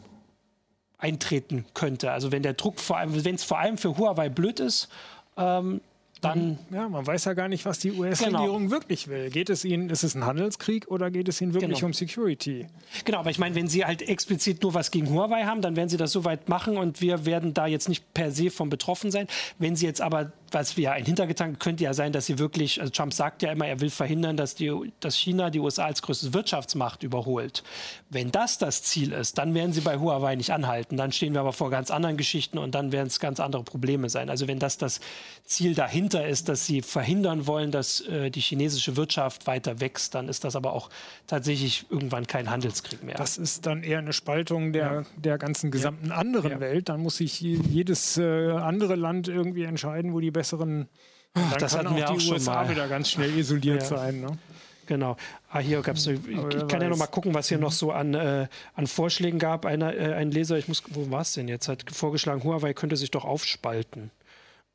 eintreten 0.99 1.67
könnte. 1.75 2.11
Also 2.13 2.33
wenn 2.33 2.43
der 2.43 2.55
Druck 2.55 2.81
vor 2.81 2.97
allem, 2.97 3.25
wenn 3.25 3.35
es 3.35 3.45
vor 3.45 3.59
allem 3.59 3.77
für 3.77 3.99
Huawei 3.99 4.31
blöd 4.31 4.61
ist, 4.61 4.89
ähm, 5.37 5.83
dann. 6.25 6.59
Ja, 6.71 6.89
man 6.89 7.07
weiß 7.07 7.25
ja 7.27 7.35
gar 7.35 7.49
nicht, 7.49 7.65
was 7.65 7.79
die 7.79 7.93
US-Regierung 7.93 8.65
genau. 8.65 8.71
wirklich 8.71 9.09
will. 9.09 9.31
Geht 9.31 9.51
es 9.51 9.65
ihnen, 9.65 9.91
ist 9.91 10.03
es 10.03 10.15
ein 10.15 10.25
Handelskrieg 10.25 10.89
oder 10.89 11.11
geht 11.11 11.29
es 11.29 11.41
ihnen 11.41 11.55
wirklich 11.55 11.79
genau. 11.79 11.87
um 11.87 11.93
Security? 11.93 12.67
Genau, 13.05 13.19
aber 13.19 13.31
ich 13.31 13.39
meine, 13.39 13.55
wenn 13.55 13.69
sie 13.69 13.85
halt 13.85 14.03
explizit 14.03 14.63
nur 14.63 14.75
was 14.75 14.91
gegen 14.91 15.11
Huawei 15.11 15.45
haben, 15.45 15.63
dann 15.63 15.77
werden 15.77 15.89
sie 15.89 15.97
das 15.97 16.13
soweit 16.13 16.49
machen 16.49 16.77
und 16.77 17.01
wir 17.01 17.27
werden 17.27 17.55
da 17.55 17.67
jetzt 17.67 17.89
nicht 17.89 18.15
per 18.15 18.31
se 18.31 18.51
von 18.51 18.69
betroffen 18.71 19.11
sein. 19.11 19.27
Wenn 19.59 19.77
sie 19.77 19.87
jetzt 19.87 20.01
aber 20.01 20.33
was 20.55 20.77
wir 20.77 20.93
ein 20.93 21.05
Hintergedanke 21.05 21.59
könnte 21.59 21.85
ja 21.85 21.93
sein, 21.93 22.13
dass 22.13 22.27
sie 22.27 22.39
wirklich, 22.39 22.81
also 22.81 22.91
Trump 22.91 23.13
sagt 23.13 23.43
ja 23.43 23.53
immer, 23.53 23.67
er 23.67 23.81
will 23.81 23.91
verhindern, 23.91 24.37
dass, 24.37 24.55
die, 24.55 24.73
dass 25.01 25.17
China 25.17 25.51
die 25.51 25.59
USA 25.59 25.87
als 25.87 26.01
größte 26.01 26.33
Wirtschaftsmacht 26.33 27.03
überholt. 27.03 27.65
Wenn 28.09 28.31
das 28.31 28.59
das 28.59 28.83
Ziel 28.85 29.13
ist, 29.13 29.37
dann 29.37 29.53
werden 29.55 29.73
sie 29.73 29.81
bei 29.81 29.99
Huawei 29.99 30.37
nicht 30.37 30.53
anhalten. 30.53 30.97
Dann 30.97 31.13
stehen 31.13 31.35
wir 31.35 31.41
aber 31.41 31.53
vor 31.53 31.71
ganz 31.71 31.91
anderen 31.91 32.17
Geschichten 32.17 32.59
und 32.59 32.75
dann 32.75 32.93
werden 32.93 33.09
es 33.09 33.19
ganz 33.19 33.41
andere 33.41 33.65
Probleme 33.65 34.09
sein. 34.09 34.31
Also 34.31 34.47
wenn 34.47 34.59
das 34.61 34.79
das 34.79 35.01
Ziel 35.45 35.75
dahinter 35.75 36.27
ist, 36.27 36.49
dass 36.49 36.65
sie 36.65 36.83
verhindern 36.83 37.47
wollen, 37.47 37.71
dass 37.73 38.01
äh, 38.03 38.31
die 38.31 38.41
chinesische 38.41 38.97
Wirtschaft 38.97 39.47
weiter 39.47 39.81
wächst, 39.81 40.15
dann 40.15 40.29
ist 40.29 40.45
das 40.45 40.55
aber 40.55 40.73
auch 40.73 40.89
tatsächlich 41.27 41.87
irgendwann 41.91 42.27
kein 42.27 42.49
Handelskrieg 42.49 43.03
mehr. 43.03 43.17
Das 43.17 43.37
ist 43.37 43.67
dann 43.67 43.83
eher 43.83 43.99
eine 43.99 44.13
Spaltung 44.13 44.73
der, 44.73 44.85
ja. 44.85 45.03
der 45.17 45.39
ganzen 45.39 45.73
gesamten 45.73 46.09
ja. 46.09 46.15
anderen 46.15 46.53
ja. 46.53 46.61
Welt. 46.61 46.89
Dann 46.89 47.01
muss 47.01 47.17
sich 47.17 47.41
jedes 47.41 48.17
äh, 48.19 48.53
andere 48.53 48.95
Land 48.95 49.27
irgendwie 49.27 49.65
entscheiden, 49.65 50.13
wo 50.13 50.21
die 50.21 50.31
bessere 50.31 50.44
besseren. 50.45 50.89
Dann 51.33 51.59
das 51.59 51.77
hatten 51.77 51.97
wir 51.97 52.09
auch, 52.09 52.17
die 52.17 52.31
USA 52.31 52.63
mal. 52.63 52.71
wieder 52.71 52.87
ganz 52.87 53.11
schnell 53.11 53.37
isoliert 53.37 53.83
ja. 53.83 53.89
sein. 53.89 54.21
Ne? 54.21 54.39
Genau. 54.87 55.17
Ah, 55.51 55.59
hier 55.59 55.81
gab's, 55.81 56.07
ich, 56.07 56.21
ich 56.29 56.69
kann 56.69 56.81
ja 56.81 56.89
noch 56.89 56.97
mal 56.97 57.07
gucken, 57.07 57.35
was 57.35 57.49
hier 57.49 57.59
noch 57.59 57.73
so 57.73 57.91
an, 57.91 58.15
äh, 58.15 58.47
an 58.75 58.87
Vorschlägen 58.87 59.39
gab. 59.39 59.65
Einer, 59.65 59.95
äh, 59.95 60.15
ein 60.15 60.31
Leser, 60.31 60.59
ich 60.59 60.69
muss, 60.69 60.83
wo 60.91 61.11
war 61.11 61.23
es 61.23 61.33
denn 61.33 61.49
jetzt, 61.49 61.69
hat 61.69 61.85
vorgeschlagen, 61.91 62.45
Huawei 62.45 62.75
könnte 62.75 62.97
sich 62.97 63.11
doch 63.11 63.25
aufspalten. 63.25 64.11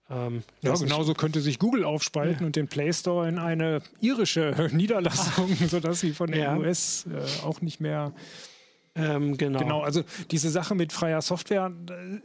Ähm, 0.09 0.43
ja, 0.61 0.73
genauso 0.73 1.13
könnte 1.13 1.39
sich 1.39 1.59
Google 1.59 1.83
aufspalten 1.85 2.39
ja. 2.39 2.45
und 2.47 2.55
den 2.55 2.67
Play 2.67 2.91
Store 2.91 3.29
in 3.29 3.37
eine 3.37 3.81
irische 4.01 4.69
Niederlassung, 4.73 5.55
sodass 5.67 5.99
sie 5.99 6.13
von 6.13 6.31
der 6.31 6.43
ja. 6.43 6.57
US 6.57 7.05
äh, 7.05 7.45
auch 7.45 7.61
nicht 7.61 7.79
mehr 7.79 8.11
ähm, 8.95 9.37
genau. 9.37 9.59
Genau, 9.59 9.81
also 9.81 10.03
diese 10.31 10.49
Sache 10.49 10.75
mit 10.75 10.91
freier 10.91 11.21
Software 11.21 11.71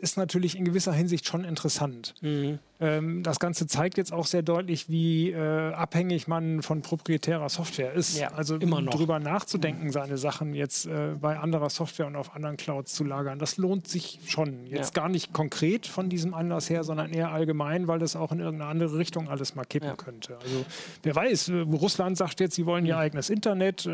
ist 0.01 0.17
natürlich 0.17 0.57
in 0.57 0.65
gewisser 0.65 0.93
Hinsicht 0.93 1.27
schon 1.27 1.45
interessant. 1.45 2.15
Mhm. 2.21 2.59
Ähm, 2.81 3.23
das 3.23 3.39
Ganze 3.39 3.67
zeigt 3.67 3.97
jetzt 3.97 4.13
auch 4.13 4.27
sehr 4.27 4.43
deutlich, 4.43 4.89
wie 4.89 5.31
äh, 5.31 5.73
abhängig 5.73 6.27
man 6.27 6.63
von 6.63 6.83
proprietärer 6.83 7.49
Software 7.49 7.93
ist. 7.93 8.19
Ja, 8.19 8.29
also 8.33 8.57
immer 8.57 8.81
noch. 8.81 8.95
drüber 8.95 9.21
nachzudenken, 9.21 9.93
seine 9.93 10.19
Sachen 10.19 10.55
jetzt 10.55 10.87
äh, 10.87 11.15
bei 11.21 11.39
anderer 11.39 11.71
Software 11.71 12.07
und 12.07 12.17
auf 12.17 12.35
anderen 12.35 12.57
Clouds 12.57 12.95
zu 12.95 13.05
lagern, 13.05 13.39
das 13.39 13.57
lohnt 13.57 13.87
sich 13.87 14.21
schon. 14.27 14.67
Jetzt 14.67 14.97
ja. 14.97 15.03
gar 15.03 15.09
nicht 15.09 15.33
konkret 15.33 15.87
von 15.87 16.09
diesem 16.09 16.35
Anlass 16.35 16.71
her, 16.71 16.83
sondern 16.83 17.13
eher 17.13 17.31
allgemein, 17.31 17.87
weil 17.89 17.99
das 17.99 18.17
auch 18.17 18.33
in 18.33 18.41
irgendeine 18.41 18.71
andere 18.71 18.99
Richtung 18.99 19.29
alles 19.29 19.55
mal 19.55 19.65
kippen 19.65 19.91
ja. 19.91 19.97
könnte. 19.97 20.37
Also 20.39 20.65
wer 21.03 21.15
weiß, 21.15 21.51
äh, 21.51 21.61
Russland 21.61 22.17
sagt 22.17 22.41
jetzt, 22.41 22.55
sie 22.55 22.67
wollen 22.67 22.87
ihr 22.87 22.99
eigenes 22.99 23.31
Internet. 23.31 23.89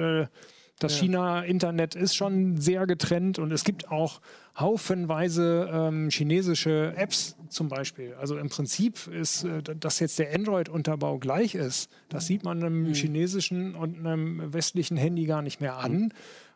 Das 0.80 0.94
ja. 0.96 1.02
China-Internet 1.02 1.94
ist 1.94 2.16
schon 2.16 2.56
sehr 2.56 2.86
getrennt 2.86 3.38
und 3.38 3.52
es 3.52 3.64
gibt 3.64 3.90
auch 3.90 4.20
haufenweise 4.58 5.68
ähm, 5.72 6.10
chinesische 6.10 6.94
Apps 6.96 7.36
zum 7.48 7.68
Beispiel. 7.68 8.14
Also 8.18 8.36
im 8.36 8.48
Prinzip 8.48 9.06
ist, 9.06 9.44
äh, 9.44 9.62
dass 9.62 10.00
jetzt 10.00 10.18
der 10.18 10.34
Android-Unterbau 10.34 11.18
gleich 11.18 11.54
ist, 11.54 11.90
das 12.08 12.26
sieht 12.26 12.44
man 12.44 12.58
einem 12.58 12.88
mhm. 12.88 12.94
chinesischen 12.94 13.74
und 13.74 13.98
einem 13.98 14.52
westlichen 14.52 14.96
Handy 14.96 15.26
gar 15.26 15.42
nicht 15.42 15.60
mehr 15.60 15.76
an 15.76 16.12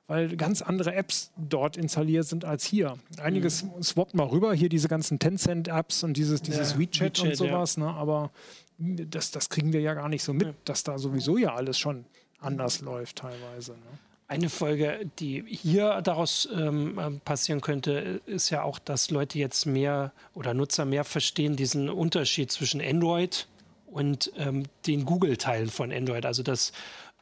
weil 0.07 0.37
ganz 0.37 0.61
andere 0.61 0.95
Apps 0.95 1.33
dort 1.37 1.77
installiert 1.77 2.27
sind 2.27 2.45
als 2.45 2.65
hier. 2.65 2.99
Einiges 3.19 3.65
mhm. 3.65 3.83
swappt 3.83 4.15
mal 4.15 4.27
rüber, 4.27 4.53
hier 4.53 4.69
diese 4.69 4.89
ganzen 4.89 5.19
Tencent-Apps 5.19 6.05
und 6.05 6.17
dieses, 6.17 6.43
dieses 6.43 6.73
ja, 6.73 6.79
WeChat, 6.79 7.19
WeChat, 7.19 7.21
und 7.21 7.37
sowas, 7.37 7.77
ja. 7.77 7.85
ne? 7.85 7.95
aber 7.95 8.31
das, 8.79 9.31
das 9.31 9.49
kriegen 9.49 9.73
wir 9.73 9.81
ja 9.81 9.95
gar 9.95 10.09
nicht 10.09 10.23
so 10.23 10.35
mit, 10.35 10.55
dass 10.67 10.85
da 10.85 10.99
sowieso 10.99 11.39
ja 11.39 11.55
alles 11.55 11.79
schon 11.79 12.05
anders 12.39 12.81
läuft 12.83 13.17
teilweise. 13.17 13.73
Ne? 13.73 13.99
Eine 14.35 14.51
Folge, 14.51 15.09
die 15.21 15.45
hier 15.47 16.01
daraus 16.03 16.49
ähm, 16.53 16.99
ähm, 16.99 17.21
passieren 17.21 17.61
könnte, 17.61 18.21
ist 18.27 18.51
ja 18.51 18.65
auch, 18.65 18.81
dass 18.81 19.13
Leute 19.13 19.39
jetzt 19.39 19.65
mehr 19.65 20.13
oder 20.35 20.55
Nutzer 20.55 20.85
mehr 20.85 21.05
verstehen 21.05 21.55
diesen 21.55 21.89
Unterschied 21.89 22.51
zwischen 22.51 22.81
Android 22.81 23.47
und 23.87 24.33
ähm, 24.37 24.65
den 24.89 25.05
Google-Teilen 25.05 25.71
von 25.71 25.93
Android. 25.93 26.27
Also 26.27 26.43
dass 26.43 26.73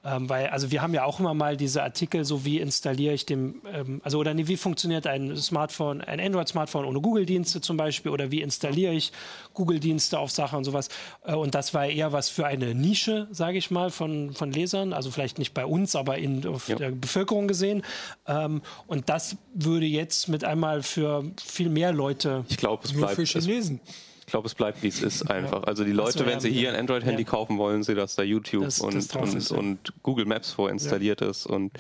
ähm, 0.05 0.29
weil, 0.29 0.49
also 0.49 0.71
wir 0.71 0.83
haben 0.83 0.95
ja 0.95 1.05
auch 1.05 1.21
immer 1.21 1.33
mal 1.33 1.57
diese 1.57 1.83
Artikel, 1.83 2.25
so 2.25 2.45
wie 2.45 2.59
installiere 2.59 3.15
ich 3.15 3.25
dem, 3.25 3.63
ähm, 3.73 4.01
also 4.03 4.19
oder 4.19 4.35
nee, 4.35 4.49
wie 4.49 4.57
funktioniert 4.57 5.07
ein 5.07 5.37
Smartphone, 5.37 6.01
ein 6.01 6.19
Android-Smartphone 6.19 6.85
ohne 6.87 7.01
Google-Dienste 7.01 7.61
zum 7.61 7.77
Beispiel, 7.77 8.11
oder 8.11 8.31
wie 8.33 8.43
installiere 8.43 8.93
ich 8.93 9.13
Google-Dienste 9.55 10.19
auf 10.19 10.31
Sachen 10.31 10.59
und 10.59 10.65
sowas. 10.65 10.89
Äh, 11.25 11.35
und 11.35 11.55
das 11.55 11.73
war 11.73 11.87
eher 11.87 12.13
was 12.13 12.29
für 12.29 12.47
eine 12.47 12.75
Nische, 12.75 13.29
sage 13.31 13.59
ich 13.59 13.71
mal, 13.71 13.91
von, 13.91 14.33
von 14.35 14.51
Lesern, 14.51 14.93
also 14.93 15.11
vielleicht 15.11 15.39
nicht 15.39 15.55
bei 15.55 15.65
uns, 15.65 15.95
aber 15.95 16.19
in 16.19 16.47
auf 16.47 16.69
ja. 16.69 16.77
der 16.77 16.91
Bevölkerung 16.91 17.47
gesehen. 17.47 17.83
Ähm, 18.27 18.63
und 18.89 19.09
das 19.09 19.37
würde 19.55 19.87
jetzt 19.87 20.29
mit 20.29 20.43
einmal 20.45 20.83
für 20.83 21.25
viel 21.43 21.69
mehr 21.69 21.93
Leute. 21.93 22.45
Ich 22.49 22.57
glaube, 22.57 22.85
es 22.85 22.93
bleibt. 22.93 23.15
Für 23.15 23.25
Chinesen. 23.25 23.81
Es 23.85 24.12
glaube, 24.27 24.47
es 24.47 24.55
bleibt, 24.55 24.83
wie 24.83 24.89
es 24.89 25.03
ist 25.03 25.31
einfach. 25.31 25.65
Also 25.65 25.85
die 25.85 25.93
Leute, 25.93 26.27
wenn 26.27 26.41
sie 26.41 26.51
hier 26.51 26.71
ein 26.71 26.77
Android-Handy 26.77 27.23
ja. 27.23 27.29
kaufen 27.29 27.59
wollen, 27.59 27.83
sie, 27.83 27.95
dass 27.95 28.15
da 28.15 28.23
YouTube 28.23 28.65
das, 28.65 28.81
und, 28.81 28.95
das 28.95 29.15
und, 29.15 29.51
ja. 29.51 29.57
und, 29.57 29.93
Google 30.03 30.27
Maps 30.27 30.53
vorinstalliert 30.53 31.21
ja. 31.21 31.31
ist. 31.31 31.47
Und 31.47 31.73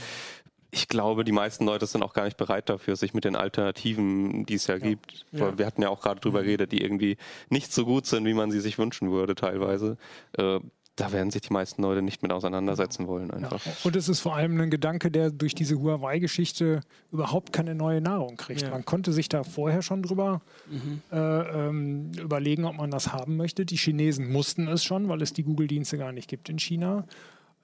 ich 0.70 0.88
glaube, 0.88 1.24
die 1.24 1.32
meisten 1.32 1.66
Leute 1.66 1.86
sind 1.86 2.02
auch 2.02 2.14
gar 2.14 2.24
nicht 2.24 2.36
bereit 2.36 2.68
dafür, 2.68 2.96
sich 2.96 3.12
mit 3.12 3.24
den 3.24 3.36
Alternativen, 3.36 4.46
die 4.46 4.54
es 4.54 4.66
ja, 4.66 4.78
gibt. 4.78 5.26
Wir 5.30 5.66
hatten 5.66 5.82
ja 5.82 5.90
auch 5.90 6.00
gerade 6.00 6.20
drüber 6.20 6.40
mhm. 6.40 6.46
geredet, 6.46 6.72
die 6.72 6.82
irgendwie 6.82 7.18
nicht 7.50 7.72
so 7.72 7.84
gut 7.84 8.06
sind, 8.06 8.24
wie 8.24 8.34
man 8.34 8.50
sie 8.50 8.60
sich 8.60 8.78
wünschen 8.78 9.10
würde 9.10 9.34
teilweise. 9.34 9.98
Äh, 10.36 10.60
da 10.96 11.10
werden 11.10 11.30
sich 11.30 11.42
die 11.42 11.52
meisten 11.52 11.82
Leute 11.82 12.02
nicht 12.02 12.22
mit 12.22 12.32
auseinandersetzen 12.32 13.06
wollen 13.06 13.30
einfach. 13.30 13.64
Ja. 13.64 13.72
Und 13.84 13.96
es 13.96 14.08
ist 14.08 14.20
vor 14.20 14.36
allem 14.36 14.60
ein 14.60 14.70
Gedanke, 14.70 15.10
der 15.10 15.30
durch 15.30 15.54
diese 15.54 15.80
Huawei-Geschichte 15.80 16.80
überhaupt 17.10 17.52
keine 17.52 17.74
neue 17.74 18.02
Nahrung 18.02 18.36
kriegt. 18.36 18.62
Ja. 18.62 18.70
Man 18.70 18.84
konnte 18.84 19.12
sich 19.12 19.28
da 19.30 19.42
vorher 19.42 19.80
schon 19.80 20.02
drüber 20.02 20.42
mhm. 20.70 21.00
äh, 21.10 21.16
ähm, 21.18 22.12
überlegen, 22.20 22.66
ob 22.66 22.76
man 22.76 22.90
das 22.90 23.12
haben 23.12 23.36
möchte. 23.36 23.64
Die 23.64 23.76
Chinesen 23.76 24.30
mussten 24.30 24.68
es 24.68 24.84
schon, 24.84 25.08
weil 25.08 25.22
es 25.22 25.32
die 25.32 25.44
Google-Dienste 25.44 25.96
gar 25.96 26.12
nicht 26.12 26.28
gibt 26.28 26.50
in 26.50 26.58
China. 26.58 27.06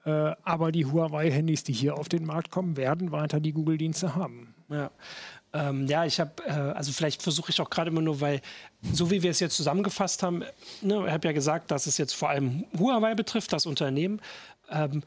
Äh, 0.05 0.33
aber 0.43 0.71
die 0.71 0.85
Huawei-Handys, 0.85 1.63
die 1.63 1.73
hier 1.73 1.97
auf 1.97 2.09
den 2.09 2.25
Markt 2.25 2.49
kommen, 2.49 2.77
werden 2.77 3.11
weiter 3.11 3.39
die 3.39 3.51
Google-Dienste 3.51 4.15
haben. 4.15 4.55
Ja. 4.69 4.91
Ähm, 5.51 5.87
ja, 5.87 6.05
ich 6.05 6.19
habe, 6.19 6.31
äh, 6.45 6.51
also 6.51 6.91
vielleicht 6.91 7.23
versuche 7.23 7.49
ich 7.51 7.59
auch 7.59 7.69
gerade 7.69 7.89
immer 7.89 8.01
nur, 8.01 8.21
weil 8.21 8.41
so 8.93 9.09
wie 9.09 9.23
wir 9.23 9.31
es 9.31 9.39
jetzt 9.39 9.55
zusammengefasst 9.55 10.21
haben, 10.21 10.43
ne, 10.81 11.03
ich 11.05 11.11
habe 11.11 11.27
ja 11.27 11.31
gesagt, 11.31 11.71
dass 11.71 11.87
es 11.87 11.97
jetzt 11.97 12.13
vor 12.13 12.29
allem 12.29 12.65
Huawei 12.77 13.15
betrifft, 13.15 13.51
das 13.51 13.65
Unternehmen. 13.65 14.21
Ähm, 14.69 15.01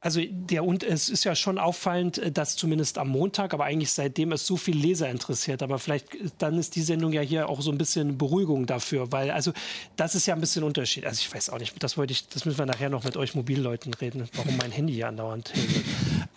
also 0.00 0.20
der 0.24 0.64
und 0.64 0.84
es 0.84 1.08
ist 1.08 1.24
ja 1.24 1.34
schon 1.34 1.58
auffallend, 1.58 2.18
äh, 2.18 2.30
dass 2.30 2.54
zumindest 2.54 2.98
am 2.98 3.08
Montag, 3.08 3.52
aber 3.52 3.64
eigentlich 3.64 3.90
seitdem 3.90 4.30
es 4.32 4.46
so 4.46 4.56
viel 4.56 4.76
Leser 4.76 5.10
interessiert, 5.10 5.62
aber 5.62 5.78
vielleicht 5.78 6.14
äh, 6.14 6.28
dann 6.38 6.56
ist 6.56 6.76
die 6.76 6.82
Sendung 6.82 7.12
ja 7.12 7.20
hier 7.20 7.48
auch 7.48 7.60
so 7.60 7.72
ein 7.72 7.78
bisschen 7.78 8.16
Beruhigung 8.16 8.66
dafür, 8.66 9.10
weil 9.10 9.30
also 9.30 9.52
das 9.96 10.14
ist 10.14 10.26
ja 10.26 10.34
ein 10.34 10.40
bisschen 10.40 10.62
Unterschied. 10.62 11.04
Also 11.04 11.20
ich 11.20 11.34
weiß 11.34 11.50
auch 11.50 11.58
nicht, 11.58 11.82
das 11.82 11.96
wollte 11.96 12.12
ich, 12.12 12.28
das 12.28 12.44
müssen 12.44 12.58
wir 12.58 12.66
nachher 12.66 12.90
noch 12.90 13.02
mit 13.02 13.16
euch 13.16 13.34
Mobilleuten 13.34 13.92
reden, 13.94 14.28
warum 14.34 14.56
mein 14.56 14.70
Handy 14.70 14.94
hier 14.94 15.08
andauernd 15.08 15.52
hängt. 15.52 15.84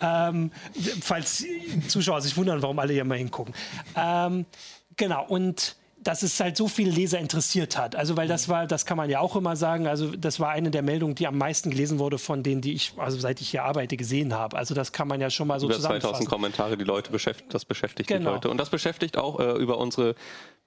ähm, 0.00 0.50
falls 1.00 1.44
Zuschauer 1.86 2.20
sich 2.20 2.36
wundern, 2.36 2.62
warum 2.62 2.78
alle 2.80 2.92
hier 2.92 3.04
mal 3.04 3.18
hingucken. 3.18 3.54
Ähm, 3.94 4.44
genau 4.96 5.24
und 5.26 5.76
dass 6.02 6.22
es 6.22 6.38
halt 6.40 6.56
so 6.56 6.68
viele 6.68 6.90
Leser 6.90 7.18
interessiert 7.18 7.78
hat. 7.78 7.96
Also 7.96 8.16
weil 8.16 8.28
das 8.28 8.48
war, 8.48 8.66
das 8.66 8.86
kann 8.86 8.96
man 8.96 9.08
ja 9.08 9.20
auch 9.20 9.36
immer 9.36 9.56
sagen, 9.56 9.86
also 9.86 10.14
das 10.16 10.40
war 10.40 10.50
eine 10.50 10.70
der 10.70 10.82
Meldungen, 10.82 11.14
die 11.14 11.26
am 11.26 11.38
meisten 11.38 11.70
gelesen 11.70 11.98
wurde 11.98 12.18
von 12.18 12.42
denen, 12.42 12.60
die 12.60 12.72
ich, 12.72 12.94
also 12.96 13.18
seit 13.18 13.40
ich 13.40 13.50
hier 13.50 13.64
arbeite, 13.64 13.96
gesehen 13.96 14.34
habe. 14.34 14.56
Also 14.56 14.74
das 14.74 14.92
kann 14.92 15.08
man 15.08 15.20
ja 15.20 15.30
schon 15.30 15.48
mal 15.48 15.60
so 15.60 15.66
über 15.66 15.76
zusammenfassen. 15.76 16.26
2000 16.26 16.28
Kommentare, 16.28 16.76
die 16.76 16.84
Leute 16.84 17.10
beschäftigt, 17.10 17.54
das 17.54 17.64
beschäftigt 17.64 18.08
genau. 18.08 18.30
die 18.30 18.34
Leute. 18.34 18.50
Und 18.50 18.58
das 18.58 18.70
beschäftigt 18.70 19.16
auch 19.16 19.38
äh, 19.38 19.52
über 19.52 19.78
unsere 19.78 20.14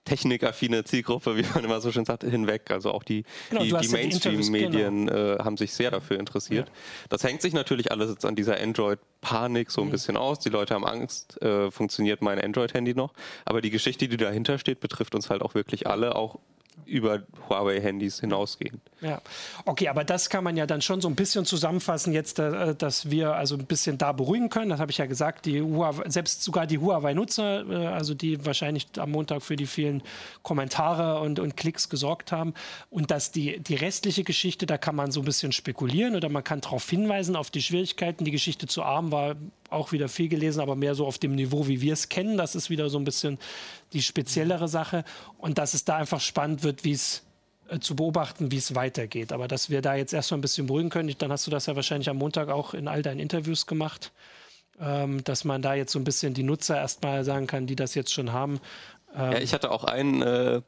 technikaffine 0.05 0.83
Zielgruppe, 0.83 1.35
wie 1.35 1.43
man 1.53 1.63
immer 1.63 1.81
so 1.81 1.91
schön 1.91 2.05
sagt, 2.05 2.23
hinweg. 2.23 2.71
Also 2.71 2.91
auch 2.91 3.03
die, 3.03 3.25
genau, 3.49 3.63
die, 3.63 3.87
die 3.87 3.87
Mainstream-Medien 3.89 5.07
genau. 5.07 5.35
äh, 5.35 5.39
haben 5.39 5.57
sich 5.57 5.73
sehr 5.73 5.91
dafür 5.91 6.19
interessiert. 6.19 6.69
Ja. 6.69 6.73
Das 7.09 7.23
hängt 7.23 7.41
sich 7.41 7.53
natürlich 7.53 7.91
alles 7.91 8.11
jetzt 8.11 8.25
an 8.25 8.35
dieser 8.35 8.61
Android-Panik 8.61 9.71
so 9.71 9.81
ein 9.81 9.87
mhm. 9.87 9.91
bisschen 9.91 10.17
aus. 10.17 10.39
Die 10.39 10.49
Leute 10.49 10.75
haben 10.75 10.85
Angst, 10.85 11.41
äh, 11.41 11.71
funktioniert 11.71 12.21
mein 12.21 12.39
Android-Handy 12.39 12.93
noch. 12.93 13.13
Aber 13.43 13.61
die 13.61 13.71
Geschichte, 13.71 14.07
die 14.07 14.17
dahinter 14.17 14.59
steht, 14.59 14.79
betrifft 14.79 15.15
uns 15.15 15.29
halt 15.29 15.41
auch 15.41 15.55
wirklich 15.55 15.87
alle, 15.87 16.15
auch 16.15 16.39
über 16.85 17.23
Huawei-Handys 17.49 18.19
hinausgehen. 18.19 18.81
Ja, 19.01 19.21
okay, 19.65 19.89
aber 19.89 20.05
das 20.05 20.29
kann 20.29 20.43
man 20.43 20.55
ja 20.55 20.65
dann 20.65 20.81
schon 20.81 21.01
so 21.01 21.09
ein 21.09 21.15
bisschen 21.15 21.43
zusammenfassen, 21.45 22.13
jetzt, 22.13 22.39
äh, 22.39 22.73
dass 22.75 23.11
wir 23.11 23.35
also 23.35 23.55
ein 23.55 23.65
bisschen 23.65 23.97
da 23.97 24.13
beruhigen 24.13 24.49
können. 24.49 24.69
Das 24.69 24.79
habe 24.79 24.89
ich 24.89 24.97
ja 24.97 25.05
gesagt, 25.05 25.45
die 25.45 25.61
Huawei, 25.61 26.09
selbst 26.09 26.43
sogar 26.43 26.65
die 26.65 26.77
Huawei-Nutzer, 26.77 27.69
äh, 27.69 27.87
also 27.87 28.13
die 28.13 28.45
wahrscheinlich 28.45 28.87
am 28.97 29.11
Montag 29.11 29.43
für 29.43 29.57
die 29.57 29.65
vielen 29.65 30.01
Kommentare 30.43 31.19
und, 31.19 31.39
und 31.39 31.57
Klicks 31.57 31.89
gesorgt 31.89 32.31
haben. 32.31 32.53
Und 32.89 33.11
dass 33.11 33.31
die, 33.31 33.59
die 33.59 33.75
restliche 33.75 34.23
Geschichte, 34.23 34.65
da 34.65 34.77
kann 34.77 34.95
man 34.95 35.11
so 35.11 35.21
ein 35.21 35.25
bisschen 35.25 35.51
spekulieren 35.51 36.15
oder 36.15 36.29
man 36.29 36.43
kann 36.43 36.61
darauf 36.61 36.89
hinweisen, 36.89 37.35
auf 37.35 37.51
die 37.51 37.61
Schwierigkeiten. 37.61 38.23
Die 38.23 38.31
Geschichte 38.31 38.65
zu 38.65 38.81
ARM 38.81 39.11
war 39.11 39.35
auch 39.69 39.91
wieder 39.91 40.07
viel 40.07 40.29
gelesen, 40.29 40.61
aber 40.61 40.75
mehr 40.77 40.95
so 40.95 41.05
auf 41.05 41.17
dem 41.17 41.35
Niveau, 41.35 41.67
wie 41.67 41.81
wir 41.81 41.93
es 41.93 42.07
kennen. 42.07 42.37
Das 42.37 42.55
ist 42.55 42.69
wieder 42.69 42.89
so 42.89 42.97
ein 42.97 43.03
bisschen 43.03 43.39
die 43.91 44.01
speziellere 44.01 44.69
Sache. 44.69 45.03
Und 45.37 45.57
dass 45.57 45.73
es 45.73 45.83
da 45.83 45.97
einfach 45.97 46.21
spannend 46.21 46.63
wird, 46.63 46.85
wie 46.85 46.93
es 46.93 47.23
zu 47.79 47.95
beobachten, 47.95 48.51
wie 48.51 48.57
es 48.57 48.75
weitergeht. 48.75 49.31
Aber 49.31 49.47
dass 49.47 49.69
wir 49.69 49.81
da 49.81 49.95
jetzt 49.95 50.13
erstmal 50.13 50.37
ein 50.37 50.41
bisschen 50.41 50.67
beruhigen 50.67 50.89
können, 50.89 51.13
dann 51.17 51.31
hast 51.31 51.47
du 51.47 51.51
das 51.51 51.65
ja 51.65 51.75
wahrscheinlich 51.75 52.09
am 52.09 52.17
Montag 52.17 52.49
auch 52.49 52.73
in 52.73 52.87
all 52.87 53.01
deinen 53.01 53.19
Interviews 53.19 53.65
gemacht, 53.65 54.11
ähm, 54.79 55.23
dass 55.23 55.43
man 55.43 55.61
da 55.61 55.73
jetzt 55.73 55.91
so 55.91 55.99
ein 55.99 56.03
bisschen 56.03 56.33
die 56.33 56.43
Nutzer 56.43 56.77
erstmal 56.77 57.23
sagen 57.23 57.47
kann, 57.47 57.67
die 57.67 57.75
das 57.75 57.95
jetzt 57.95 58.13
schon 58.13 58.31
haben. 58.31 58.59
Ähm, 59.15 59.31
ja, 59.31 59.37
ich 59.39 59.53
hatte 59.53 59.71
auch 59.71 59.83
einen 59.83 60.21
äh, 60.21 60.61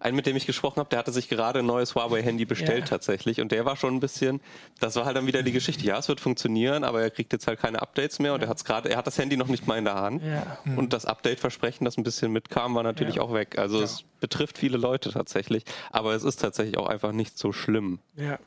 einen, 0.00 0.16
mit 0.16 0.26
dem 0.26 0.36
ich 0.36 0.46
gesprochen 0.46 0.80
habe, 0.80 0.88
der 0.90 0.98
hatte 0.98 1.12
sich 1.12 1.28
gerade 1.28 1.60
ein 1.60 1.66
neues 1.66 1.94
Huawei-Handy 1.94 2.44
bestellt 2.44 2.84
ja. 2.84 2.86
tatsächlich 2.86 3.40
und 3.40 3.52
der 3.52 3.64
war 3.64 3.76
schon 3.76 3.94
ein 3.94 4.00
bisschen, 4.00 4.40
das 4.80 4.96
war 4.96 5.04
halt 5.04 5.16
dann 5.16 5.26
wieder 5.26 5.42
die 5.42 5.52
Geschichte, 5.52 5.84
ja, 5.84 5.98
es 5.98 6.08
wird 6.08 6.20
funktionieren, 6.20 6.84
aber 6.84 7.02
er 7.02 7.10
kriegt 7.10 7.32
jetzt 7.32 7.46
halt 7.46 7.60
keine 7.60 7.82
Updates 7.82 8.18
mehr 8.18 8.34
und 8.34 8.40
ja. 8.40 8.46
er 8.46 8.50
hat's 8.50 8.64
gerade, 8.64 8.90
er 8.90 8.96
hat 8.96 9.06
das 9.06 9.18
Handy 9.18 9.36
noch 9.36 9.48
nicht 9.48 9.66
mal 9.66 9.78
in 9.78 9.84
der 9.84 9.94
Hand 9.94 10.22
ja. 10.22 10.58
Hm. 10.64 10.78
und 10.78 10.92
das 10.92 11.06
Update-Versprechen, 11.06 11.84
das 11.84 11.96
ein 11.96 12.02
bisschen 12.02 12.32
mitkam, 12.32 12.74
war 12.74 12.82
natürlich 12.82 13.20
auch 13.20 13.32
weg. 13.32 13.58
Also 13.58 13.82
es 13.82 14.04
betrifft 14.20 14.58
viele 14.58 14.78
Leute 14.78 15.10
tatsächlich, 15.10 15.64
aber 15.90 16.14
es 16.14 16.24
ist 16.24 16.36
tatsächlich 16.36 16.78
auch 16.78 16.86
einfach 16.86 17.12
nicht 17.12 17.38
so 17.38 17.52
schlimm. 17.52 17.98
Ja. 18.16 18.38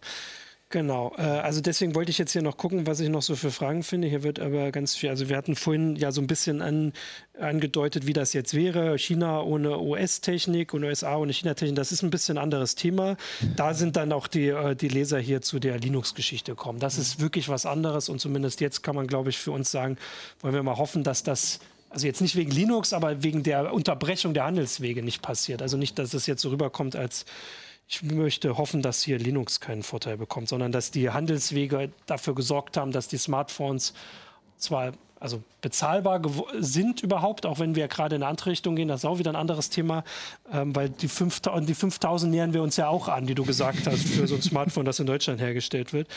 Genau, 0.76 1.14
äh, 1.18 1.22
also 1.22 1.62
deswegen 1.62 1.96
wollte 1.96 2.12
ich 2.12 2.18
jetzt 2.18 2.34
hier 2.34 2.42
noch 2.42 2.58
gucken, 2.58 2.86
was 2.86 3.00
ich 3.00 3.08
noch 3.08 3.22
so 3.22 3.38
für 3.38 3.50
Fragen 3.50 3.82
finde. 3.82 4.10
Hier 4.10 4.24
wird 4.24 4.42
aber 4.42 4.74
ganz 4.74 4.94
viel, 4.94 5.08
also 5.08 5.30
wir 5.30 5.38
hatten 5.38 5.56
vorhin 5.56 5.96
ja 5.96 6.12
so 6.12 6.20
ein 6.20 6.28
bisschen 6.28 6.62
an, 6.62 6.92
angedeutet, 7.40 8.08
wie 8.08 8.12
das 8.12 8.34
jetzt 8.34 8.54
wäre. 8.54 9.00
China 9.00 9.42
ohne 9.42 9.80
US-Technik 9.80 10.74
und 10.74 10.84
USA 10.84 11.16
ohne 11.16 11.32
China-Technik, 11.32 11.78
das 11.78 11.94
ist 11.94 12.04
ein 12.04 12.10
bisschen 12.10 12.38
anderes 12.38 12.76
Thema. 12.76 13.16
Da 13.56 13.74
sind 13.74 13.96
dann 13.96 14.12
auch 14.12 14.28
die, 14.28 14.50
äh, 14.50 14.76
die 14.76 14.90
Leser 14.90 15.18
hier 15.18 15.42
zu 15.42 15.60
der 15.60 15.80
Linux-Geschichte 15.80 16.52
gekommen. 16.52 16.80
Das 16.80 16.98
ist 16.98 17.22
wirklich 17.22 17.48
was 17.48 17.66
anderes 17.66 18.10
und 18.10 18.20
zumindest 18.20 18.60
jetzt 18.60 18.84
kann 18.84 18.96
man, 18.96 19.08
glaube 19.08 19.30
ich, 19.30 19.38
für 19.38 19.52
uns 19.52 19.72
sagen, 19.72 19.96
wollen 20.42 20.56
wir 20.56 20.64
mal 20.64 20.76
hoffen, 20.76 21.06
dass 21.06 21.24
das 21.24 21.62
also 21.90 22.06
jetzt 22.06 22.20
nicht 22.20 22.36
wegen 22.36 22.52
Linux, 22.52 22.92
aber 22.92 23.24
wegen 23.24 23.44
der 23.44 23.74
Unterbrechung 23.74 24.34
der 24.34 24.44
Handelswege 24.44 25.02
nicht 25.02 25.22
passiert. 25.22 25.62
Also 25.62 25.78
nicht, 25.78 25.98
dass 25.98 26.14
es 26.14 26.26
jetzt 26.26 26.42
so 26.42 26.50
rüberkommt, 26.50 26.98
als 26.98 27.26
ich 27.88 28.02
möchte 28.04 28.58
hoffen, 28.58 28.82
dass 28.82 29.04
hier 29.04 29.20
Linux 29.20 29.60
keinen 29.60 29.84
Vorteil 29.84 30.18
bekommt, 30.18 30.50
sondern 30.50 30.72
dass 30.72 30.92
die 30.92 31.12
Handelswege 31.12 31.92
dafür 32.06 32.34
gesorgt 32.34 32.78
haben, 32.78 32.92
dass 32.92 33.08
die 33.08 33.18
Smartphones 33.18 33.94
zwar 34.58 34.94
also 35.20 35.42
bezahlbar 35.62 36.22
sind 36.60 37.02
überhaupt, 37.02 37.46
auch 37.46 37.58
wenn 37.58 37.74
wir 37.74 37.88
gerade 37.88 38.16
in 38.16 38.22
eine 38.22 38.30
andere 38.30 38.52
Richtung 38.52 38.76
gehen, 38.76 38.88
das 38.88 39.02
ist 39.02 39.06
auch 39.06 39.18
wieder 39.18 39.32
ein 39.32 39.36
anderes 39.36 39.70
Thema, 39.70 40.04
ähm, 40.52 40.76
weil 40.76 40.90
die 40.90 41.08
5000, 41.08 41.68
die 41.68 41.74
5000 41.74 42.32
nähern 42.32 42.54
wir 42.54 42.62
uns 42.62 42.76
ja 42.78 42.90
auch 42.90 43.08
an, 43.08 43.26
die 43.26 43.34
du 43.34 43.44
gesagt 43.44 43.88
hast, 43.88 44.08
für 44.08 44.28
so 44.28 44.36
ein 44.36 44.42
Smartphone, 44.44 44.86
das 44.86 45.00
in 45.00 45.08
Deutschland 45.08 45.40
hergestellt 45.40 45.94
wird. 45.94 46.10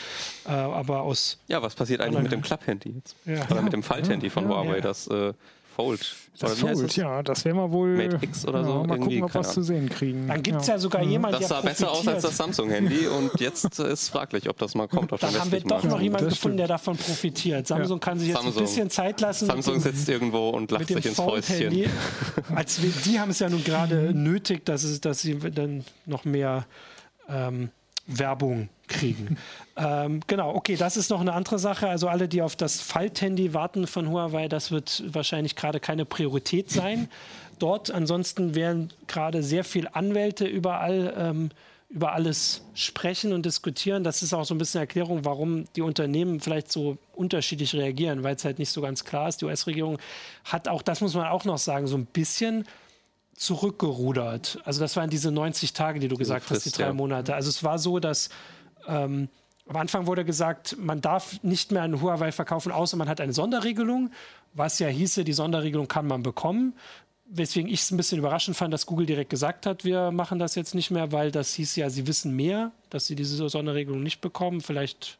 Äh, 0.45 0.51
aber 0.51 1.01
aus. 1.01 1.39
Ja, 1.47 1.61
was 1.61 1.75
passiert 1.75 2.01
eigentlich 2.01 2.21
mit 2.21 2.31
dem 2.31 2.41
Klapp-Handy 2.41 2.91
jetzt? 2.97 3.15
Ja. 3.25 3.49
Oder 3.49 3.61
mit 3.61 3.73
dem 3.73 3.83
Falthandy 3.83 4.29
von 4.29 4.43
ja, 4.43 4.49
Huawei, 4.49 4.75
ja. 4.75 4.81
das 4.81 5.07
äh, 5.07 5.33
Fold. 5.79 6.15
Das 6.37 6.59
Fold, 6.59 6.95
ja, 6.97 7.23
das 7.23 7.45
wären 7.45 7.55
wir 7.55 7.71
wohl. 7.71 7.95
Mate 7.95 8.19
X 8.21 8.45
oder 8.45 8.65
so. 8.65 8.83
Mal 8.83 8.99
gucken, 8.99 9.23
ob 9.23 9.33
wir 9.33 9.39
was 9.39 9.53
zu 9.53 9.61
sehen 9.61 9.87
kriegen. 9.87 10.27
Dann 10.27 10.43
gibt 10.43 10.59
es 10.59 10.67
ja. 10.67 10.73
ja. 10.73 10.79
sogar 10.79 11.05
mhm. 11.05 11.11
jemanden, 11.11 11.39
der. 11.39 11.47
Das 11.47 11.57
sah 11.57 11.61
besser 11.61 11.91
aus 11.91 12.05
als 12.05 12.23
das 12.23 12.35
Samsung-Handy 12.35 13.07
und 13.07 13.39
jetzt 13.39 13.79
ist 13.79 14.09
fraglich, 14.09 14.49
ob 14.49 14.57
das 14.57 14.75
mal 14.75 14.89
kommt. 14.89 15.13
Auf 15.13 15.21
Dann 15.21 15.39
haben 15.39 15.51
wir 15.53 15.61
doch 15.61 15.83
noch 15.85 16.01
jemanden 16.01 16.29
gefunden, 16.29 16.57
der 16.57 16.67
davon 16.67 16.97
profitiert. 16.97 17.67
Samsung 17.67 17.97
ja. 17.97 18.05
kann 18.05 18.19
sich 18.19 18.27
jetzt 18.27 18.41
Samsung. 18.41 18.61
ein 18.61 18.65
bisschen 18.65 18.89
Zeit 18.89 19.21
lassen. 19.21 19.45
Samsung 19.45 19.79
sitzt 19.79 20.09
irgendwo 20.09 20.49
und 20.49 20.69
lacht 20.71 20.87
sich 20.87 21.05
ins 21.05 21.15
Fäustchen. 21.15 21.89
Als 22.55 22.81
wir, 22.81 22.91
die 23.05 23.19
haben 23.19 23.31
es 23.31 23.39
ja 23.39 23.47
nun 23.47 23.63
gerade 23.63 24.13
nötig, 24.13 24.65
dass, 24.65 24.83
es, 24.83 24.99
dass 24.99 25.21
sie 25.21 25.37
dann 25.37 25.85
noch 26.05 26.25
mehr 26.25 26.65
ähm, 27.29 27.69
Werbung 28.05 28.67
kriegen. 28.89 29.37
ähm, 29.77 30.21
genau, 30.27 30.53
okay, 30.53 30.75
das 30.75 30.97
ist 30.97 31.09
noch 31.09 31.21
eine 31.21 31.33
andere 31.33 31.59
Sache. 31.59 31.87
Also 31.87 32.09
alle, 32.09 32.27
die 32.27 32.41
auf 32.41 32.55
das 32.55 32.81
Falthandy 32.81 33.53
warten 33.53 33.87
von 33.87 34.09
Huawei, 34.09 34.47
das 34.47 34.71
wird 34.71 35.03
wahrscheinlich 35.07 35.55
gerade 35.55 35.79
keine 35.79 36.05
Priorität 36.05 36.69
sein 36.69 37.07
dort. 37.59 37.91
Ansonsten 37.91 38.55
werden 38.55 38.91
gerade 39.07 39.43
sehr 39.43 39.63
viele 39.63 39.95
Anwälte 39.95 40.45
überall 40.45 41.13
ähm, 41.17 41.49
über 41.89 42.13
alles 42.13 42.61
sprechen 42.75 43.33
und 43.33 43.45
diskutieren. 43.45 44.03
Das 44.03 44.21
ist 44.21 44.33
auch 44.33 44.45
so 44.45 44.53
ein 44.53 44.59
bisschen 44.59 44.79
Erklärung, 44.79 45.25
warum 45.25 45.65
die 45.75 45.81
Unternehmen 45.81 46.39
vielleicht 46.39 46.71
so 46.71 46.99
unterschiedlich 47.13 47.73
reagieren, 47.73 48.21
weil 48.23 48.35
es 48.35 48.45
halt 48.45 48.59
nicht 48.59 48.69
so 48.69 48.81
ganz 48.81 49.03
klar 49.03 49.27
ist. 49.27 49.41
Die 49.41 49.45
US-Regierung 49.45 49.97
hat 50.45 50.67
auch, 50.67 50.83
das 50.83 51.01
muss 51.01 51.15
man 51.15 51.25
auch 51.27 51.45
noch 51.45 51.57
sagen, 51.57 51.87
so 51.87 51.97
ein 51.97 52.05
bisschen 52.05 52.65
zurückgerudert. 53.35 54.59
Also 54.65 54.81
das 54.81 54.95
waren 54.97 55.09
diese 55.09 55.31
90 55.31 55.73
Tage, 55.73 55.99
die 55.99 56.07
du 56.07 56.17
gesagt 56.17 56.45
Frist, 56.45 56.65
hast, 56.65 56.75
die 56.75 56.77
drei 56.77 56.87
ja. 56.87 56.93
Monate. 56.93 57.33
Also 57.33 57.49
es 57.49 57.63
war 57.63 57.79
so, 57.79 57.99
dass 57.99 58.29
ähm, 58.89 59.29
am 59.67 59.75
Anfang 59.75 60.07
wurde 60.07 60.25
gesagt, 60.25 60.77
man 60.79 60.99
darf 60.99 61.43
nicht 61.43 61.71
mehr 61.71 61.83
an 61.83 62.01
Huawei 62.01 62.31
verkaufen, 62.31 62.71
außer 62.71 62.97
man 62.97 63.07
hat 63.07 63.21
eine 63.21 63.33
Sonderregelung, 63.33 64.09
was 64.53 64.79
ja 64.79 64.87
hieße, 64.87 65.23
die 65.23 65.33
Sonderregelung 65.33 65.87
kann 65.87 66.07
man 66.07 66.23
bekommen. 66.23 66.73
Weswegen 67.31 67.69
ich 67.69 67.81
es 67.81 67.91
ein 67.91 67.97
bisschen 67.97 68.17
überraschend 68.17 68.57
fand, 68.57 68.73
dass 68.73 68.87
Google 68.87 69.05
direkt 69.05 69.29
gesagt 69.29 69.67
hat, 69.67 69.85
wir 69.85 70.09
machen 70.09 70.39
das 70.39 70.55
jetzt 70.55 70.73
nicht 70.73 70.89
mehr, 70.89 71.11
weil 71.11 71.31
das 71.31 71.53
hieß 71.53 71.75
ja, 71.75 71.91
sie 71.91 72.07
wissen 72.07 72.35
mehr, 72.35 72.71
dass 72.89 73.05
sie 73.05 73.15
diese 73.15 73.47
Sonderregelung 73.47 74.01
nicht 74.01 74.21
bekommen. 74.21 74.61
Vielleicht 74.61 75.19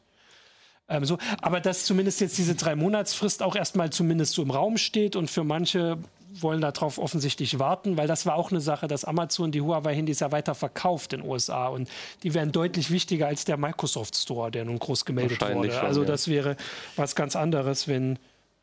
ähm, 0.88 1.04
so. 1.04 1.18
Aber 1.40 1.60
dass 1.60 1.84
zumindest 1.84 2.20
jetzt 2.20 2.36
diese 2.36 2.56
drei 2.56 2.74
Monatsfrist 2.74 3.44
auch 3.44 3.54
erstmal 3.54 3.90
zumindest 3.90 4.34
so 4.34 4.42
im 4.42 4.50
Raum 4.50 4.76
steht 4.76 5.14
und 5.14 5.30
für 5.30 5.44
manche 5.44 5.98
wollen 6.32 6.60
darauf 6.60 6.98
offensichtlich 6.98 7.58
warten, 7.58 7.96
weil 7.96 8.06
das 8.06 8.26
war 8.26 8.36
auch 8.36 8.50
eine 8.50 8.60
Sache, 8.60 8.86
dass 8.88 9.04
Amazon 9.04 9.52
die 9.52 9.60
Huawei-Handys 9.60 10.20
ja 10.20 10.32
weiter 10.32 10.54
verkauft 10.54 11.12
in 11.12 11.20
den 11.20 11.28
USA 11.28 11.68
und 11.68 11.88
die 12.22 12.34
wären 12.34 12.52
deutlich 12.52 12.90
wichtiger 12.90 13.26
als 13.26 13.44
der 13.44 13.56
Microsoft 13.56 14.16
Store, 14.16 14.50
der 14.50 14.64
nun 14.64 14.78
groß 14.78 15.04
gemeldet 15.04 15.40
wurde. 15.40 15.72
Schon, 15.72 15.86
also 15.86 16.04
das 16.04 16.28
wäre 16.28 16.56
was 16.96 17.14
ganz 17.14 17.36
anderes, 17.36 17.88
wenn 17.88 18.18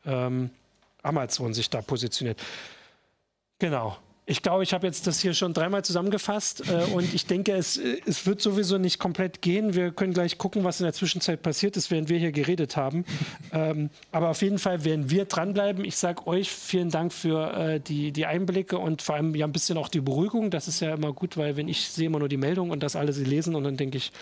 ähm, 0.06 0.50
Amazon 1.02 1.54
sich 1.54 1.70
da 1.70 1.82
positioniert. 1.82 2.40
Genau. 3.58 3.96
Ich 4.30 4.42
glaube, 4.42 4.62
ich 4.62 4.74
habe 4.74 4.86
jetzt 4.86 5.06
das 5.06 5.20
hier 5.20 5.32
schon 5.32 5.54
dreimal 5.54 5.82
zusammengefasst 5.82 6.68
äh, 6.68 6.84
und 6.92 7.14
ich 7.14 7.24
denke, 7.24 7.52
es, 7.52 7.78
es 7.78 8.26
wird 8.26 8.42
sowieso 8.42 8.76
nicht 8.76 8.98
komplett 8.98 9.40
gehen. 9.40 9.74
Wir 9.74 9.90
können 9.90 10.12
gleich 10.12 10.36
gucken, 10.36 10.64
was 10.64 10.80
in 10.80 10.84
der 10.84 10.92
Zwischenzeit 10.92 11.42
passiert 11.42 11.78
ist, 11.78 11.90
während 11.90 12.10
wir 12.10 12.18
hier 12.18 12.30
geredet 12.30 12.76
haben. 12.76 13.06
ähm, 13.52 13.88
aber 14.12 14.28
auf 14.28 14.42
jeden 14.42 14.58
Fall 14.58 14.84
werden 14.84 15.08
wir 15.08 15.24
dranbleiben. 15.24 15.82
Ich 15.82 15.96
sage 15.96 16.26
euch 16.26 16.50
vielen 16.50 16.90
Dank 16.90 17.14
für 17.14 17.54
äh, 17.54 17.80
die, 17.80 18.12
die 18.12 18.26
Einblicke 18.26 18.76
und 18.76 19.00
vor 19.00 19.14
allem 19.14 19.34
ja 19.34 19.46
ein 19.46 19.52
bisschen 19.52 19.78
auch 19.78 19.88
die 19.88 20.02
Beruhigung. 20.02 20.50
Das 20.50 20.68
ist 20.68 20.80
ja 20.80 20.92
immer 20.92 21.14
gut, 21.14 21.38
weil 21.38 21.56
wenn 21.56 21.66
ich 21.66 21.88
sehe 21.88 22.06
immer 22.06 22.18
nur 22.18 22.28
die 22.28 22.36
Meldung 22.36 22.70
und 22.70 22.82
das 22.82 22.96
alle 22.96 23.14
sie 23.14 23.24
lesen 23.24 23.54
und 23.54 23.64
dann 23.64 23.78
denke 23.78 23.96
ich, 23.96 24.12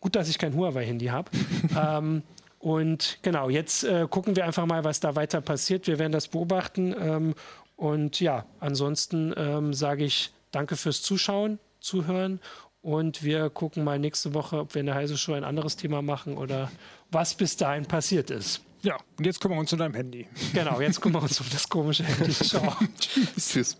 gut, 0.00 0.16
dass 0.16 0.30
ich 0.30 0.38
kein 0.38 0.54
Huawei-Handy 0.54 1.06
habe. 1.06 1.30
ähm, 1.78 2.22
und 2.62 3.18
genau, 3.22 3.50
jetzt 3.50 3.82
äh, 3.82 4.06
gucken 4.08 4.36
wir 4.36 4.44
einfach 4.44 4.66
mal, 4.66 4.84
was 4.84 5.00
da 5.00 5.16
weiter 5.16 5.40
passiert. 5.40 5.88
Wir 5.88 5.98
werden 5.98 6.12
das 6.12 6.28
beobachten. 6.28 6.94
Ähm, 6.96 7.34
und 7.82 8.20
ja, 8.20 8.46
ansonsten 8.60 9.34
ähm, 9.36 9.74
sage 9.74 10.04
ich 10.04 10.32
danke 10.52 10.76
fürs 10.76 11.02
Zuschauen, 11.02 11.58
Zuhören 11.80 12.38
und 12.80 13.24
wir 13.24 13.50
gucken 13.50 13.82
mal 13.82 13.98
nächste 13.98 14.34
Woche, 14.34 14.60
ob 14.60 14.74
wir 14.76 14.80
in 14.80 14.86
der 14.86 14.94
Heise 14.94 15.18
Show 15.18 15.32
ein 15.32 15.42
anderes 15.42 15.74
Thema 15.74 16.00
machen 16.00 16.38
oder 16.38 16.70
was 17.10 17.34
bis 17.34 17.56
dahin 17.56 17.84
passiert 17.84 18.30
ist. 18.30 18.62
Ja, 18.82 18.98
und 19.18 19.26
jetzt 19.26 19.40
kümmern 19.40 19.56
wir 19.56 19.62
uns 19.62 19.72
um 19.72 19.80
dein 19.80 19.94
Handy. 19.94 20.28
Genau, 20.52 20.80
jetzt 20.80 21.00
kümmern 21.00 21.22
wir 21.22 21.24
uns 21.24 21.40
um 21.40 21.46
das 21.50 21.68
komische 21.68 22.04
Handy. 22.04 22.30
Ciao. 22.32 22.72
Tschüss. 23.00 23.48
Tschüss. 23.48 23.78